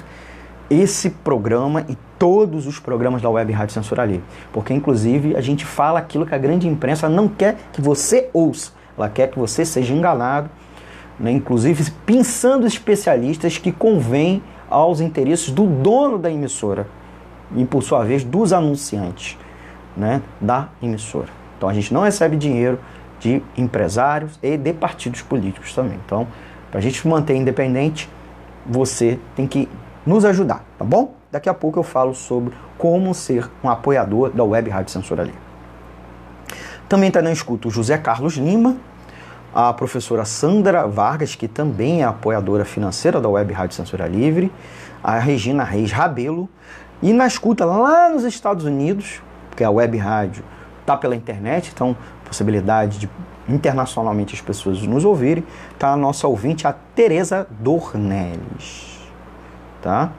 esse 0.70 1.10
programa 1.10 1.84
e 1.90 1.98
todos 2.20 2.68
os 2.68 2.78
programas 2.78 3.24
da 3.24 3.30
Web 3.32 3.52
Rádio 3.54 3.74
Censura 3.74 4.06
Livre, 4.06 4.24
porque 4.54 4.72
inclusive 4.72 5.36
a 5.36 5.42
gente 5.42 5.66
fala 5.66 5.98
aquilo 5.98 6.28
que 6.28 6.36
a 6.36 6.38
grande 6.38 6.68
imprensa 6.68 7.10
não 7.10 7.28
quer 7.28 7.58
que 7.74 7.82
você 7.82 8.30
ouça, 8.32 8.74
ela 8.96 9.10
quer 9.10 9.32
que 9.32 9.40
você 9.40 9.66
seja 9.66 9.96
enganado, 9.96 10.48
né? 11.20 11.32
inclusive 11.32 11.90
pensando 12.06 12.68
especialistas 12.68 13.58
que 13.58 13.72
convém 13.72 14.44
aos 14.70 15.02
interesses 15.02 15.50
do 15.50 15.66
dono 15.66 16.20
da 16.20 16.30
emissora 16.30 16.86
e, 17.56 17.66
por 17.66 17.82
sua 17.82 18.04
vez, 18.04 18.24
dos 18.24 18.54
anunciantes 18.54 19.40
né, 19.96 20.22
da 20.40 20.70
emissora. 20.82 21.30
Então 21.58 21.70
a 21.70 21.74
gente 21.74 21.94
não 21.94 22.02
recebe 22.02 22.36
dinheiro 22.36 22.80
de 23.20 23.42
empresários 23.58 24.38
e 24.44 24.58
de 24.58 24.74
partidos 24.74 25.22
políticos 25.22 25.74
também. 25.74 26.00
Então, 26.06 26.28
para 26.70 26.80
a 26.80 26.82
gente 26.82 27.08
manter 27.08 27.36
independente, 27.36 28.10
você 28.66 29.20
tem 29.36 29.48
que 29.48 29.70
nos 30.06 30.26
ajudar, 30.26 30.64
tá 30.78 30.86
bom? 30.86 31.16
Daqui 31.32 31.50
a 31.50 31.54
pouco 31.54 31.80
eu 31.80 31.84
falo 31.84 32.14
sobre 32.14 32.54
como 32.78 33.14
ser 33.14 33.50
um 33.64 33.70
apoiador 33.70 34.30
da 34.32 34.44
Web 34.44 34.70
Rádio 34.70 34.92
Censura 34.92 35.24
Livre. 35.24 35.40
Também 36.88 37.08
está 37.08 37.22
na 37.22 37.32
escuta 37.32 37.68
o 37.68 37.72
José 37.72 37.98
Carlos 37.98 38.36
Lima, 38.36 38.78
a 39.54 39.74
professora 39.74 40.26
Sandra 40.26 40.86
Vargas, 40.86 41.34
que 41.34 41.48
também 41.48 42.02
é 42.02 42.06
apoiadora 42.06 42.66
financeira 42.66 43.20
da 43.22 43.30
Web 43.30 43.54
Rádio 43.54 43.76
Censura 43.76 44.06
Livre, 44.08 44.52
a 45.04 45.18
Regina 45.18 45.64
Reis 45.64 45.92
Rabelo, 45.92 46.50
e 47.02 47.14
na 47.14 47.26
escuta 47.26 47.66
lá 47.66 48.10
nos 48.10 48.24
Estados 48.24 48.66
Unidos, 48.66 49.22
porque 49.56 49.64
a 49.64 49.72
Web 49.72 49.98
Rádio 49.98 50.44
tá 50.86 50.98
pela 50.98 51.16
internet, 51.16 51.72
então 51.74 51.96
possibilidade 52.26 53.00
de 53.00 53.10
internacionalmente 53.48 54.36
as 54.36 54.42
pessoas 54.42 54.82
nos 54.82 55.06
ouvirem, 55.06 55.46
tá 55.80 55.94
a 55.94 55.98
nossa 55.98 56.28
ouvinte, 56.28 56.68
a 56.68 56.74
Tereza 56.74 57.48
Dornelles, 57.50 59.00
tá? 59.82 60.12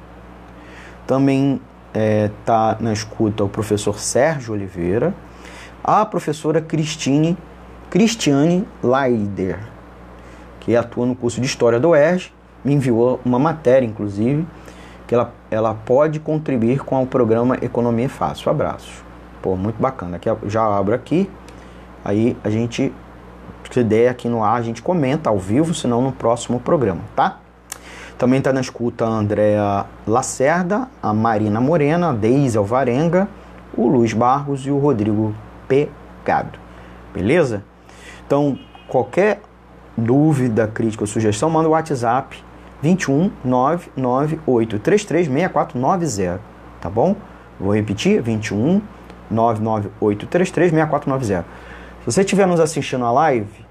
Também 1.07 1.61
é, 1.93 2.30
tá 2.47 2.78
na 2.80 2.95
escuta 2.95 3.45
o 3.45 3.49
professor 3.49 3.99
Sérgio 3.99 4.55
Oliveira, 4.55 5.12
a 5.84 6.07
professora 6.07 6.61
Cristine, 6.62 7.37
Cristiane 7.91 8.66
Leider, 8.82 9.59
que 10.61 10.74
atua 10.74 11.05
no 11.05 11.14
curso 11.14 11.41
de 11.43 11.47
História 11.47 11.78
do 11.78 11.91
UERJ, 11.91 12.32
me 12.64 12.72
enviou 12.72 13.20
uma 13.24 13.39
matéria, 13.39 13.87
inclusive, 13.87 14.47
que 15.07 15.14
ela, 15.14 15.32
ela 15.51 15.74
pode 15.74 16.18
contribuir 16.20 16.78
com 16.78 17.03
o 17.03 17.07
programa 17.07 17.59
Economia 17.61 18.09
Fácil. 18.09 18.51
Abraço. 18.51 19.06
Pô, 19.47 19.55
muito 19.55 19.80
bacana. 19.80 20.16
Aqui, 20.16 20.28
já 20.49 20.64
abro 20.76 20.92
aqui, 20.92 21.30
aí 22.05 22.36
a 22.42 22.51
gente, 22.51 22.92
se 23.70 23.84
der 23.84 24.09
aqui 24.09 24.28
no 24.28 24.42
ar, 24.42 24.57
a 24.57 24.62
gente 24.62 24.82
comenta 24.82 25.30
ao 25.30 25.38
vivo, 25.38 25.72
senão 25.72 26.03
no 26.03 26.11
próximo 26.11 26.59
programa, 26.59 27.03
tá? 27.14 27.38
Também 28.18 28.38
está 28.40 28.53
na 28.53 28.61
escuta 28.61 29.05
a 29.05 29.09
Andréa 29.09 29.86
Lacerda, 30.05 30.88
a 31.01 31.14
Marina 31.14 31.61
Morena, 31.61 32.11
a 32.11 32.12
Deise 32.12 32.59
Alvarenga, 32.59 33.28
o 33.76 33.86
Luiz 33.86 34.12
Barros 34.12 34.66
e 34.66 34.70
o 34.72 34.78
Rodrigo 34.80 35.32
Pegado. 35.68 36.59
Beleza? 37.14 37.62
Então, 38.26 38.59
qualquer 38.88 39.42
dúvida, 39.97 40.66
crítica 40.66 41.05
ou 41.05 41.07
sugestão, 41.07 41.49
manda 41.49 41.68
o 41.68 41.70
WhatsApp 41.70 42.36
21 42.82 43.30
99833 43.44 45.28
6490, 45.28 46.40
tá 46.80 46.90
bom? 46.90 47.14
Vou 47.61 47.72
repetir, 47.72 48.20
21 48.20 48.82
99833 49.31 50.70
6490. 50.70 51.45
Se 52.01 52.07
você 52.07 52.20
estiver 52.20 52.47
nos 52.47 52.61
assistindo 52.61 53.05
a 53.05 53.11
live 53.11 53.66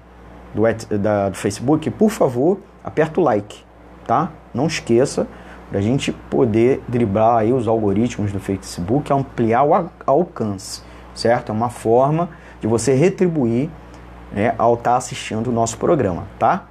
do, 0.54 0.62
da, 0.98 1.28
do 1.30 1.36
Facebook, 1.36 1.90
por 1.90 2.10
favor, 2.10 2.58
aperta 2.84 3.20
o 3.20 3.24
like, 3.24 3.64
tá? 4.06 4.30
Não 4.54 4.66
esqueça, 4.66 5.26
para 5.68 5.78
a 5.80 5.82
gente 5.82 6.12
poder 6.12 6.82
driblar 6.86 7.38
aí 7.38 7.52
os 7.52 7.66
algoritmos 7.66 8.32
do 8.32 8.38
Facebook, 8.38 9.12
ampliar 9.12 9.64
o 9.64 9.90
alcance, 10.06 10.82
certo? 11.14 11.50
É 11.50 11.52
uma 11.52 11.70
forma 11.70 12.28
de 12.60 12.66
você 12.66 12.94
retribuir 12.94 13.68
né, 14.32 14.54
ao 14.56 14.74
estar 14.74 14.92
tá 14.92 14.96
assistindo 14.96 15.48
o 15.48 15.52
nosso 15.52 15.76
programa, 15.78 16.24
tá? 16.38 16.64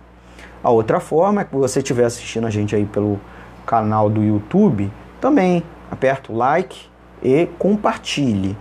A 0.64 0.70
outra 0.70 1.00
forma 1.00 1.42
é 1.42 1.44
que 1.44 1.56
você 1.56 1.80
estiver 1.80 2.06
assistindo 2.06 2.48
a 2.48 2.50
gente 2.50 2.76
aí 2.76 2.86
pelo 2.86 3.20
canal 3.66 4.10
do 4.10 4.24
YouTube, 4.24 4.92
também 5.20 5.64
aperta 5.92 6.32
o 6.32 6.36
like 6.36 6.88
e 7.22 7.48
compartilhe. 7.60 8.58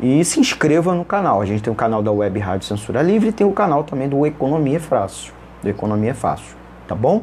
E 0.00 0.24
se 0.24 0.40
inscreva 0.40 0.94
no 0.94 1.04
canal. 1.04 1.40
A 1.40 1.46
gente 1.46 1.62
tem 1.62 1.72
o 1.72 1.76
canal 1.76 2.02
da 2.02 2.10
Web 2.10 2.38
Rádio 2.40 2.66
Censura 2.66 3.00
Livre 3.02 3.28
e 3.28 3.32
tem 3.32 3.46
o 3.46 3.52
canal 3.52 3.84
também 3.84 4.08
do 4.08 4.26
Economia 4.26 4.80
Fácil. 4.80 5.32
Do 5.62 5.68
Economia 5.68 6.14
Fácil, 6.14 6.56
tá 6.86 6.94
bom? 6.94 7.22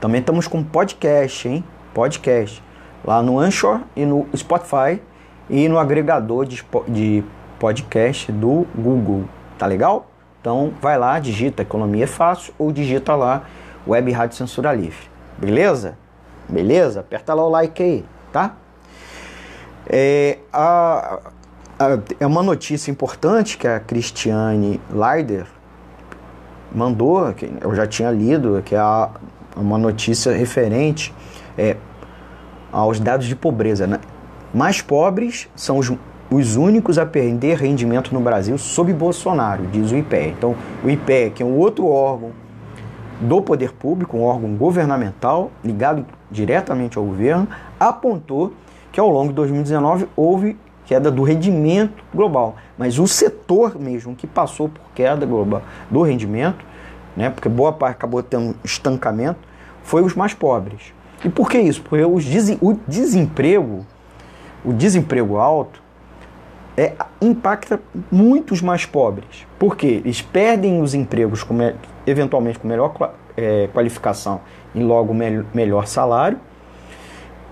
Também 0.00 0.20
estamos 0.20 0.46
com 0.46 0.62
podcast, 0.62 1.48
hein? 1.48 1.64
Podcast. 1.92 2.62
Lá 3.04 3.22
no 3.22 3.38
Anchor 3.38 3.80
e 3.96 4.04
no 4.04 4.26
Spotify 4.36 5.00
e 5.50 5.68
no 5.68 5.78
agregador 5.78 6.44
de, 6.44 6.64
de 6.86 7.24
podcast 7.58 8.30
do 8.30 8.66
Google. 8.76 9.24
Tá 9.58 9.66
legal? 9.66 10.10
Então 10.40 10.72
vai 10.80 10.96
lá, 10.96 11.18
digita 11.18 11.62
Economia 11.62 12.06
Fácil 12.06 12.54
ou 12.58 12.70
digita 12.70 13.16
lá 13.16 13.42
Web 13.86 14.12
Rádio 14.12 14.36
Censura 14.36 14.72
Livre. 14.72 15.08
Beleza? 15.36 15.98
Beleza? 16.48 17.00
Aperta 17.00 17.34
lá 17.34 17.44
o 17.44 17.48
like 17.48 17.82
aí, 17.82 18.04
tá? 18.32 18.54
É, 19.88 20.38
a, 20.52 21.18
a, 21.78 21.98
é 22.20 22.26
uma 22.26 22.42
notícia 22.42 22.90
importante 22.90 23.56
que 23.56 23.66
a 23.66 23.80
Cristiane 23.80 24.80
Leider 24.90 25.46
mandou, 26.72 27.32
que 27.32 27.50
eu 27.60 27.74
já 27.74 27.86
tinha 27.86 28.10
lido, 28.10 28.62
que 28.64 28.74
é 28.74 28.78
a, 28.78 29.10
uma 29.56 29.78
notícia 29.78 30.32
referente 30.32 31.14
é, 31.56 31.76
aos 32.70 33.00
dados 33.00 33.26
de 33.26 33.34
pobreza. 33.34 33.86
Né? 33.86 33.98
Mais 34.52 34.82
pobres 34.82 35.48
são 35.56 35.78
os 35.78 35.90
os 36.30 36.56
únicos 36.56 36.98
a 36.98 37.06
perder 37.06 37.56
rendimento 37.56 38.12
no 38.12 38.20
Brasil 38.20 38.58
sob 38.58 38.92
Bolsonaro, 38.92 39.66
diz 39.66 39.90
o 39.90 39.96
IPE. 39.96 40.34
Então, 40.36 40.54
o 40.84 40.90
IPE, 40.90 41.32
que 41.34 41.42
é 41.42 41.46
um 41.46 41.56
outro 41.56 41.86
órgão 41.86 42.32
do 43.20 43.40
poder 43.40 43.72
público, 43.72 44.16
um 44.16 44.22
órgão 44.22 44.54
governamental 44.54 45.50
ligado 45.64 46.04
diretamente 46.30 46.98
ao 46.98 47.04
governo, 47.04 47.48
apontou 47.80 48.52
que 48.98 49.00
ao 49.00 49.08
longo 49.08 49.28
de 49.28 49.34
2019 49.34 50.08
houve 50.16 50.56
queda 50.84 51.08
do 51.08 51.22
rendimento 51.22 52.02
global, 52.12 52.56
mas 52.76 52.98
o 52.98 53.06
setor 53.06 53.78
mesmo 53.78 54.16
que 54.16 54.26
passou 54.26 54.68
por 54.68 54.82
queda 54.92 55.24
global 55.24 55.62
do 55.88 56.02
rendimento, 56.02 56.64
né, 57.16 57.30
porque 57.30 57.48
boa 57.48 57.72
parte 57.72 57.94
acabou 57.94 58.20
tendo 58.24 58.56
estancamento, 58.64 59.38
foi 59.84 60.02
os 60.02 60.16
mais 60.16 60.34
pobres. 60.34 60.92
E 61.24 61.28
por 61.28 61.48
que 61.48 61.60
isso? 61.60 61.80
Porque 61.80 62.04
o 62.04 62.72
desemprego, 62.88 63.86
o 64.64 64.72
desemprego 64.72 65.36
alto, 65.36 65.80
é, 66.76 66.94
impacta 67.22 67.80
muitos 68.10 68.60
mais 68.60 68.84
pobres. 68.84 69.46
porque 69.60 69.86
Eles 69.86 70.20
perdem 70.22 70.82
os 70.82 70.92
empregos 70.92 71.44
com, 71.44 71.56
eventualmente 72.04 72.58
com 72.58 72.66
melhor 72.66 72.92
é, 73.36 73.68
qualificação 73.72 74.40
e 74.74 74.82
logo 74.82 75.14
me 75.14 75.44
melhor 75.54 75.86
salário. 75.86 76.40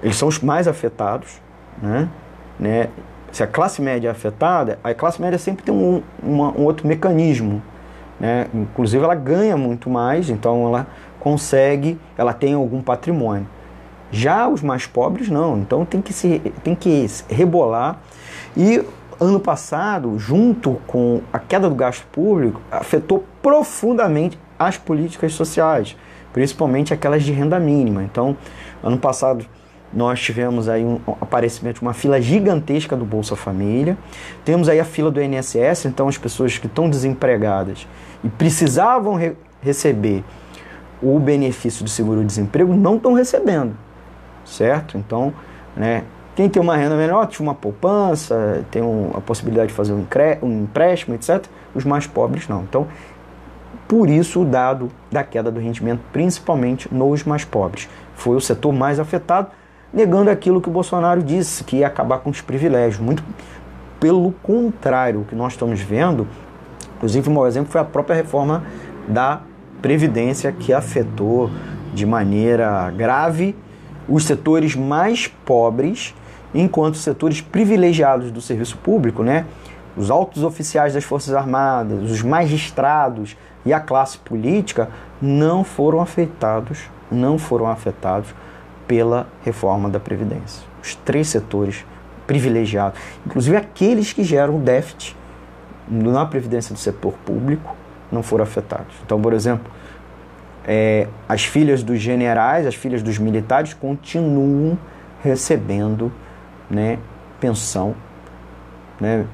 Eles 0.03 0.17
são 0.17 0.29
os 0.29 0.41
mais 0.41 0.69
afetados. 0.69 1.41
Né? 1.81 2.09
Né? 2.59 2.89
Se 3.33 3.43
a 3.43 3.47
classe 3.47 3.83
média 3.83 4.09
é 4.09 4.11
afetada, 4.11 4.79
a 4.83 4.95
classe 4.95 5.21
média 5.21 5.39
sempre 5.39 5.65
tem 5.65 5.75
um, 5.75 6.03
uma, 6.23 6.51
um 6.53 6.65
outro 6.65 6.87
mecanismo. 6.87 7.63
Né? 8.19 8.47
Inclusive 8.55 9.03
ela 9.03 9.15
ganha 9.15 9.57
muito 9.57 9.91
mais, 9.91 10.31
então 10.31 10.67
ela 10.67 10.87
consegue, 11.21 11.99
ela 12.17 12.33
tem 12.33 12.55
algum 12.55 12.81
patrimônio. 12.81 13.47
Já 14.11 14.49
os 14.49 14.63
mais 14.63 14.87
pobres 14.87 15.29
não, 15.29 15.59
então 15.59 15.85
tem 15.85 16.01
que 16.01 16.13
se 16.13 16.39
tem 16.63 16.75
que 16.75 17.07
rebolar 17.29 17.99
e 18.57 18.83
ano 19.21 19.41
passado, 19.41 20.19
junto 20.19 20.81
com 20.87 21.23
a 21.33 21.39
queda 21.39 21.69
do 21.69 21.75
gasto 21.75 22.07
público, 22.13 22.61
afetou 22.71 23.25
profundamente 23.43 24.39
as 24.59 24.77
políticas 24.77 25.33
sociais, 25.33 25.97
principalmente 26.33 26.95
aquelas 26.95 27.23
de 27.23 27.33
renda 27.33 27.59
mínima. 27.59 28.03
Então, 28.03 28.37
ano 28.83 28.99
passado 28.99 29.45
nós 29.97 30.21
tivemos 30.21 30.69
aí 30.69 30.85
um 30.85 31.01
aparecimento 31.23 31.77
de 31.77 31.83
uma 31.83 31.95
fila 31.95 32.21
gigantesca 32.21 32.95
do 32.95 33.07
Bolsa 33.07 33.35
Família. 33.35 33.97
Temos 34.45 34.69
aí 34.69 34.79
a 34.79 34.85
fila 34.85 35.11
do 35.11 35.23
INSS, 35.23 35.87
então 35.87 36.07
as 36.07 36.19
pessoas 36.19 36.59
que 36.59 36.67
estão 36.67 36.91
desempregadas 36.91 37.89
e 38.23 38.29
precisavam 38.29 39.15
re 39.15 39.33
receber 39.63 40.23
o 41.03 41.19
benefício 41.19 41.83
do 41.83 41.89
seguro-desemprego 41.89 42.75
não 42.75 42.97
estão 42.97 43.15
recebendo, 43.15 43.75
certo? 44.45 44.99
Então, 44.99 45.33
né, 45.75 46.05
quem 46.37 46.49
tem 46.49 46.63
uma 46.63 46.77
renda 46.77 46.95
menor 46.95 47.27
tinha 47.27 47.47
uma 47.47 47.55
poupança, 47.55 48.65
tem 48.71 48.83
um, 48.83 49.11
a 49.15 49.21
possibilidade 49.21 49.69
de 49.69 49.75
fazer 49.75 49.95
um, 49.95 50.07
um 50.43 50.63
empréstimo, 50.63 51.15
etc. 51.15 51.47
Os 51.75 51.85
mais 51.85 52.07
pobres 52.07 52.47
não. 52.47 52.63
Então, 52.63 52.87
por 53.89 54.11
isso 54.11 54.43
o 54.43 54.45
dado 54.45 54.91
da 55.11 55.25
queda 55.25 55.51
do 55.51 55.59
rendimento, 55.59 56.01
principalmente 56.13 56.93
nos 56.93 57.25
mais 57.25 57.45
pobres. 57.45 57.89
Foi 58.15 58.37
o 58.37 58.41
setor 58.41 58.73
mais 58.73 59.01
afetado, 59.01 59.51
negando 59.93 60.31
aquilo 60.31 60.61
que 60.61 60.69
o 60.69 60.73
Bolsonaro 60.73 61.23
disse, 61.23 61.65
que 61.65 61.77
ia 61.77 61.87
acabar 61.87 62.19
com 62.19 62.31
os 62.31 62.41
privilégios. 62.41 63.01
Muito 63.01 63.23
pelo 63.99 64.33
contrário, 64.43 65.23
o 65.23 65.25
que 65.25 65.35
nós 65.35 65.55
estamos 65.55 65.81
vendo, 65.81 66.29
inclusive 66.97 67.29
um 67.31 67.33
mau 67.33 67.47
exemplo 67.47 67.71
foi 67.71 67.81
a 67.81 67.85
própria 67.85 68.15
reforma 68.15 68.65
da 69.09 69.41
Previdência, 69.81 70.51
que 70.53 70.73
afetou 70.73 71.51
de 71.95 72.05
maneira 72.05 72.91
grave 72.91 73.55
os 74.09 74.25
setores 74.25 74.75
mais 74.75 75.27
pobres 75.27 76.15
enquanto 76.55 76.97
setores 76.97 77.41
privilegiados 77.41 78.31
do 78.31 78.41
serviço 78.41 78.79
público, 78.79 79.23
né, 79.23 79.45
os 79.97 80.11
altos 80.11 80.43
oficiais 80.43 80.95
das 80.95 81.05
Forças 81.05 81.35
Armadas, 81.35 82.11
os 82.11 82.23
magistrados 82.23 83.37
e 83.65 83.73
a 83.73 83.81
classe 83.81 84.19
política 84.19 84.89
não 85.21 85.65
foram 85.65 86.01
afetados, 86.01 86.91
não 87.11 87.39
foram 87.39 87.67
afetados 87.67 88.35
pela 88.87 89.27
reforma 89.45 89.89
da 89.89 89.99
previdência. 89.99 90.63
Os 90.83 90.95
três 90.95 91.29
setores 91.29 91.85
privilegiados, 92.27 92.99
inclusive 93.25 93.57
aqueles 93.57 94.13
que 94.13 94.23
geram 94.23 94.59
déficit 94.59 95.17
na 95.89 96.27
previdência 96.27 96.75
do 96.75 96.79
setor 96.79 97.15
público, 97.25 97.77
não 98.11 98.23
foram 98.23 98.45
afetados. 98.45 98.95
Então, 99.05 99.21
por 99.21 99.33
exemplo, 99.33 99.71
é, 100.67 101.07
as 101.29 101.45
filhas 101.45 101.83
dos 101.83 102.01
generais, 102.01 102.67
as 102.67 102.75
filhas 102.75 103.03
dos 103.03 103.19
militares 103.19 103.73
continuam 103.73 104.77
recebendo 105.23 106.13
né, 106.69 106.99
pensão, 107.41 107.95
né, 109.01 109.25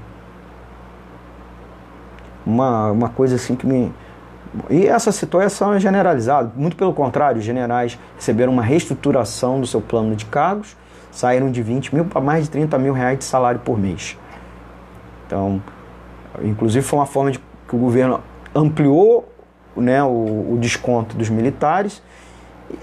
uma, 2.44 2.90
uma 2.90 3.08
coisa 3.08 3.36
assim 3.36 3.54
que 3.56 3.66
me... 3.66 3.92
E 4.68 4.86
essa 4.86 5.10
situação 5.10 5.72
é 5.72 5.80
generalizada, 5.80 6.52
muito 6.54 6.76
pelo 6.76 6.92
contrário, 6.92 7.38
os 7.38 7.44
generais 7.44 7.98
receberam 8.16 8.52
uma 8.52 8.62
reestruturação 8.62 9.60
do 9.60 9.66
seu 9.66 9.80
plano 9.80 10.14
de 10.14 10.26
cargos, 10.26 10.76
saíram 11.10 11.50
de 11.50 11.62
20 11.62 11.94
mil 11.94 12.04
para 12.04 12.20
mais 12.20 12.44
de 12.44 12.50
30 12.50 12.78
mil 12.78 12.92
reais 12.92 13.18
de 13.18 13.24
salário 13.24 13.60
por 13.60 13.78
mês. 13.78 14.18
Então, 15.26 15.62
inclusive 16.42 16.84
foi 16.84 16.98
uma 16.98 17.06
forma 17.06 17.30
de 17.30 17.38
que 17.38 17.76
o 17.76 17.78
governo 17.78 18.20
ampliou 18.54 19.26
né, 19.74 20.02
o, 20.02 20.52
o 20.52 20.58
desconto 20.60 21.16
dos 21.16 21.30
militares 21.30 22.02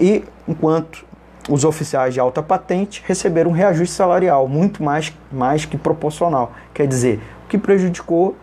e 0.00 0.24
enquanto 0.48 1.04
os 1.48 1.64
oficiais 1.64 2.14
de 2.14 2.20
alta 2.20 2.42
patente 2.42 3.02
receberam 3.06 3.50
um 3.50 3.54
reajuste 3.54 3.94
salarial 3.94 4.46
muito 4.46 4.82
mais, 4.82 5.12
mais 5.30 5.64
que 5.64 5.76
proporcional. 5.76 6.52
Quer 6.74 6.86
dizer, 6.86 7.20
o 7.44 7.48
que 7.48 7.58
prejudicou 7.58 8.36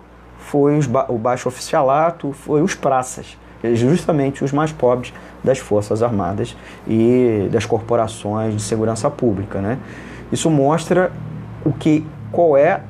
foi 0.48 0.80
ba 0.88 1.06
o 1.10 1.18
baixo 1.18 1.50
oficialato, 1.50 2.32
foi 2.32 2.62
os 2.62 2.74
praças, 2.74 3.38
justamente 3.74 4.44
os 4.44 4.54
mais 4.54 4.72
pobres 4.72 5.14
das 5.44 5.60
Forças 5.60 6.02
Armadas 6.02 6.56
e 6.88 7.50
das 7.52 7.66
corporações 7.66 8.56
de 8.56 8.62
segurança 8.62 9.10
pública. 9.10 9.60
Né? 9.60 9.78
Isso 10.32 10.50
mostra 10.50 11.12
o 11.66 11.74
que, 11.74 12.06
qual 12.32 12.56
é 12.56 12.82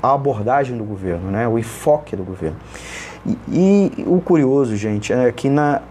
a 0.00 0.14
abordagem 0.14 0.78
do 0.78 0.84
governo, 0.84 1.30
né? 1.30 1.48
o 1.48 1.58
enfoque 1.58 2.14
do 2.14 2.22
governo. 2.22 2.56
E, 3.26 3.92
e 3.98 4.04
o 4.06 4.20
curioso, 4.20 4.76
gente, 4.76 5.12
é 5.12 5.32
que 5.32 5.48
na, 5.48 5.82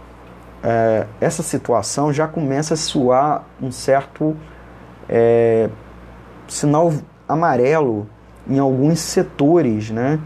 é, 0.64 1.06
essa 1.20 1.43
situação 1.43 2.14
já 2.14 2.26
começa 2.26 2.76
a 2.76 2.78
soar 2.78 3.43
um 3.62 3.70
certo 3.70 4.34
é, 5.10 5.70
sinal 6.48 6.93
amarelo 7.28 8.08
em 8.48 8.60
alguns 8.60 9.00
setores, 9.00 9.89
né? 9.89 10.20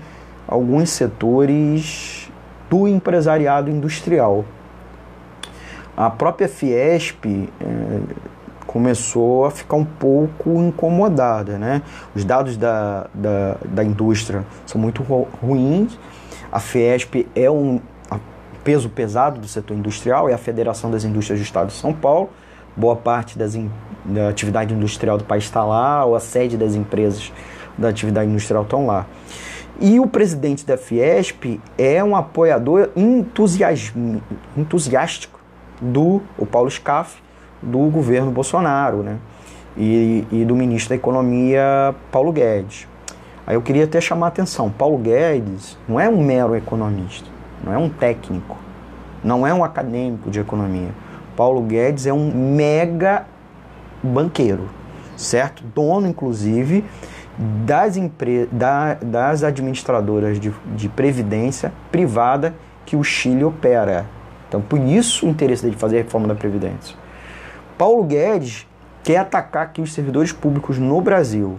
Alguns 0.49 0.89
setores 0.89 2.29
do 2.69 2.87
empresariado 2.87 3.69
industrial. 3.69 4.43
A 5.95 6.09
própria 6.09 6.47
Fiesp 6.47 7.25
é, 7.25 7.99
começou 8.65 9.45
a 9.45 9.51
ficar 9.51 9.75
um 9.75 9.85
pouco 9.85 10.59
incomodada. 10.59 11.57
Né? 11.57 11.81
Os 12.15 12.25
dados 12.25 12.57
da, 12.57 13.07
da, 13.13 13.57
da 13.65 13.83
indústria 13.83 14.43
são 14.65 14.81
muito 14.81 15.03
ruins. 15.03 15.99
A 16.51 16.59
Fiesp 16.59 17.27
é 17.35 17.49
um 17.49 17.79
peso 18.63 18.89
pesado 18.89 19.39
do 19.39 19.47
setor 19.47 19.75
industrial, 19.75 20.29
é 20.29 20.33
a 20.33 20.37
Federação 20.37 20.91
das 20.91 21.03
Indústrias 21.03 21.39
do 21.39 21.43
Estado 21.43 21.67
de 21.67 21.73
São 21.73 21.93
Paulo. 21.93 22.29
Boa 22.75 22.95
parte 22.95 23.37
das 23.37 23.55
in, 23.55 23.69
da 24.05 24.29
atividade 24.29 24.73
industrial 24.73 25.17
do 25.17 25.23
país 25.23 25.43
está 25.43 25.63
lá, 25.63 26.05
ou 26.05 26.15
a 26.15 26.19
sede 26.19 26.57
das 26.57 26.75
empresas 26.75 27.31
da 27.77 27.89
atividade 27.89 28.29
industrial 28.29 28.63
estão 28.63 28.85
lá. 28.85 29.05
E 29.79 29.99
o 29.99 30.07
presidente 30.07 30.65
da 30.65 30.77
Fiesp 30.77 31.59
é 31.77 32.03
um 32.03 32.15
apoiador 32.15 32.89
entusiástico 34.55 35.39
do 35.81 36.21
o 36.37 36.45
Paulo 36.45 36.69
Scaff, 36.69 37.21
do 37.61 37.79
governo 37.89 38.31
Bolsonaro, 38.31 38.97
né? 39.03 39.17
E, 39.77 40.25
e, 40.31 40.43
do 40.43 40.55
ministro 40.55 40.89
da 40.89 40.95
Economia, 40.95 41.95
Paulo 42.11 42.33
Guedes. 42.33 42.87
Aí 43.47 43.55
eu 43.55 43.61
queria 43.61 43.85
até 43.85 44.01
chamar 44.01 44.25
a 44.27 44.29
atenção: 44.29 44.69
Paulo 44.69 44.97
Guedes 44.97 45.77
não 45.87 45.99
é 45.99 46.09
um 46.09 46.21
mero 46.21 46.55
economista 46.55 47.39
não 47.63 47.73
é 47.73 47.77
um 47.77 47.89
técnico, 47.89 48.57
não 49.23 49.45
é 49.45 49.53
um 49.53 49.63
acadêmico 49.63 50.29
de 50.29 50.39
economia. 50.39 50.89
Paulo 51.35 51.61
Guedes 51.61 52.05
é 52.05 52.13
um 52.13 52.31
mega 52.33 53.25
banqueiro, 54.01 54.69
certo? 55.15 55.63
Dono, 55.75 56.07
inclusive, 56.07 56.85
das, 57.39 57.95
empre... 57.95 58.47
da, 58.51 58.95
das 58.95 59.43
administradoras 59.43 60.39
de, 60.39 60.53
de 60.75 60.89
previdência 60.89 61.71
privada 61.91 62.53
que 62.85 62.95
o 62.95 63.03
Chile 63.03 63.43
opera. 63.43 64.05
Então, 64.47 64.61
por 64.61 64.79
isso 64.79 65.25
o 65.25 65.29
interesse 65.29 65.69
de 65.69 65.77
fazer 65.77 65.99
a 65.99 66.01
reforma 66.03 66.27
da 66.27 66.35
Previdência. 66.35 66.95
Paulo 67.77 68.03
Guedes 68.03 68.67
quer 69.03 69.17
atacar 69.17 69.63
aqui 69.63 69.81
os 69.81 69.93
servidores 69.93 70.33
públicos 70.33 70.77
no 70.77 70.99
Brasil 70.99 71.57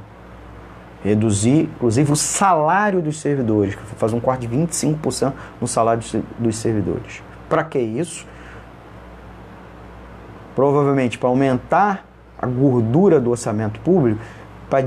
reduzir, 1.03 1.63
inclusive, 1.63 2.13
o 2.13 2.17
salário 2.17 3.01
dos 3.01 3.21
servidores, 3.21 3.75
fazer 3.97 4.15
um 4.15 4.21
corte 4.21 4.47
de 4.47 4.57
25% 4.57 5.33
no 5.61 5.67
salário 5.67 6.03
dos 6.39 6.57
servidores. 6.57 7.23
Para 7.49 7.65
que 7.65 7.79
isso? 7.79 8.27
Provavelmente 10.55 11.19
para 11.19 11.29
aumentar 11.29 12.07
a 12.39 12.47
gordura 12.47 13.19
do 13.21 13.31
orçamento 13.31 13.81
público, 13.81 14.21
para 14.69 14.83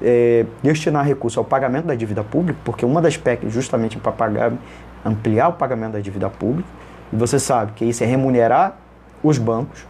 é, 0.00 0.44
destinar 0.62 1.04
recursos 1.04 1.38
ao 1.38 1.44
pagamento 1.44 1.86
da 1.86 1.94
dívida 1.94 2.22
pública, 2.22 2.58
porque 2.64 2.84
uma 2.84 3.00
das 3.00 3.16
PECs 3.16 3.52
justamente 3.52 3.98
para 3.98 4.12
pagar, 4.12 4.52
ampliar 5.04 5.48
o 5.48 5.52
pagamento 5.54 5.92
da 5.92 6.00
dívida 6.00 6.28
pública, 6.28 6.68
e 7.12 7.16
você 7.16 7.38
sabe 7.38 7.72
que 7.72 7.84
isso 7.84 8.02
é 8.02 8.06
remunerar 8.06 8.76
os 9.22 9.38
bancos, 9.38 9.86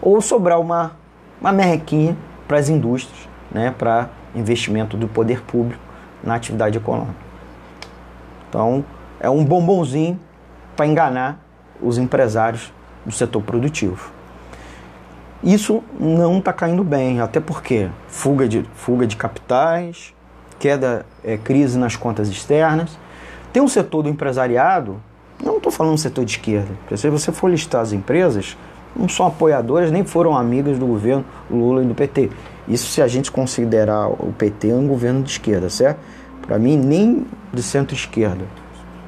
ou 0.00 0.20
sobrar 0.20 0.60
uma, 0.60 0.92
uma 1.40 1.52
merrequinha 1.52 2.16
para 2.46 2.58
as 2.58 2.68
indústrias, 2.68 3.28
né, 3.50 3.74
para 3.76 4.08
investimento 4.34 4.96
do 4.96 5.08
poder 5.08 5.42
público 5.42 5.82
na 6.22 6.34
atividade 6.34 6.76
econômica. 6.76 7.16
Então, 8.48 8.84
é 9.20 9.28
um 9.28 9.44
bombonzinho 9.44 10.18
para 10.76 10.86
enganar 10.86 11.44
os 11.80 11.98
empresários 11.98 12.72
do 13.04 13.12
setor 13.12 13.42
produtivo. 13.42 14.17
Isso 15.42 15.82
não 15.98 16.38
está 16.38 16.52
caindo 16.52 16.82
bem, 16.82 17.20
até 17.20 17.38
porque 17.38 17.88
fuga 18.08 18.48
de, 18.48 18.64
fuga 18.74 19.06
de 19.06 19.16
capitais, 19.16 20.12
queda, 20.58 21.06
é, 21.24 21.36
crise 21.36 21.78
nas 21.78 21.94
contas 21.94 22.28
externas. 22.28 22.98
Tem 23.52 23.62
um 23.62 23.68
setor 23.68 24.02
do 24.02 24.08
empresariado, 24.08 25.00
não 25.42 25.58
estou 25.58 25.70
falando 25.70 25.96
setor 25.96 26.24
de 26.24 26.32
esquerda, 26.32 26.70
porque 26.80 26.96
se 26.96 27.08
você 27.08 27.30
for 27.30 27.48
listar 27.48 27.80
as 27.80 27.92
empresas, 27.92 28.56
não 28.96 29.08
são 29.08 29.26
apoiadoras 29.26 29.92
nem 29.92 30.04
foram 30.04 30.36
amigas 30.36 30.76
do 30.76 30.86
governo 30.86 31.24
Lula 31.48 31.84
e 31.84 31.86
do 31.86 31.94
PT. 31.94 32.30
Isso 32.66 32.88
se 32.88 33.00
a 33.00 33.06
gente 33.06 33.30
considerar 33.30 34.08
o 34.08 34.34
PT 34.36 34.72
um 34.72 34.88
governo 34.88 35.22
de 35.22 35.30
esquerda, 35.30 35.70
certo? 35.70 36.00
Para 36.42 36.58
mim, 36.58 36.76
nem 36.76 37.26
de 37.52 37.62
centro-esquerda. 37.62 38.44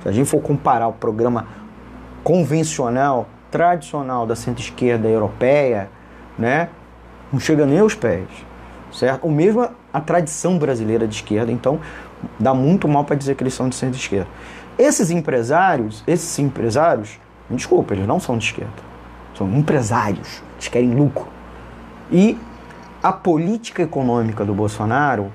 Se 0.03 0.09
a 0.09 0.13
gente 0.13 0.29
for 0.29 0.41
comparar 0.41 0.89
o 0.89 0.93
programa 0.93 1.47
convencional, 2.23 3.29
tradicional 3.51 4.27
da 4.27 4.37
centro-esquerda 4.37 5.09
europeia, 5.09 5.91
né, 6.41 6.71
não 7.33 7.39
chega 7.39 7.67
nem 7.67 7.79
aos 7.79 7.95
pés, 7.95 8.27
certo? 8.93 9.25
Ou 9.25 9.31
mesmo 9.31 9.69
a 9.93 10.01
tradição 10.01 10.59
brasileira 10.59 11.07
de 11.07 11.15
esquerda, 11.15 11.53
então 11.53 11.79
dá 12.39 12.55
muito 12.55 12.89
mal 12.89 13.05
para 13.05 13.15
dizer 13.15 13.35
que 13.37 13.43
eles 13.43 13.55
são 13.55 13.69
de 13.69 13.77
centro-esquerda. 13.77 14.29
Esses 14.79 15.11
empresários, 15.11 16.03
esses 16.07 16.39
empresários, 16.39 17.21
desculpa, 17.51 17.95
eles 17.95 18.07
não 18.07 18.19
são 18.19 18.39
de 18.39 18.47
esquerda, 18.47 18.73
são 19.37 19.49
empresários, 19.53 20.43
eles 20.55 20.69
querem 20.69 20.95
lucro. 20.95 21.29
E 22.11 22.37
a 23.03 23.13
política 23.13 23.83
econômica 23.83 24.45
do 24.45 24.55
Bolsonaro, 24.55 25.31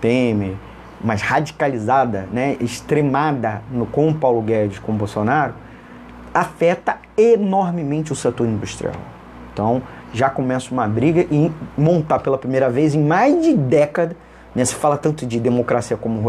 Temer, 0.00 0.56
mais 1.02 1.22
radicalizada, 1.22 2.28
né, 2.32 2.56
extremada 2.60 3.62
no, 3.70 3.86
com 3.86 4.08
o 4.08 4.14
Paulo 4.14 4.42
Guedes, 4.42 4.78
com 4.78 4.92
Bolsonaro, 4.92 5.54
afeta 6.32 6.98
enormemente 7.16 8.12
o 8.12 8.16
setor 8.16 8.46
industrial. 8.46 8.94
Então, 9.52 9.82
já 10.12 10.28
começa 10.28 10.72
uma 10.72 10.86
briga 10.86 11.26
e 11.30 11.50
montar 11.76 12.18
pela 12.18 12.36
primeira 12.36 12.68
vez 12.68 12.94
em 12.94 13.02
mais 13.02 13.42
de 13.42 13.54
década, 13.54 14.16
né, 14.54 14.64
se 14.64 14.74
fala 14.74 14.96
tanto 14.96 15.24
de 15.24 15.38
democracia 15.38 15.96
como 15.96 16.20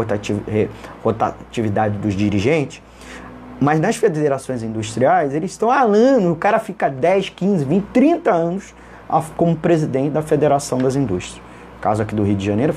rotatividade 1.02 1.98
dos 1.98 2.14
dirigentes, 2.14 2.80
mas 3.60 3.80
nas 3.80 3.96
federações 3.96 4.62
industriais, 4.62 5.34
eles 5.34 5.52
estão 5.52 5.70
anos, 5.70 6.32
o 6.32 6.36
cara 6.36 6.58
fica 6.58 6.88
10, 6.88 7.30
15, 7.30 7.64
20, 7.64 7.84
30 7.92 8.30
anos 8.30 8.74
como 9.36 9.54
presidente 9.54 10.10
da 10.10 10.22
Federação 10.22 10.78
das 10.78 10.96
Indústrias. 10.96 11.40
Caso 11.80 12.02
aqui 12.02 12.14
do 12.14 12.22
Rio 12.22 12.34
de 12.34 12.44
Janeiro, 12.44 12.74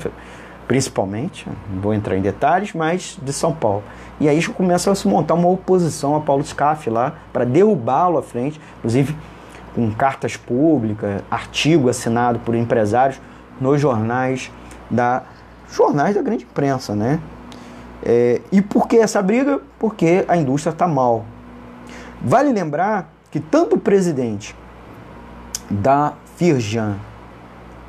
principalmente, 0.68 1.48
não 1.72 1.80
vou 1.80 1.94
entrar 1.94 2.16
em 2.16 2.20
detalhes, 2.20 2.72
mas 2.72 3.18
de 3.22 3.32
São 3.32 3.52
Paulo. 3.52 3.82
E 4.20 4.28
aí 4.28 4.44
começa 4.46 4.90
a 4.90 4.94
se 4.94 5.08
montar 5.08 5.34
uma 5.34 5.48
oposição 5.48 6.14
a 6.14 6.20
Paulo 6.20 6.44
Scaff 6.44 6.90
lá 6.90 7.14
para 7.32 7.44
derrubá-lo 7.44 8.18
à 8.18 8.22
frente, 8.22 8.60
inclusive 8.78 9.16
com 9.76 9.92
cartas 9.92 10.38
públicas, 10.38 11.22
artigo 11.30 11.90
assinado 11.90 12.38
por 12.38 12.54
empresários 12.54 13.20
nos 13.60 13.78
jornais 13.78 14.50
da 14.90 15.22
jornais 15.70 16.14
da 16.14 16.22
grande 16.22 16.44
imprensa, 16.44 16.94
né? 16.94 17.20
É, 18.02 18.40
e 18.50 18.62
por 18.62 18.88
que 18.88 18.96
essa 18.96 19.20
briga? 19.20 19.60
Porque 19.78 20.24
a 20.26 20.36
indústria 20.36 20.72
está 20.72 20.88
mal. 20.88 21.26
Vale 22.22 22.52
lembrar 22.52 23.12
que 23.30 23.38
tanto 23.38 23.76
o 23.76 23.78
presidente 23.78 24.56
da 25.68 26.14
Firjan 26.36 26.96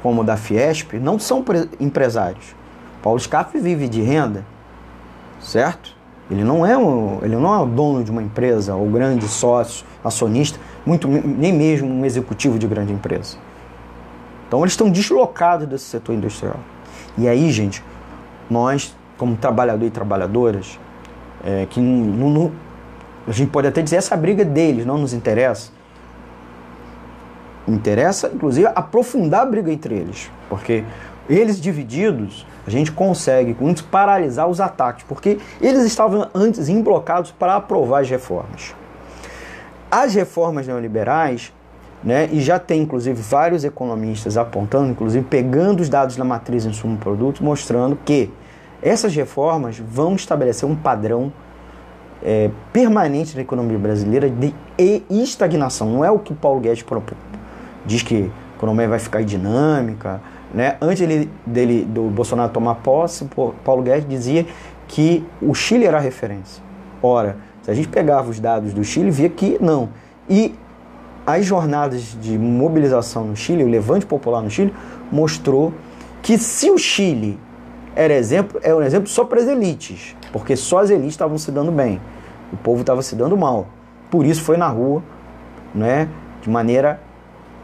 como 0.04 0.24
da 0.24 0.36
Fiesp 0.36 0.94
não 1.00 1.18
são 1.18 1.44
empresários. 1.80 2.56
Paulo 3.02 3.20
Scaff 3.20 3.58
vive 3.60 3.88
de 3.88 4.02
renda, 4.02 4.44
certo? 5.40 5.97
Ele 6.30 6.43
não 6.43 6.65
é 6.65 6.78
um, 6.78 7.19
ele 7.21 7.36
não 7.36 7.53
é 7.53 7.59
o 7.59 7.65
dono 7.65 8.03
de 8.03 8.11
uma 8.11 8.21
empresa 8.21 8.75
ou 8.75 8.89
grande 8.89 9.28
sócio, 9.28 9.86
acionista, 10.03 10.59
muito 10.86 11.07
nem 11.07 11.53
mesmo 11.53 11.88
um 11.88 12.05
executivo 12.05 12.59
de 12.59 12.67
grande 12.67 12.91
empresa. 12.91 13.38
Então 14.47 14.61
eles 14.61 14.73
estão 14.73 14.89
deslocados 14.89 15.67
desse 15.67 15.86
setor 15.86 16.15
industrial. 16.15 16.59
E 17.17 17.28
aí, 17.28 17.51
gente, 17.51 17.84
nós 18.49 18.95
como 19.17 19.36
trabalhador 19.36 19.86
e 19.86 19.89
trabalhadoras, 19.89 20.80
é, 21.43 21.65
que 21.69 21.80
não, 21.80 22.51
a 23.28 23.32
gente 23.32 23.49
pode 23.49 23.67
até 23.67 23.82
dizer 23.82 23.97
essa 23.97 24.15
briga 24.15 24.45
deles 24.45 24.86
não 24.86 24.97
nos 24.97 25.13
interessa, 25.13 25.71
interessa, 27.67 28.32
inclusive, 28.34 28.67
aprofundar 28.67 29.41
a 29.41 29.45
briga 29.45 29.71
entre 29.71 29.95
eles. 29.95 30.32
Porque 30.49 30.84
eles 31.30 31.59
divididos, 31.59 32.45
a 32.65 32.69
gente 32.69 32.91
consegue 32.91 33.55
isso 33.59 33.84
paralisar 33.86 34.47
os 34.47 34.61
ataques, 34.61 35.05
porque 35.07 35.39
eles 35.61 35.84
estavam 35.84 36.30
antes 36.34 36.69
emblocados 36.69 37.32
para 37.32 37.55
aprovar 37.55 38.01
as 38.01 38.09
reformas. 38.09 38.75
As 39.89 40.13
reformas 40.13 40.67
neoliberais, 40.67 41.53
né, 42.03 42.30
e 42.32 42.39
já 42.41 42.59
tem 42.59 42.82
inclusive 42.82 43.21
vários 43.21 43.63
economistas 43.63 44.38
apontando, 44.38 44.91
inclusive 44.91 45.25
pegando 45.25 45.82
os 45.82 45.89
dados 45.89 46.15
da 46.15 46.23
matriz 46.23 46.65
insumo-produto, 46.65 47.43
mostrando 47.43 47.97
que 48.05 48.32
essas 48.82 49.15
reformas 49.15 49.80
vão 49.80 50.15
estabelecer 50.15 50.67
um 50.67 50.75
padrão 50.75 51.32
é, 52.23 52.49
permanente 52.71 53.36
na 53.36 53.41
economia 53.41 53.78
brasileira 53.78 54.30
de 54.30 54.53
estagnação. 55.09 55.89
Não 55.89 56.05
é 56.05 56.11
o 56.11 56.19
que 56.19 56.34
Paulo 56.34 56.59
Guedes 56.59 56.84
diz 57.86 58.03
que 58.03 58.30
a 58.53 58.57
economia 58.57 58.88
vai 58.88 58.99
ficar 58.99 59.23
dinâmica. 59.23 60.21
Né? 60.54 60.78
Antes 60.82 61.06
dele, 61.06 61.30
dele, 61.45 61.86
do 61.86 62.04
Bolsonaro 62.04 62.52
tomar 62.52 62.76
posse, 62.76 63.28
Paulo 63.64 63.84
Guedes 63.84 64.08
dizia 64.08 64.45
que 64.88 65.26
o 65.41 65.54
Chile 65.54 65.86
era 65.86 65.98
a 65.98 66.02
referência. 66.02 66.64
Ora, 67.02 67.38
se 67.62 67.70
a 67.70 67.74
gente 67.74 67.89
pegava 67.89 68.30
os 68.30 68.39
dados 68.39 68.74
do 68.74 68.84
Chile, 68.84 69.12
via 69.12 69.30
que 69.30 69.58
não. 69.62 69.89
E 70.30 70.56
as 71.26 71.45
jornadas 71.45 72.18
de 72.22 72.38
mobilização 72.38 73.26
no 73.26 73.36
Chile, 73.36 73.64
o 73.64 73.68
levante 73.68 74.06
popular 74.06 74.41
no 74.41 74.50
Chile, 74.50 74.74
mostrou 75.12 75.74
que 76.22 76.38
se 76.38 76.72
o 76.72 76.78
Chile 76.78 77.38
era 77.95 78.14
exemplo, 78.14 78.60
é 78.64 78.74
um 78.74 78.82
exemplo 78.82 79.10
só 79.10 79.26
para 79.26 79.41
as 79.41 79.48
elites, 79.48 80.16
porque 80.32 80.56
só 80.56 80.80
as 80.80 80.89
elites 80.89 81.12
estavam 81.12 81.38
se 81.38 81.52
dando 81.52 81.72
bem, 81.72 82.00
o 82.54 82.58
povo 82.58 82.82
estava 82.82 83.02
se 83.02 83.16
dando 83.16 83.36
mal. 83.36 83.68
Por 84.10 84.26
isso 84.26 84.41
foi 84.41 84.56
na 84.56 84.68
rua, 84.70 85.04
né, 85.76 86.08
de 86.41 86.50
maneira 86.50 87.02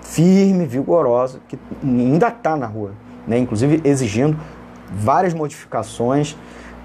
firme, 0.04 0.66
vigorosa, 0.66 1.39
que 1.47 1.58
ainda 1.84 2.28
está 2.28 2.56
na 2.56 2.68
rua, 2.68 2.91
né, 3.28 3.38
inclusive 3.39 3.82
exigindo 3.84 4.38
várias 4.91 5.34
modificações 5.34 6.38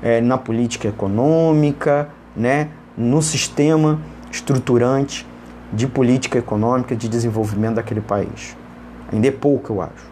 é, 0.03 0.21
na 0.21 0.39
política 0.39 0.89
econômica, 0.89 2.09
né, 2.35 2.69
no 2.97 3.21
sistema 3.21 4.01
estruturante 4.31 5.27
de 5.73 5.87
política 5.87 6.39
econômica 6.39 6.97
de 6.97 7.09
desenvolvimento 7.09 7.75
daquele 7.75 8.01
país. 8.01 8.57
Ainda 9.13 9.29
é 9.29 9.31
pouco, 9.31 9.73
eu 9.73 9.83
acho. 9.83 10.11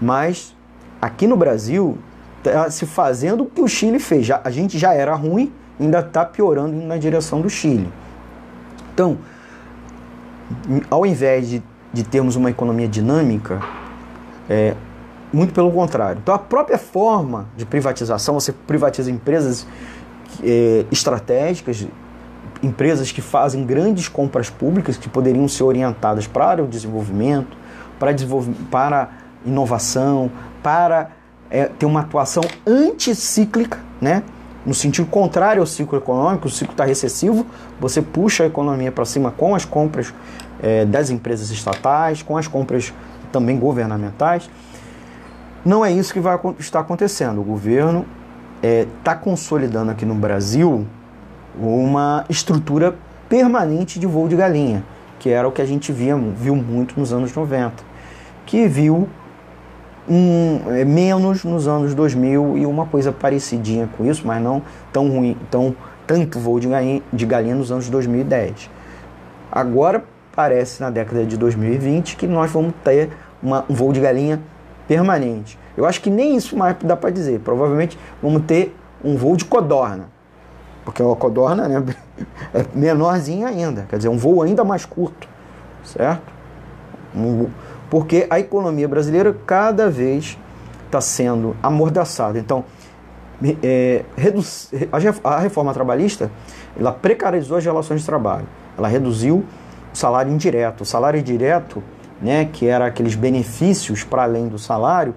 Mas 0.00 0.54
aqui 1.00 1.26
no 1.26 1.36
Brasil 1.36 1.98
está 2.38 2.70
se 2.70 2.86
fazendo 2.86 3.44
o 3.44 3.46
que 3.46 3.60
o 3.60 3.68
Chile 3.68 3.98
fez. 3.98 4.26
Já, 4.26 4.40
a 4.42 4.50
gente 4.50 4.78
já 4.78 4.94
era 4.94 5.14
ruim, 5.14 5.52
ainda 5.78 6.00
está 6.00 6.24
piorando 6.24 6.74
na 6.74 6.96
direção 6.96 7.40
do 7.40 7.50
Chile. 7.50 7.88
Então, 8.92 9.18
ao 10.90 11.06
invés 11.06 11.48
de, 11.48 11.62
de 11.92 12.02
termos 12.02 12.36
uma 12.36 12.50
economia 12.50 12.88
dinâmica, 12.88 13.60
é, 14.48 14.74
muito 15.32 15.52
pelo 15.52 15.70
contrário. 15.70 16.20
Então, 16.22 16.34
a 16.34 16.38
própria 16.38 16.78
forma 16.78 17.46
de 17.56 17.64
privatização, 17.64 18.34
você 18.34 18.52
privatiza 18.52 19.10
empresas 19.10 19.66
é, 20.42 20.84
estratégicas, 20.90 21.86
empresas 22.62 23.10
que 23.10 23.20
fazem 23.20 23.64
grandes 23.64 24.08
compras 24.08 24.48
públicas 24.48 24.96
que 24.96 25.08
poderiam 25.08 25.48
ser 25.48 25.64
orientadas 25.64 26.26
para 26.26 26.62
o 26.62 26.66
desenvolvimento, 26.66 27.56
para, 27.98 28.12
desenvolv 28.12 28.48
para 28.70 29.10
inovação, 29.44 30.30
para 30.62 31.10
é, 31.50 31.64
ter 31.66 31.86
uma 31.86 32.00
atuação 32.00 32.42
anticíclica, 32.66 33.78
né? 34.00 34.22
no 34.64 34.74
sentido 34.74 35.06
contrário 35.08 35.60
ao 35.60 35.66
ciclo 35.66 35.98
econômico, 35.98 36.46
o 36.46 36.50
ciclo 36.50 36.72
está 36.72 36.84
recessivo, 36.84 37.44
você 37.80 38.00
puxa 38.00 38.44
a 38.44 38.46
economia 38.46 38.92
para 38.92 39.04
cima 39.04 39.32
com 39.32 39.54
as 39.54 39.64
compras 39.64 40.14
é, 40.62 40.84
das 40.84 41.10
empresas 41.10 41.50
estatais, 41.50 42.22
com 42.22 42.36
as 42.36 42.46
compras 42.46 42.92
também 43.32 43.58
governamentais. 43.58 44.48
Não 45.64 45.84
é 45.84 45.90
isso 45.90 46.12
que 46.12 46.20
vai 46.20 46.38
estar 46.58 46.80
acontecendo. 46.80 47.40
O 47.40 47.44
governo 47.44 48.06
está 48.56 48.68
é, 48.68 48.86
tá 49.02 49.14
consolidando 49.14 49.90
aqui 49.90 50.04
no 50.04 50.14
Brasil 50.14 50.86
uma 51.58 52.24
estrutura 52.28 52.94
permanente 53.28 53.98
de 53.98 54.06
voo 54.06 54.28
de 54.28 54.36
galinha, 54.36 54.84
que 55.18 55.30
era 55.30 55.46
o 55.46 55.52
que 55.52 55.62
a 55.62 55.64
gente 55.64 55.92
via, 55.92 56.16
viu 56.16 56.54
muito 56.54 56.98
nos 56.98 57.12
anos 57.12 57.34
90, 57.34 57.82
que 58.46 58.66
viu 58.66 59.08
um, 60.08 60.60
é, 60.68 60.84
menos 60.84 61.44
nos 61.44 61.68
anos 61.68 61.94
2000 61.94 62.58
e 62.58 62.66
uma 62.66 62.86
coisa 62.86 63.12
parecidinha 63.12 63.88
com 63.96 64.04
isso, 64.04 64.26
mas 64.26 64.42
não 64.42 64.62
tão 64.92 65.08
ruim, 65.08 65.36
tão 65.50 65.74
tanto 66.06 66.38
voo 66.38 66.58
de 66.58 66.68
galinha, 66.68 67.02
de 67.12 67.24
galinha 67.24 67.54
nos 67.54 67.70
anos 67.70 67.88
2010. 67.88 68.68
Agora 69.50 70.04
parece 70.34 70.80
na 70.80 70.90
década 70.90 71.24
de 71.24 71.36
2020 71.36 72.16
que 72.16 72.26
nós 72.26 72.50
vamos 72.50 72.72
ter 72.84 73.10
uma, 73.42 73.64
um 73.68 73.74
voo 73.74 73.92
de 73.92 74.00
galinha 74.00 74.40
permanente. 74.88 75.58
Eu 75.76 75.86
acho 75.86 76.00
que 76.00 76.10
nem 76.10 76.36
isso 76.36 76.56
mais 76.56 76.76
dá 76.82 76.96
para 76.96 77.10
dizer. 77.10 77.40
Provavelmente 77.40 77.98
vamos 78.22 78.42
ter 78.42 78.76
um 79.04 79.16
voo 79.16 79.36
de 79.36 79.44
codorna. 79.44 80.08
Porque 80.84 81.02
a 81.02 81.16
codorna 81.16 81.68
né, 81.68 81.84
é 82.52 82.64
menorzinha 82.74 83.48
ainda, 83.48 83.86
quer 83.88 83.96
dizer, 83.96 84.08
um 84.08 84.18
voo 84.18 84.42
ainda 84.42 84.64
mais 84.64 84.84
curto, 84.84 85.28
certo? 85.84 86.32
Porque 87.88 88.26
a 88.28 88.40
economia 88.40 88.88
brasileira 88.88 89.36
cada 89.46 89.88
vez 89.88 90.36
está 90.86 91.00
sendo 91.00 91.56
amordaçada. 91.62 92.38
Então, 92.38 92.64
é, 93.62 94.04
a 95.24 95.38
reforma 95.38 95.72
trabalhista 95.72 96.30
ela 96.78 96.92
precarizou 96.92 97.56
as 97.56 97.64
relações 97.64 98.00
de 98.00 98.06
trabalho, 98.06 98.46
ela 98.76 98.88
reduziu 98.88 99.44
salário 99.92 100.32
indireto. 100.32 100.82
O 100.82 100.84
salário 100.84 101.22
direto, 101.22 101.82
né, 102.20 102.44
que 102.44 102.66
era 102.66 102.86
aqueles 102.86 103.14
benefícios 103.14 104.04
para 104.04 104.22
além 104.22 104.48
do 104.48 104.58
salário, 104.58 105.14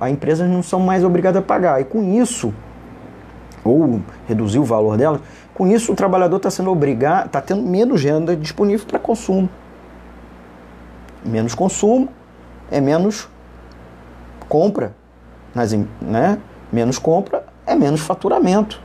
as 0.00 0.10
empresas 0.10 0.48
não 0.48 0.62
são 0.62 0.80
mais 0.80 1.04
obrigadas 1.04 1.42
a 1.42 1.44
pagar. 1.44 1.80
E 1.80 1.84
com 1.84 2.02
isso, 2.20 2.52
ou 3.64 4.00
reduzir 4.26 4.58
o 4.58 4.64
valor 4.64 4.96
dela, 4.96 5.20
com 5.54 5.66
isso 5.66 5.92
o 5.92 5.94
trabalhador 5.94 6.36
está 6.36 6.50
sendo 6.50 6.70
obrigado, 6.70 7.26
está 7.26 7.40
tendo 7.40 7.62
menos 7.62 8.02
renda 8.02 8.36
disponível 8.36 8.86
para 8.86 8.98
consumo. 8.98 9.48
Menos 11.24 11.54
consumo 11.54 12.08
é 12.70 12.80
menos 12.80 13.28
compra, 14.48 14.94
nas, 15.54 15.72
né? 16.00 16.38
Menos 16.72 16.98
compra 16.98 17.44
é 17.66 17.74
menos 17.74 18.00
faturamento. 18.00 18.80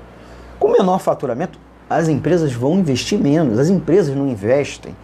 Com 0.60 0.72
menor 0.72 1.00
faturamento, 1.00 1.60
as 1.90 2.08
empresas 2.08 2.54
vão 2.54 2.76
investir 2.80 3.20
menos. 3.20 3.60
As 3.60 3.70
empresas 3.70 4.16
não 4.16 4.28
investem 4.28 4.96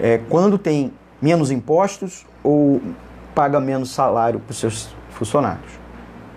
é, 0.00 0.18
quando 0.28 0.56
tem 0.58 0.92
menos 1.20 1.50
impostos 1.50 2.26
ou 2.42 2.80
paga 3.34 3.60
menos 3.60 3.90
salário 3.90 4.40
para 4.40 4.50
os 4.50 4.58
seus 4.58 4.94
funcionários, 5.10 5.72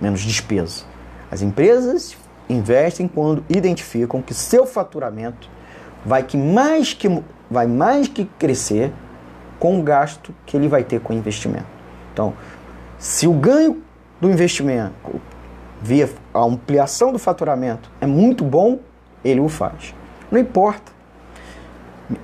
menos 0.01 0.21
despesa. 0.21 0.83
As 1.31 1.41
empresas 1.41 2.17
investem 2.49 3.07
quando 3.07 3.43
identificam 3.49 4.21
que 4.21 4.33
seu 4.33 4.65
faturamento 4.65 5.49
vai 6.05 6.23
que 6.23 6.37
mais 6.37 6.93
que 6.93 7.23
vai 7.49 7.65
mais 7.65 8.07
que 8.07 8.25
crescer 8.37 8.91
com 9.59 9.79
o 9.79 9.83
gasto 9.83 10.33
que 10.45 10.57
ele 10.57 10.67
vai 10.67 10.83
ter 10.83 10.99
com 10.99 11.13
o 11.13 11.15
investimento. 11.15 11.65
Então, 12.11 12.33
se 12.99 13.27
o 13.27 13.33
ganho 13.33 13.81
do 14.19 14.29
investimento 14.29 15.21
via 15.81 16.09
a 16.33 16.41
ampliação 16.41 17.13
do 17.13 17.19
faturamento 17.19 17.89
é 18.01 18.05
muito 18.05 18.43
bom, 18.43 18.79
ele 19.23 19.39
o 19.39 19.47
faz. 19.47 19.95
Não 20.29 20.39
importa 20.39 20.91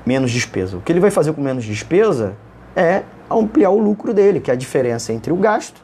menos 0.06 0.32
despesa. 0.32 0.78
O 0.78 0.82
que 0.82 0.92
ele 0.92 1.00
vai 1.00 1.12
fazer 1.12 1.34
com 1.34 1.42
menos 1.42 1.64
despesa 1.64 2.36
é 2.76 3.04
ampliar 3.30 3.70
o 3.70 3.80
lucro 3.80 4.14
dele, 4.14 4.40
que 4.40 4.52
é 4.52 4.54
a 4.54 4.58
diferença 4.58 5.14
entre 5.14 5.32
o 5.32 5.36
gasto 5.36 5.82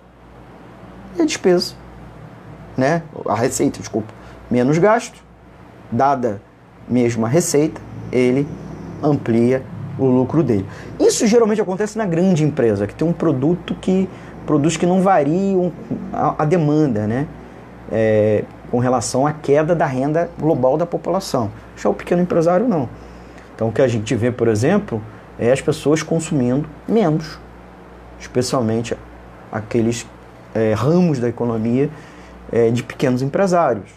e 1.18 1.22
a 1.22 1.26
despesa. 1.26 1.74
Né? 2.78 3.04
A 3.28 3.36
receita, 3.36 3.80
desculpa 3.80 4.14
menos 4.50 4.78
gasto, 4.78 5.24
dada 5.92 6.42
mesma 6.88 7.28
receita, 7.28 7.82
ele 8.12 8.48
amplia 9.02 9.64
o 9.98 10.06
lucro 10.06 10.44
dele. 10.44 10.66
Isso 11.00 11.26
geralmente 11.26 11.62
acontece 11.62 11.98
na 11.98 12.06
grande 12.06 12.44
empresa, 12.44 12.86
que 12.86 12.94
tem 12.94 13.08
um 13.08 13.14
produto 13.14 13.76
que 13.76 14.10
produz 14.46 14.78
que 14.78 14.86
não 14.86 15.02
varia 15.02 15.72
a, 16.14 16.44
a 16.44 16.46
demanda, 16.46 17.08
né? 17.08 17.28
É, 17.92 18.44
com 18.72 18.80
relação 18.80 19.26
à 19.28 19.32
queda 19.32 19.76
da 19.76 19.86
renda 19.86 20.30
global 20.40 20.76
da 20.76 20.86
população. 20.86 21.52
Já 21.78 21.90
o 21.90 21.94
pequeno 21.94 22.22
empresário 22.22 22.68
não. 22.68 22.90
Então 23.56 23.70
o 23.70 23.72
que 23.72 23.82
a 23.82 23.88
gente 23.88 24.14
vê, 24.16 24.32
por 24.32 24.48
exemplo, 24.48 25.02
é 25.40 25.52
as 25.52 25.62
pessoas 25.62 26.04
consumindo 26.04 26.68
menos, 26.88 27.40
especialmente 28.20 28.96
aqueles 29.52 30.06
é, 30.54 30.74
ramos 30.74 31.20
da 31.20 31.30
economia 31.30 31.90
é, 32.52 32.70
de 32.70 32.84
pequenos 32.84 33.22
empresários. 33.22 33.90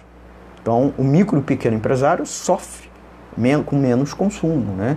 Então, 0.60 0.92
o 0.98 1.04
micro 1.04 1.38
e 1.38 1.42
pequeno 1.42 1.76
empresário 1.76 2.26
sofre 2.26 2.88
com 3.64 3.76
menos 3.76 4.12
consumo. 4.12 4.74
Né? 4.74 4.96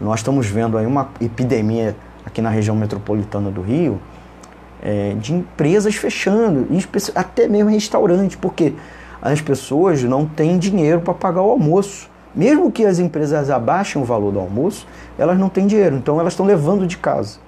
Nós 0.00 0.20
estamos 0.20 0.46
vendo 0.46 0.78
aí 0.78 0.86
uma 0.86 1.10
epidemia 1.20 1.96
aqui 2.24 2.40
na 2.40 2.50
região 2.50 2.76
metropolitana 2.76 3.50
do 3.50 3.60
Rio 3.60 4.00
é, 4.82 5.14
de 5.14 5.34
empresas 5.34 5.94
fechando, 5.94 6.66
até 7.14 7.48
mesmo 7.48 7.70
restaurante, 7.70 8.36
porque 8.38 8.74
as 9.20 9.40
pessoas 9.40 10.02
não 10.02 10.26
têm 10.26 10.58
dinheiro 10.58 11.00
para 11.00 11.12
pagar 11.14 11.42
o 11.42 11.50
almoço. 11.50 12.09
Mesmo 12.34 12.70
que 12.70 12.84
as 12.84 12.98
empresas 12.98 13.50
abaixem 13.50 14.00
o 14.00 14.04
valor 14.04 14.32
do 14.32 14.38
almoço, 14.38 14.86
elas 15.18 15.38
não 15.38 15.48
têm 15.48 15.66
dinheiro, 15.66 15.96
então 15.96 16.20
elas 16.20 16.32
estão 16.32 16.46
levando 16.46 16.86
de 16.86 16.96
casa. 16.96 17.38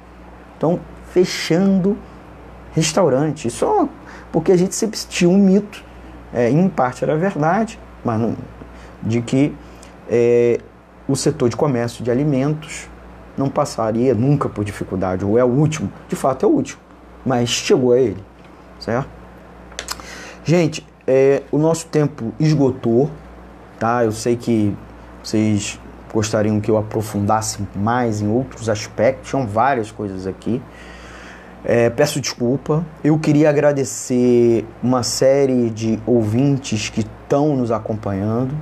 Então, 0.57 0.81
fechando 1.13 1.97
restaurante. 2.75 3.49
Isso 3.49 3.65
é 3.65 3.89
porque 4.33 4.51
a 4.51 4.57
gente 4.57 4.75
sempre 4.75 4.99
tinha 5.09 5.31
um 5.31 5.39
mito, 5.39 5.85
é, 6.33 6.51
em 6.51 6.69
parte 6.69 7.05
era 7.05 7.17
verdade, 7.17 7.79
mas 8.05 8.19
não, 8.19 8.35
de 9.03 9.21
que 9.21 9.55
é, 10.09 10.59
o 11.07 11.15
setor 11.15 11.49
de 11.49 11.57
comércio 11.57 12.03
de 12.03 12.11
alimentos 12.11 12.89
não 13.37 13.49
passaria 13.49 14.15
nunca 14.15 14.49
por 14.49 14.65
dificuldade, 14.65 15.25
ou 15.25 15.39
é 15.39 15.45
o 15.45 15.49
último. 15.49 15.93
De 16.09 16.17
fato 16.17 16.45
é 16.45 16.49
o 16.49 16.53
último, 16.53 16.81
mas 17.25 17.49
chegou 17.49 17.93
a 17.93 17.99
ele, 17.99 18.23
certo? 18.81 19.09
Gente, 20.45 20.87
é, 21.07 21.43
o 21.53 21.59
nosso 21.59 21.87
tempo 21.87 22.33
esgotou, 22.41 23.11
tá? 23.83 24.05
Eu 24.05 24.13
sei 24.13 24.37
que 24.37 24.77
vocês 25.25 25.81
gostariam 26.15 26.61
que 26.61 26.71
eu 26.71 26.77
aprofundasse 26.77 27.67
mais 27.75 28.21
em 28.21 28.29
outros 28.29 28.69
aspectos, 28.69 29.29
são 29.29 29.45
várias 29.45 29.91
coisas 29.91 30.25
aqui. 30.25 30.63
É, 31.65 31.91
peço 31.91 32.21
desculpa. 32.21 32.87
Eu 33.03 33.19
queria 33.19 33.51
agradecer 33.51 34.65
uma 34.81 35.03
série 35.03 35.69
de 35.69 35.99
ouvintes 36.07 36.91
que 36.91 37.01
estão 37.01 37.57
nos 37.57 37.73
acompanhando. 37.73 38.55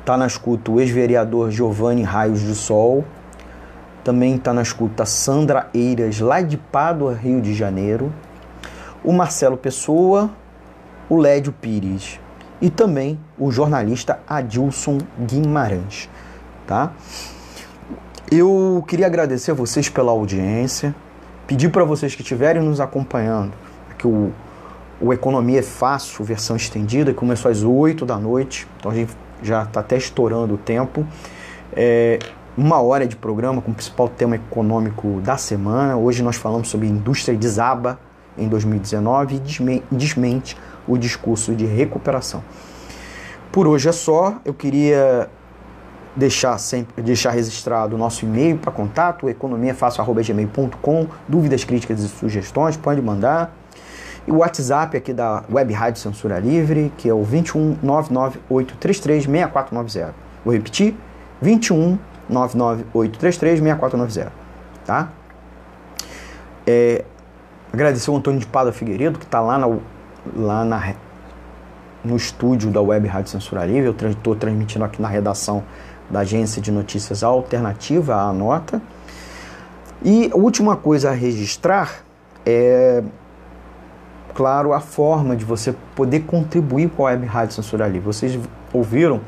Está 0.00 0.18
na 0.18 0.26
escuta 0.26 0.70
o 0.70 0.82
ex-vereador 0.82 1.50
Giovanni 1.50 2.02
Raios 2.02 2.42
do 2.42 2.54
Sol. 2.54 3.06
Também 4.04 4.34
está 4.34 4.52
na 4.52 4.60
escuta 4.60 5.06
Sandra 5.06 5.70
Eiras, 5.72 6.20
lá 6.20 6.42
de 6.42 6.58
Pádua, 6.58 7.14
Rio 7.14 7.40
de 7.40 7.54
Janeiro. 7.54 8.12
O 9.02 9.14
Marcelo 9.14 9.56
Pessoa, 9.56 10.28
o 11.08 11.16
Lédio 11.16 11.52
Pires. 11.52 12.20
E 12.60 12.70
também 12.70 13.18
o 13.38 13.50
jornalista 13.50 14.20
Adilson 14.26 14.98
Guimarães. 15.18 16.08
Tá? 16.66 16.92
Eu 18.30 18.84
queria 18.88 19.06
agradecer 19.06 19.50
a 19.50 19.54
vocês 19.54 19.88
pela 19.88 20.10
audiência 20.10 20.94
pedir 21.46 21.70
para 21.70 21.84
vocês 21.84 22.14
que 22.14 22.22
estiverem 22.22 22.62
nos 22.62 22.80
acompanhando 22.80 23.52
que 23.96 24.06
o, 24.06 24.32
o 25.00 25.12
Economia 25.12 25.60
é 25.60 25.62
Fácil, 25.62 26.24
versão 26.24 26.56
estendida, 26.56 27.14
começou 27.14 27.50
às 27.50 27.62
8 27.62 28.04
da 28.04 28.16
noite, 28.16 28.66
então 28.78 28.90
a 28.90 28.94
gente 28.94 29.16
já 29.42 29.62
está 29.62 29.80
até 29.80 29.96
estourando 29.96 30.54
o 30.54 30.58
tempo. 30.58 31.06
É, 31.72 32.18
uma 32.56 32.80
hora 32.80 33.06
de 33.06 33.16
programa 33.16 33.62
com 33.62 33.70
o 33.70 33.74
principal 33.74 34.08
tema 34.08 34.36
econômico 34.36 35.20
da 35.22 35.36
semana. 35.36 35.96
Hoje 35.96 36.22
nós 36.22 36.36
falamos 36.36 36.68
sobre 36.68 36.88
indústria 36.88 37.36
desaba 37.36 37.98
em 38.36 38.48
2019 38.48 39.36
e 39.36 39.82
desmente 39.90 40.56
o 40.86 40.96
discurso 40.96 41.54
de 41.54 41.64
recuperação. 41.64 42.42
Por 43.52 43.66
hoje 43.66 43.88
é 43.88 43.92
só. 43.92 44.36
Eu 44.44 44.54
queria 44.54 45.28
deixar 46.16 46.56
sempre 46.58 47.02
deixar 47.02 47.30
registrado 47.30 47.94
o 47.94 47.98
nosso 47.98 48.24
e-mail 48.24 48.56
para 48.56 48.72
contato, 48.72 49.28
economiafácil.gmail.com, 49.28 51.06
dúvidas, 51.28 51.62
críticas 51.62 52.00
e 52.00 52.08
sugestões, 52.08 52.76
pode 52.76 53.02
mandar. 53.02 53.54
E 54.26 54.32
o 54.32 54.38
WhatsApp 54.38 54.96
aqui 54.96 55.12
da 55.12 55.44
Web 55.52 55.72
Rádio 55.72 56.00
Censura 56.00 56.38
Livre, 56.38 56.92
que 56.96 57.08
é 57.08 57.14
o 57.14 57.22
21 57.22 57.78
99833 57.82 59.24
6490. 59.24 60.14
Vou 60.44 60.54
repetir, 60.54 60.96
21 61.40 61.98
99833 62.28 63.60
6490, 63.60 64.32
tá? 64.84 65.10
É, 66.66 67.04
agradecer 67.72 68.10
o 68.10 68.16
Antônio 68.16 68.40
de 68.40 68.46
Pada 68.46 68.72
Figueiredo, 68.72 69.18
que 69.18 69.24
está 69.24 69.40
lá, 69.40 69.58
na, 69.58 69.68
lá 70.34 70.64
na, 70.64 70.94
no 72.04 72.16
estúdio 72.16 72.70
da 72.70 72.80
Web 72.80 73.06
Rádio 73.08 73.30
Censura 73.30 73.64
Livre. 73.64 73.94
Eu 74.00 74.10
estou 74.10 74.34
transmitindo 74.34 74.84
aqui 74.84 75.00
na 75.00 75.08
redação 75.08 75.62
da 76.10 76.20
agência 76.20 76.62
de 76.62 76.70
notícias 76.70 77.22
alternativa 77.22 78.14
à 78.14 78.32
nota. 78.32 78.80
E 80.02 80.30
a 80.32 80.36
última 80.36 80.76
coisa 80.76 81.10
a 81.10 81.12
registrar 81.12 82.04
é, 82.44 83.02
claro, 84.34 84.72
a 84.72 84.80
forma 84.80 85.34
de 85.34 85.44
você 85.44 85.74
poder 85.94 86.20
contribuir 86.20 86.90
com 86.90 87.06
a 87.06 87.10
Web 87.10 87.26
Rádio 87.26 87.54
Censura 87.54 87.86
Livre. 87.86 88.06
Vocês 88.06 88.38
ouviram 88.72 89.20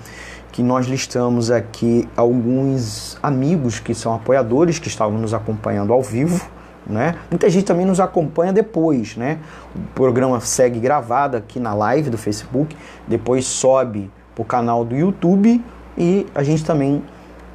que 0.53 0.63
nós 0.63 0.87
listamos 0.87 1.51
aqui 1.51 2.09
alguns 2.17 3.19
amigos 3.23 3.81
que 3.81 3.95
são 3.95 4.15
apoiadores 4.15 4.79
que 4.79 4.89
estavam 4.89 5.19
nos 5.19 5.33
acompanhando 5.33 5.93
ao 5.93 6.03
vivo. 6.03 6.45
Né? 6.89 7.17
Muita 7.31 7.51
gente 7.51 7.67
também 7.67 7.85
nos 7.85 8.01
acompanha 8.01 8.51
depois, 8.51 9.15
né? 9.15 9.39
O 9.77 9.81
programa 9.95 10.41
segue 10.41 10.81
gravado 10.81 11.37
aqui 11.37 11.61
na 11.61 11.75
live 11.75 12.09
do 12.09 12.17
Facebook, 12.17 12.75
depois 13.07 13.45
sobe 13.45 14.11
para 14.35 14.43
o 14.43 14.45
canal 14.45 14.87
do 14.87 14.97
YouTube 14.97 15.63
e 15.99 16.27
a 16.35 16.43
gente 16.43 16.65
também 16.65 17.03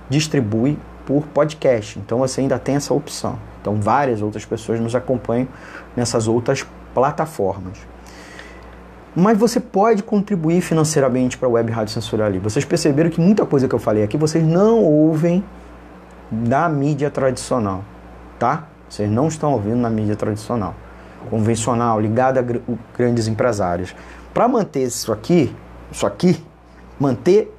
distribui 0.08 0.78
por 1.06 1.24
podcast. 1.28 1.98
Então 1.98 2.20
você 2.20 2.42
ainda 2.42 2.60
tem 2.60 2.76
essa 2.76 2.94
opção. 2.94 3.40
Então 3.60 3.82
várias 3.82 4.22
outras 4.22 4.46
pessoas 4.46 4.80
nos 4.80 4.94
acompanham 4.94 5.48
nessas 5.96 6.28
outras 6.28 6.66
plataformas. 6.94 7.80
Mas 9.16 9.38
você 9.38 9.60
pode 9.60 10.04
contribuir 10.04 10.62
financeiramente 10.62 11.38
para 11.38 11.48
a 11.48 11.52
Web 11.52 11.72
Rádio 11.72 11.94
Censura 11.94 12.28
Livre. 12.28 12.50
Vocês 12.50 12.66
perceberam 12.66 13.10
que 13.10 13.22
muita 13.22 13.46
coisa 13.46 13.68
que 13.68 13.76
eu 13.76 13.80
falei 13.80 14.04
aqui 14.04 14.18
vocês 14.18 14.44
não 14.44 14.84
ouvem 14.84 15.44
da 16.32 16.68
mídia 16.68 17.12
tradicional, 17.12 17.84
tá? 18.40 18.68
Vocês 18.94 19.10
não 19.10 19.28
estão 19.28 19.54
ouvindo 19.54 19.78
na 19.78 19.90
mídia 19.90 20.16
tradicional, 20.16 20.76
convencional, 21.28 22.00
ligada 22.00 22.40
a 22.42 22.44
grandes 22.96 23.28
empresários. 23.28 23.96
Para 24.32 24.48
manter 24.48 24.84
isso 24.84 25.12
aqui, 25.12 25.52
isso 25.92 26.06
aqui, 26.06 26.40
manter 27.00 27.52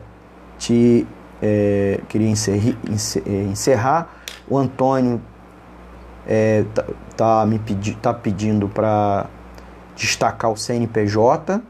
te 0.58 1.06
é, 1.46 2.00
queria 2.08 2.30
encerri, 2.30 2.78
é, 3.26 3.30
encerrar. 3.44 4.08
O 4.48 4.58
Antônio 4.58 5.22
é, 6.26 6.64
tá, 6.74 6.86
tá, 7.18 7.46
me 7.46 7.60
pedi, 7.60 7.96
tá 7.96 8.14
pedindo 8.14 8.70
para 8.70 9.26
destacar 9.94 10.50
o 10.50 10.56
CNPJ, 10.56 11.62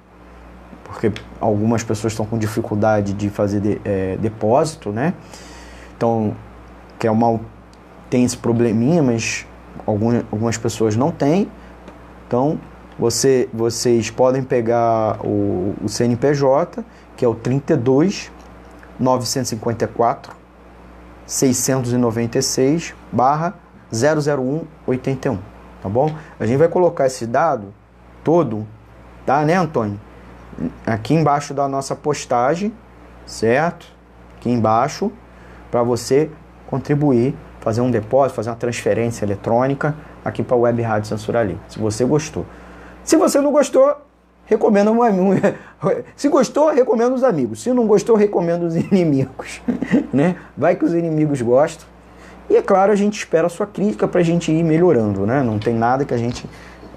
porque 0.84 1.11
algumas 1.39 1.84
pessoas 1.84 2.13
estão 2.13 2.24
com 2.24 2.38
dificuldade 2.38 3.13
de 3.13 3.32
fazer 3.32 3.59
de, 3.59 3.82
é, 3.84 4.15
depósito, 4.17 4.91
né? 4.91 5.15
Então, 5.97 6.36
que 6.99 7.07
é 7.07 7.11
uma 7.11 7.39
tem 8.11 8.24
esse 8.24 8.38
probleminha, 8.38 9.01
mas 9.01 9.47
algumas, 9.88 10.24
algumas 10.32 10.55
pessoas 10.55 10.95
não 10.95 11.09
têm. 11.09 11.49
Então, 12.28 12.59
você, 12.99 13.49
vocês 13.51 14.11
podem 14.11 14.43
pegar 14.43 15.17
o, 15.26 15.74
o 15.84 15.89
CNPJ, 15.89 16.86
que 17.17 17.26
é 17.26 17.28
o 17.28 17.34
32 17.34 18.32
954 19.04 20.36
696 21.26 22.93
barra 23.12 23.54
001 23.91 24.66
81, 24.88 25.38
tá 25.82 25.89
bom? 25.89 26.16
A 26.39 26.45
gente 26.45 26.58
vai 26.58 26.68
colocar 26.68 27.06
esse 27.06 27.28
dado 27.28 27.74
todo, 28.24 28.66
tá, 29.26 29.43
né, 29.43 29.56
Antônio? 29.56 29.99
Aqui 30.86 31.14
embaixo 31.14 31.54
da 31.54 31.68
nossa 31.68 31.95
postagem, 31.95 32.74
certo? 33.26 33.88
Aqui 34.38 34.49
embaixo 34.49 35.12
para 35.70 35.84
você 35.84 36.30
contribuir, 36.68 37.36
fazer 37.60 37.82
um 37.82 37.91
depósito, 37.91 38.36
fazer 38.36 38.49
uma 38.49 38.56
transferência 38.56 39.26
eletrônica 39.26 39.95
aqui 40.24 40.43
para 40.43 40.56
a 40.56 40.60
Web 40.60 40.82
Rádio 40.82 41.10
Censura 41.10 41.43
Livre, 41.43 41.62
se 41.68 41.80
você 41.80 42.04
gostou. 42.06 42.45
Se 43.04 43.18
você 43.18 43.41
não 43.41 43.51
gostou, 43.51 43.95
recomenda 44.46 44.91
um 44.91 45.02
amigo. 45.02 45.34
Se 46.16 46.30
gostou, 46.30 46.72
recomenda 46.72 47.14
os 47.14 47.24
amigos. 47.24 47.62
Se 47.62 47.74
não 47.74 47.88
gostou, 47.88 48.16
recomenda 48.16 48.66
os 48.66 48.76
inimigos. 48.91 49.62
né? 50.14 50.36
Vai 50.58 50.76
que 50.76 50.86
os 50.86 50.94
inimigos 50.94 51.41
gostam. 51.41 51.88
E 52.50 52.56
é 52.56 52.62
claro, 52.62 52.91
a 52.91 52.96
gente 52.96 53.18
espera 53.18 53.48
a 53.48 53.50
sua 53.50 53.66
crítica 53.66 54.08
para 54.08 54.20
a 54.20 54.24
gente 54.24 54.52
ir 54.52 54.64
melhorando. 54.64 55.26
Né? 55.26 55.41
Não 55.41 55.58
tem 55.58 55.74
nada 55.74 56.06
que 56.06 56.14
a 56.14 56.18
gente 56.18 56.46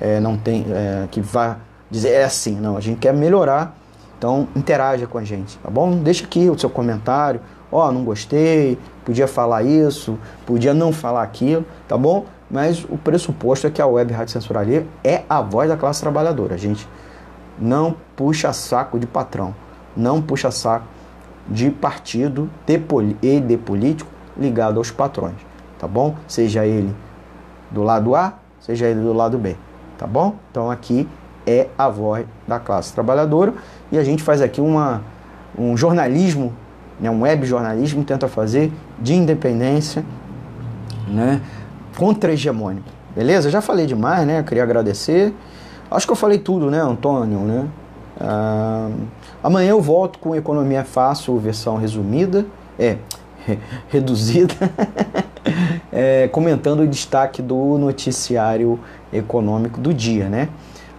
é, 0.01 0.21
não 0.21 0.37
tem 0.37 0.67
é, 0.71 1.07
que 1.11 1.21
vá 1.21 1.59
dizer 1.91 2.11
é 2.11 2.25
assim. 2.25 2.59
Não, 2.59 2.77
a 2.77 2.81
gente 2.81 2.99
quer 2.99 3.13
melhorar. 3.13 3.77
Então 4.19 4.49
interaja 4.57 5.07
com 5.07 5.19
a 5.19 5.25
gente, 5.25 5.59
tá 5.59 5.71
bom? 5.71 5.99
Deixa 5.99 6.25
aqui 6.25 6.49
o 6.49 6.59
seu 6.59 6.71
comentário. 6.71 7.41
Ó, 7.71 7.87
oh, 7.87 7.93
não 7.93 8.05
gostei, 8.05 8.79
podia 9.05 9.27
falar 9.27 9.63
isso, 9.63 10.19
podia 10.47 10.73
não 10.73 10.93
falar 10.93 11.23
aquilo, 11.23 11.65
tá 11.87 11.99
bom? 11.99 12.25
Mas 12.51 12.85
o 12.85 12.97
pressuposto 12.97 13.67
é 13.67 13.71
que 13.71 13.83
a 13.83 13.87
Web 13.87 14.13
Rádio 14.13 14.33
Censura 14.33 14.63
Livre 14.63 14.89
é 15.03 15.23
a 15.29 15.43
voz 15.43 15.69
da 15.69 15.77
classe 15.77 16.01
trabalhadora. 16.01 16.57
Gente 16.57 16.87
não 17.59 17.97
puxa 18.15 18.53
saco 18.53 18.99
de 18.99 19.07
patrão, 19.07 19.55
não 19.97 20.21
puxa 20.21 20.51
saco 20.51 20.87
de 21.49 21.71
partido 21.71 22.51
de 22.67 22.81
e 23.23 23.41
de 23.41 23.57
político 23.57 24.11
ligado 24.37 24.79
aos 24.79 24.91
patrões, 24.91 25.37
tá 25.79 25.87
bom? 25.87 26.17
Seja 26.27 26.67
ele 26.67 26.95
do 27.71 27.83
lado 27.83 28.15
A, 28.15 28.35
seja 28.61 28.87
ele 28.87 29.01
do 29.01 29.13
lado 29.13 29.39
B, 29.39 29.57
tá 29.97 30.07
bom? 30.07 30.35
Então 30.51 30.71
aqui 30.71 31.09
é 31.47 31.69
a 31.79 31.89
voz 31.89 32.27
da 32.47 32.59
classe 32.59 32.93
trabalhadora 32.93 33.55
e 33.91 33.99
a 33.99 34.05
gente 34.05 34.23
faz 34.23 34.43
aqui 34.43 34.61
uma, 34.61 35.03
um 35.57 35.77
jornalismo, 35.77 36.53
né, 37.01 37.11
um 37.11 37.23
web 37.23 37.47
jornalismo, 37.47 38.05
tenta 38.05 38.27
fazer 38.27 38.73
de 38.99 39.15
independência, 39.15 40.05
né, 41.07 41.41
contra-hegemônico, 41.97 42.89
beleza? 43.15 43.49
Já 43.51 43.61
falei 43.61 43.87
demais, 43.87 44.27
né? 44.27 44.43
Queria 44.43 44.63
agradecer. 44.63 45.33
Acho 45.91 46.07
que 46.07 46.13
eu 46.13 46.17
falei 46.17 46.39
tudo, 46.39 46.71
né, 46.71 46.81
Antônio, 46.81 47.41
né? 47.41 47.67
Ah, 48.21 48.91
amanhã 49.43 49.71
eu 49.71 49.81
volto 49.81 50.19
com 50.19 50.35
Economia 50.35 50.85
Fácil, 50.85 51.39
versão 51.39 51.77
resumida, 51.77 52.45
é, 52.79 52.99
reduzida, 53.89 54.55
é, 55.93 56.29
comentando 56.29 56.81
o 56.81 56.87
destaque 56.87 57.43
do 57.43 57.79
noticiário 57.79 58.79
econômico 59.13 59.81
do 59.81 59.95
dia, 59.95 60.29
né? 60.29 60.49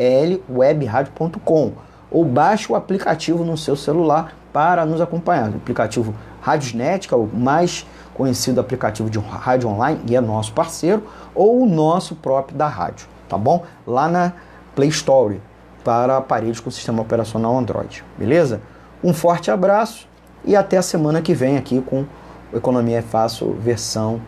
clwebradio.com 0.00 1.72
ou 2.10 2.24
baixe 2.24 2.72
o 2.72 2.74
aplicativo 2.74 3.44
no 3.44 3.56
seu 3.56 3.76
celular 3.76 4.34
para 4.52 4.84
nos 4.86 5.00
acompanhar. 5.00 5.50
O 5.50 5.56
aplicativo 5.56 6.14
Radiosnet, 6.40 7.06
que 7.06 7.14
é 7.14 7.16
o 7.16 7.26
mais 7.26 7.86
conhecido 8.14 8.60
aplicativo 8.60 9.08
de 9.08 9.18
rádio 9.18 9.68
online 9.68 10.00
e 10.08 10.16
é 10.16 10.20
nosso 10.20 10.52
parceiro, 10.52 11.04
ou 11.34 11.62
o 11.62 11.66
nosso 11.66 12.16
próprio 12.16 12.56
da 12.56 12.66
rádio, 12.66 13.06
tá 13.28 13.38
bom? 13.38 13.64
Lá 13.86 14.08
na 14.08 14.32
Play 14.74 14.88
Store 14.88 15.40
para 15.84 16.16
aparelhos 16.16 16.60
com 16.60 16.70
sistema 16.70 17.00
operacional 17.02 17.56
Android, 17.56 18.04
beleza? 18.18 18.60
Um 19.04 19.14
forte 19.14 19.50
abraço 19.50 20.08
e 20.44 20.56
até 20.56 20.76
a 20.76 20.82
semana 20.82 21.22
que 21.22 21.34
vem 21.34 21.56
aqui 21.56 21.80
com 21.80 22.04
Economia 22.52 22.98
é 22.98 23.02
Fácil 23.02 23.54
versão 23.54 24.20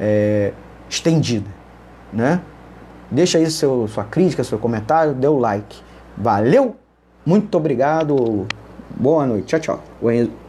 é, 0.00 0.52
estendida, 0.88 1.50
né? 2.12 2.40
Deixa 3.10 3.38
aí 3.38 3.50
seu, 3.50 3.86
sua 3.88 4.04
crítica, 4.04 4.42
seu 4.42 4.58
comentário, 4.58 5.14
dê 5.14 5.28
o 5.28 5.38
like. 5.38 5.76
Valeu! 6.16 6.76
Muito 7.24 7.56
obrigado. 7.56 8.46
Boa 8.90 9.26
noite. 9.26 9.46
Tchau, 9.58 9.60
tchau. 10.00 10.45